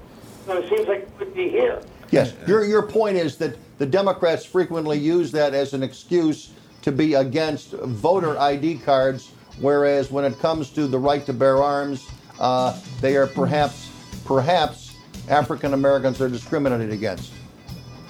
[0.46, 1.82] So it seems like it would be here.
[2.10, 2.34] Yes.
[2.46, 6.52] Your your point is that the Democrats frequently use that as an excuse
[6.82, 9.30] to be against voter ID cards,
[9.60, 12.06] whereas when it comes to the right to bear arms,
[12.40, 13.90] uh, they are perhaps
[14.24, 14.96] perhaps
[15.28, 17.32] African Americans are discriminated against.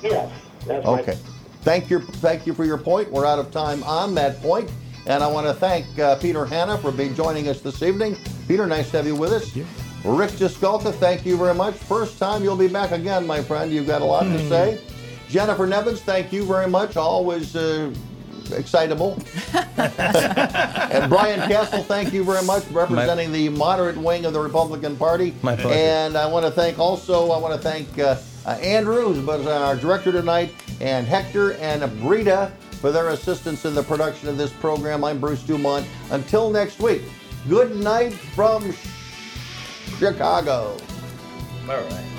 [0.03, 0.31] Yes,
[0.69, 1.19] Okay.
[1.65, 2.01] Thank you.
[2.01, 3.11] Thank you for your point.
[3.11, 4.70] We're out of time on that point.
[5.07, 8.16] and I want to thank uh, Peter Hanna for being joining us this evening.
[8.47, 9.55] Peter, nice to have you with us.
[10.05, 11.74] Rick Jaskolka, thank you very much.
[11.74, 13.70] First time you'll be back again, my friend.
[13.73, 14.81] You've got a lot to say.
[15.28, 16.97] Jennifer Nevins, thank you very much.
[16.99, 17.91] Always uh,
[18.55, 19.19] excitable.
[19.55, 24.97] and Brian Castle, thank you very much, for representing the moderate wing of the Republican
[24.97, 25.35] Party.
[25.43, 25.74] My pleasure.
[25.78, 28.16] And I want to thank also, I want to thank uh,
[28.47, 33.65] Uh, Andrew, who was uh, our director tonight, and Hector and Brita for their assistance
[33.65, 35.03] in the production of this program.
[35.03, 35.87] I'm Bruce Dumont.
[36.11, 37.03] Until next week,
[37.49, 38.75] good night from
[39.99, 40.77] Chicago.
[41.69, 42.14] All right.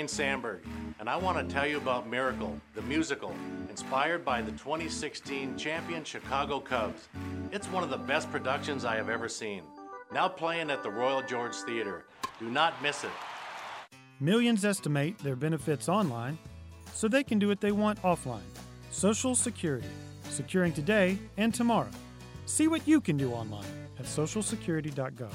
[0.00, 0.62] Ryne Sandberg,
[0.98, 3.34] and I want to tell you about Miracle, the musical,
[3.68, 7.10] inspired by the 2016 champion Chicago Cubs.
[7.52, 9.62] It's one of the best productions I have ever seen.
[10.10, 12.06] Now playing at the Royal George Theater.
[12.38, 13.10] Do not miss it.
[14.20, 16.38] Millions estimate their benefits online
[16.94, 18.48] so they can do what they want offline.
[18.90, 19.86] Social Security,
[20.30, 21.90] securing today and tomorrow.
[22.46, 23.68] See what you can do online
[23.98, 25.34] at socialsecurity.gov.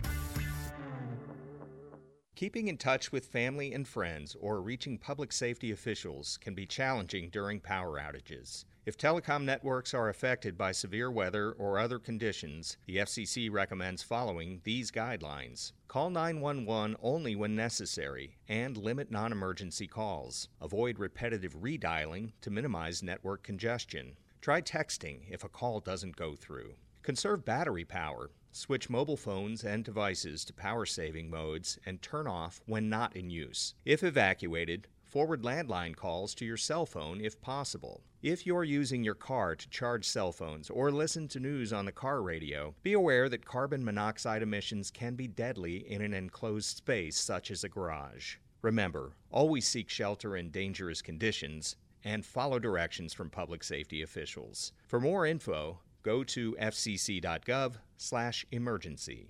[2.41, 7.29] Keeping in touch with family and friends or reaching public safety officials can be challenging
[7.29, 8.65] during power outages.
[8.83, 14.59] If telecom networks are affected by severe weather or other conditions, the FCC recommends following
[14.63, 15.73] these guidelines.
[15.87, 20.49] Call 911 only when necessary and limit non emergency calls.
[20.59, 24.17] Avoid repetitive redialing to minimize network congestion.
[24.41, 26.73] Try texting if a call doesn't go through.
[27.03, 28.31] Conserve battery power.
[28.53, 33.29] Switch mobile phones and devices to power saving modes and turn off when not in
[33.29, 33.75] use.
[33.85, 38.01] If evacuated, forward landline calls to your cell phone if possible.
[38.21, 41.93] If you're using your car to charge cell phones or listen to news on the
[41.93, 47.17] car radio, be aware that carbon monoxide emissions can be deadly in an enclosed space
[47.17, 48.35] such as a garage.
[48.61, 54.73] Remember, always seek shelter in dangerous conditions and follow directions from public safety officials.
[54.87, 59.27] For more info, go to fcc.gov/emergency.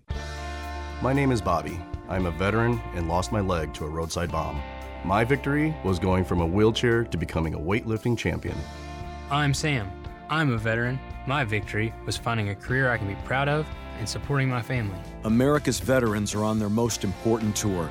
[1.02, 1.80] My name is Bobby.
[2.10, 4.62] I'm a veteran and lost my leg to a roadside bomb.
[5.04, 8.56] My victory was going from a wheelchair to becoming a weightlifting champion.
[9.32, 9.90] I'm Sam.
[10.30, 11.00] I'm a veteran.
[11.26, 13.66] My victory was finding a career I can be proud of
[13.98, 15.00] and supporting my family.
[15.24, 17.90] America's veterans are on their most important tour,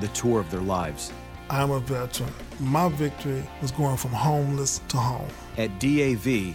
[0.00, 1.12] the tour of their lives.
[1.48, 2.32] I'm a veteran.
[2.58, 5.28] My victory was going from homeless to home.
[5.56, 6.54] At DAV,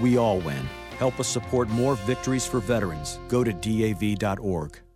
[0.00, 0.68] we all win.
[0.98, 3.18] Help us support more victories for veterans.
[3.28, 4.87] Go to DAV.org.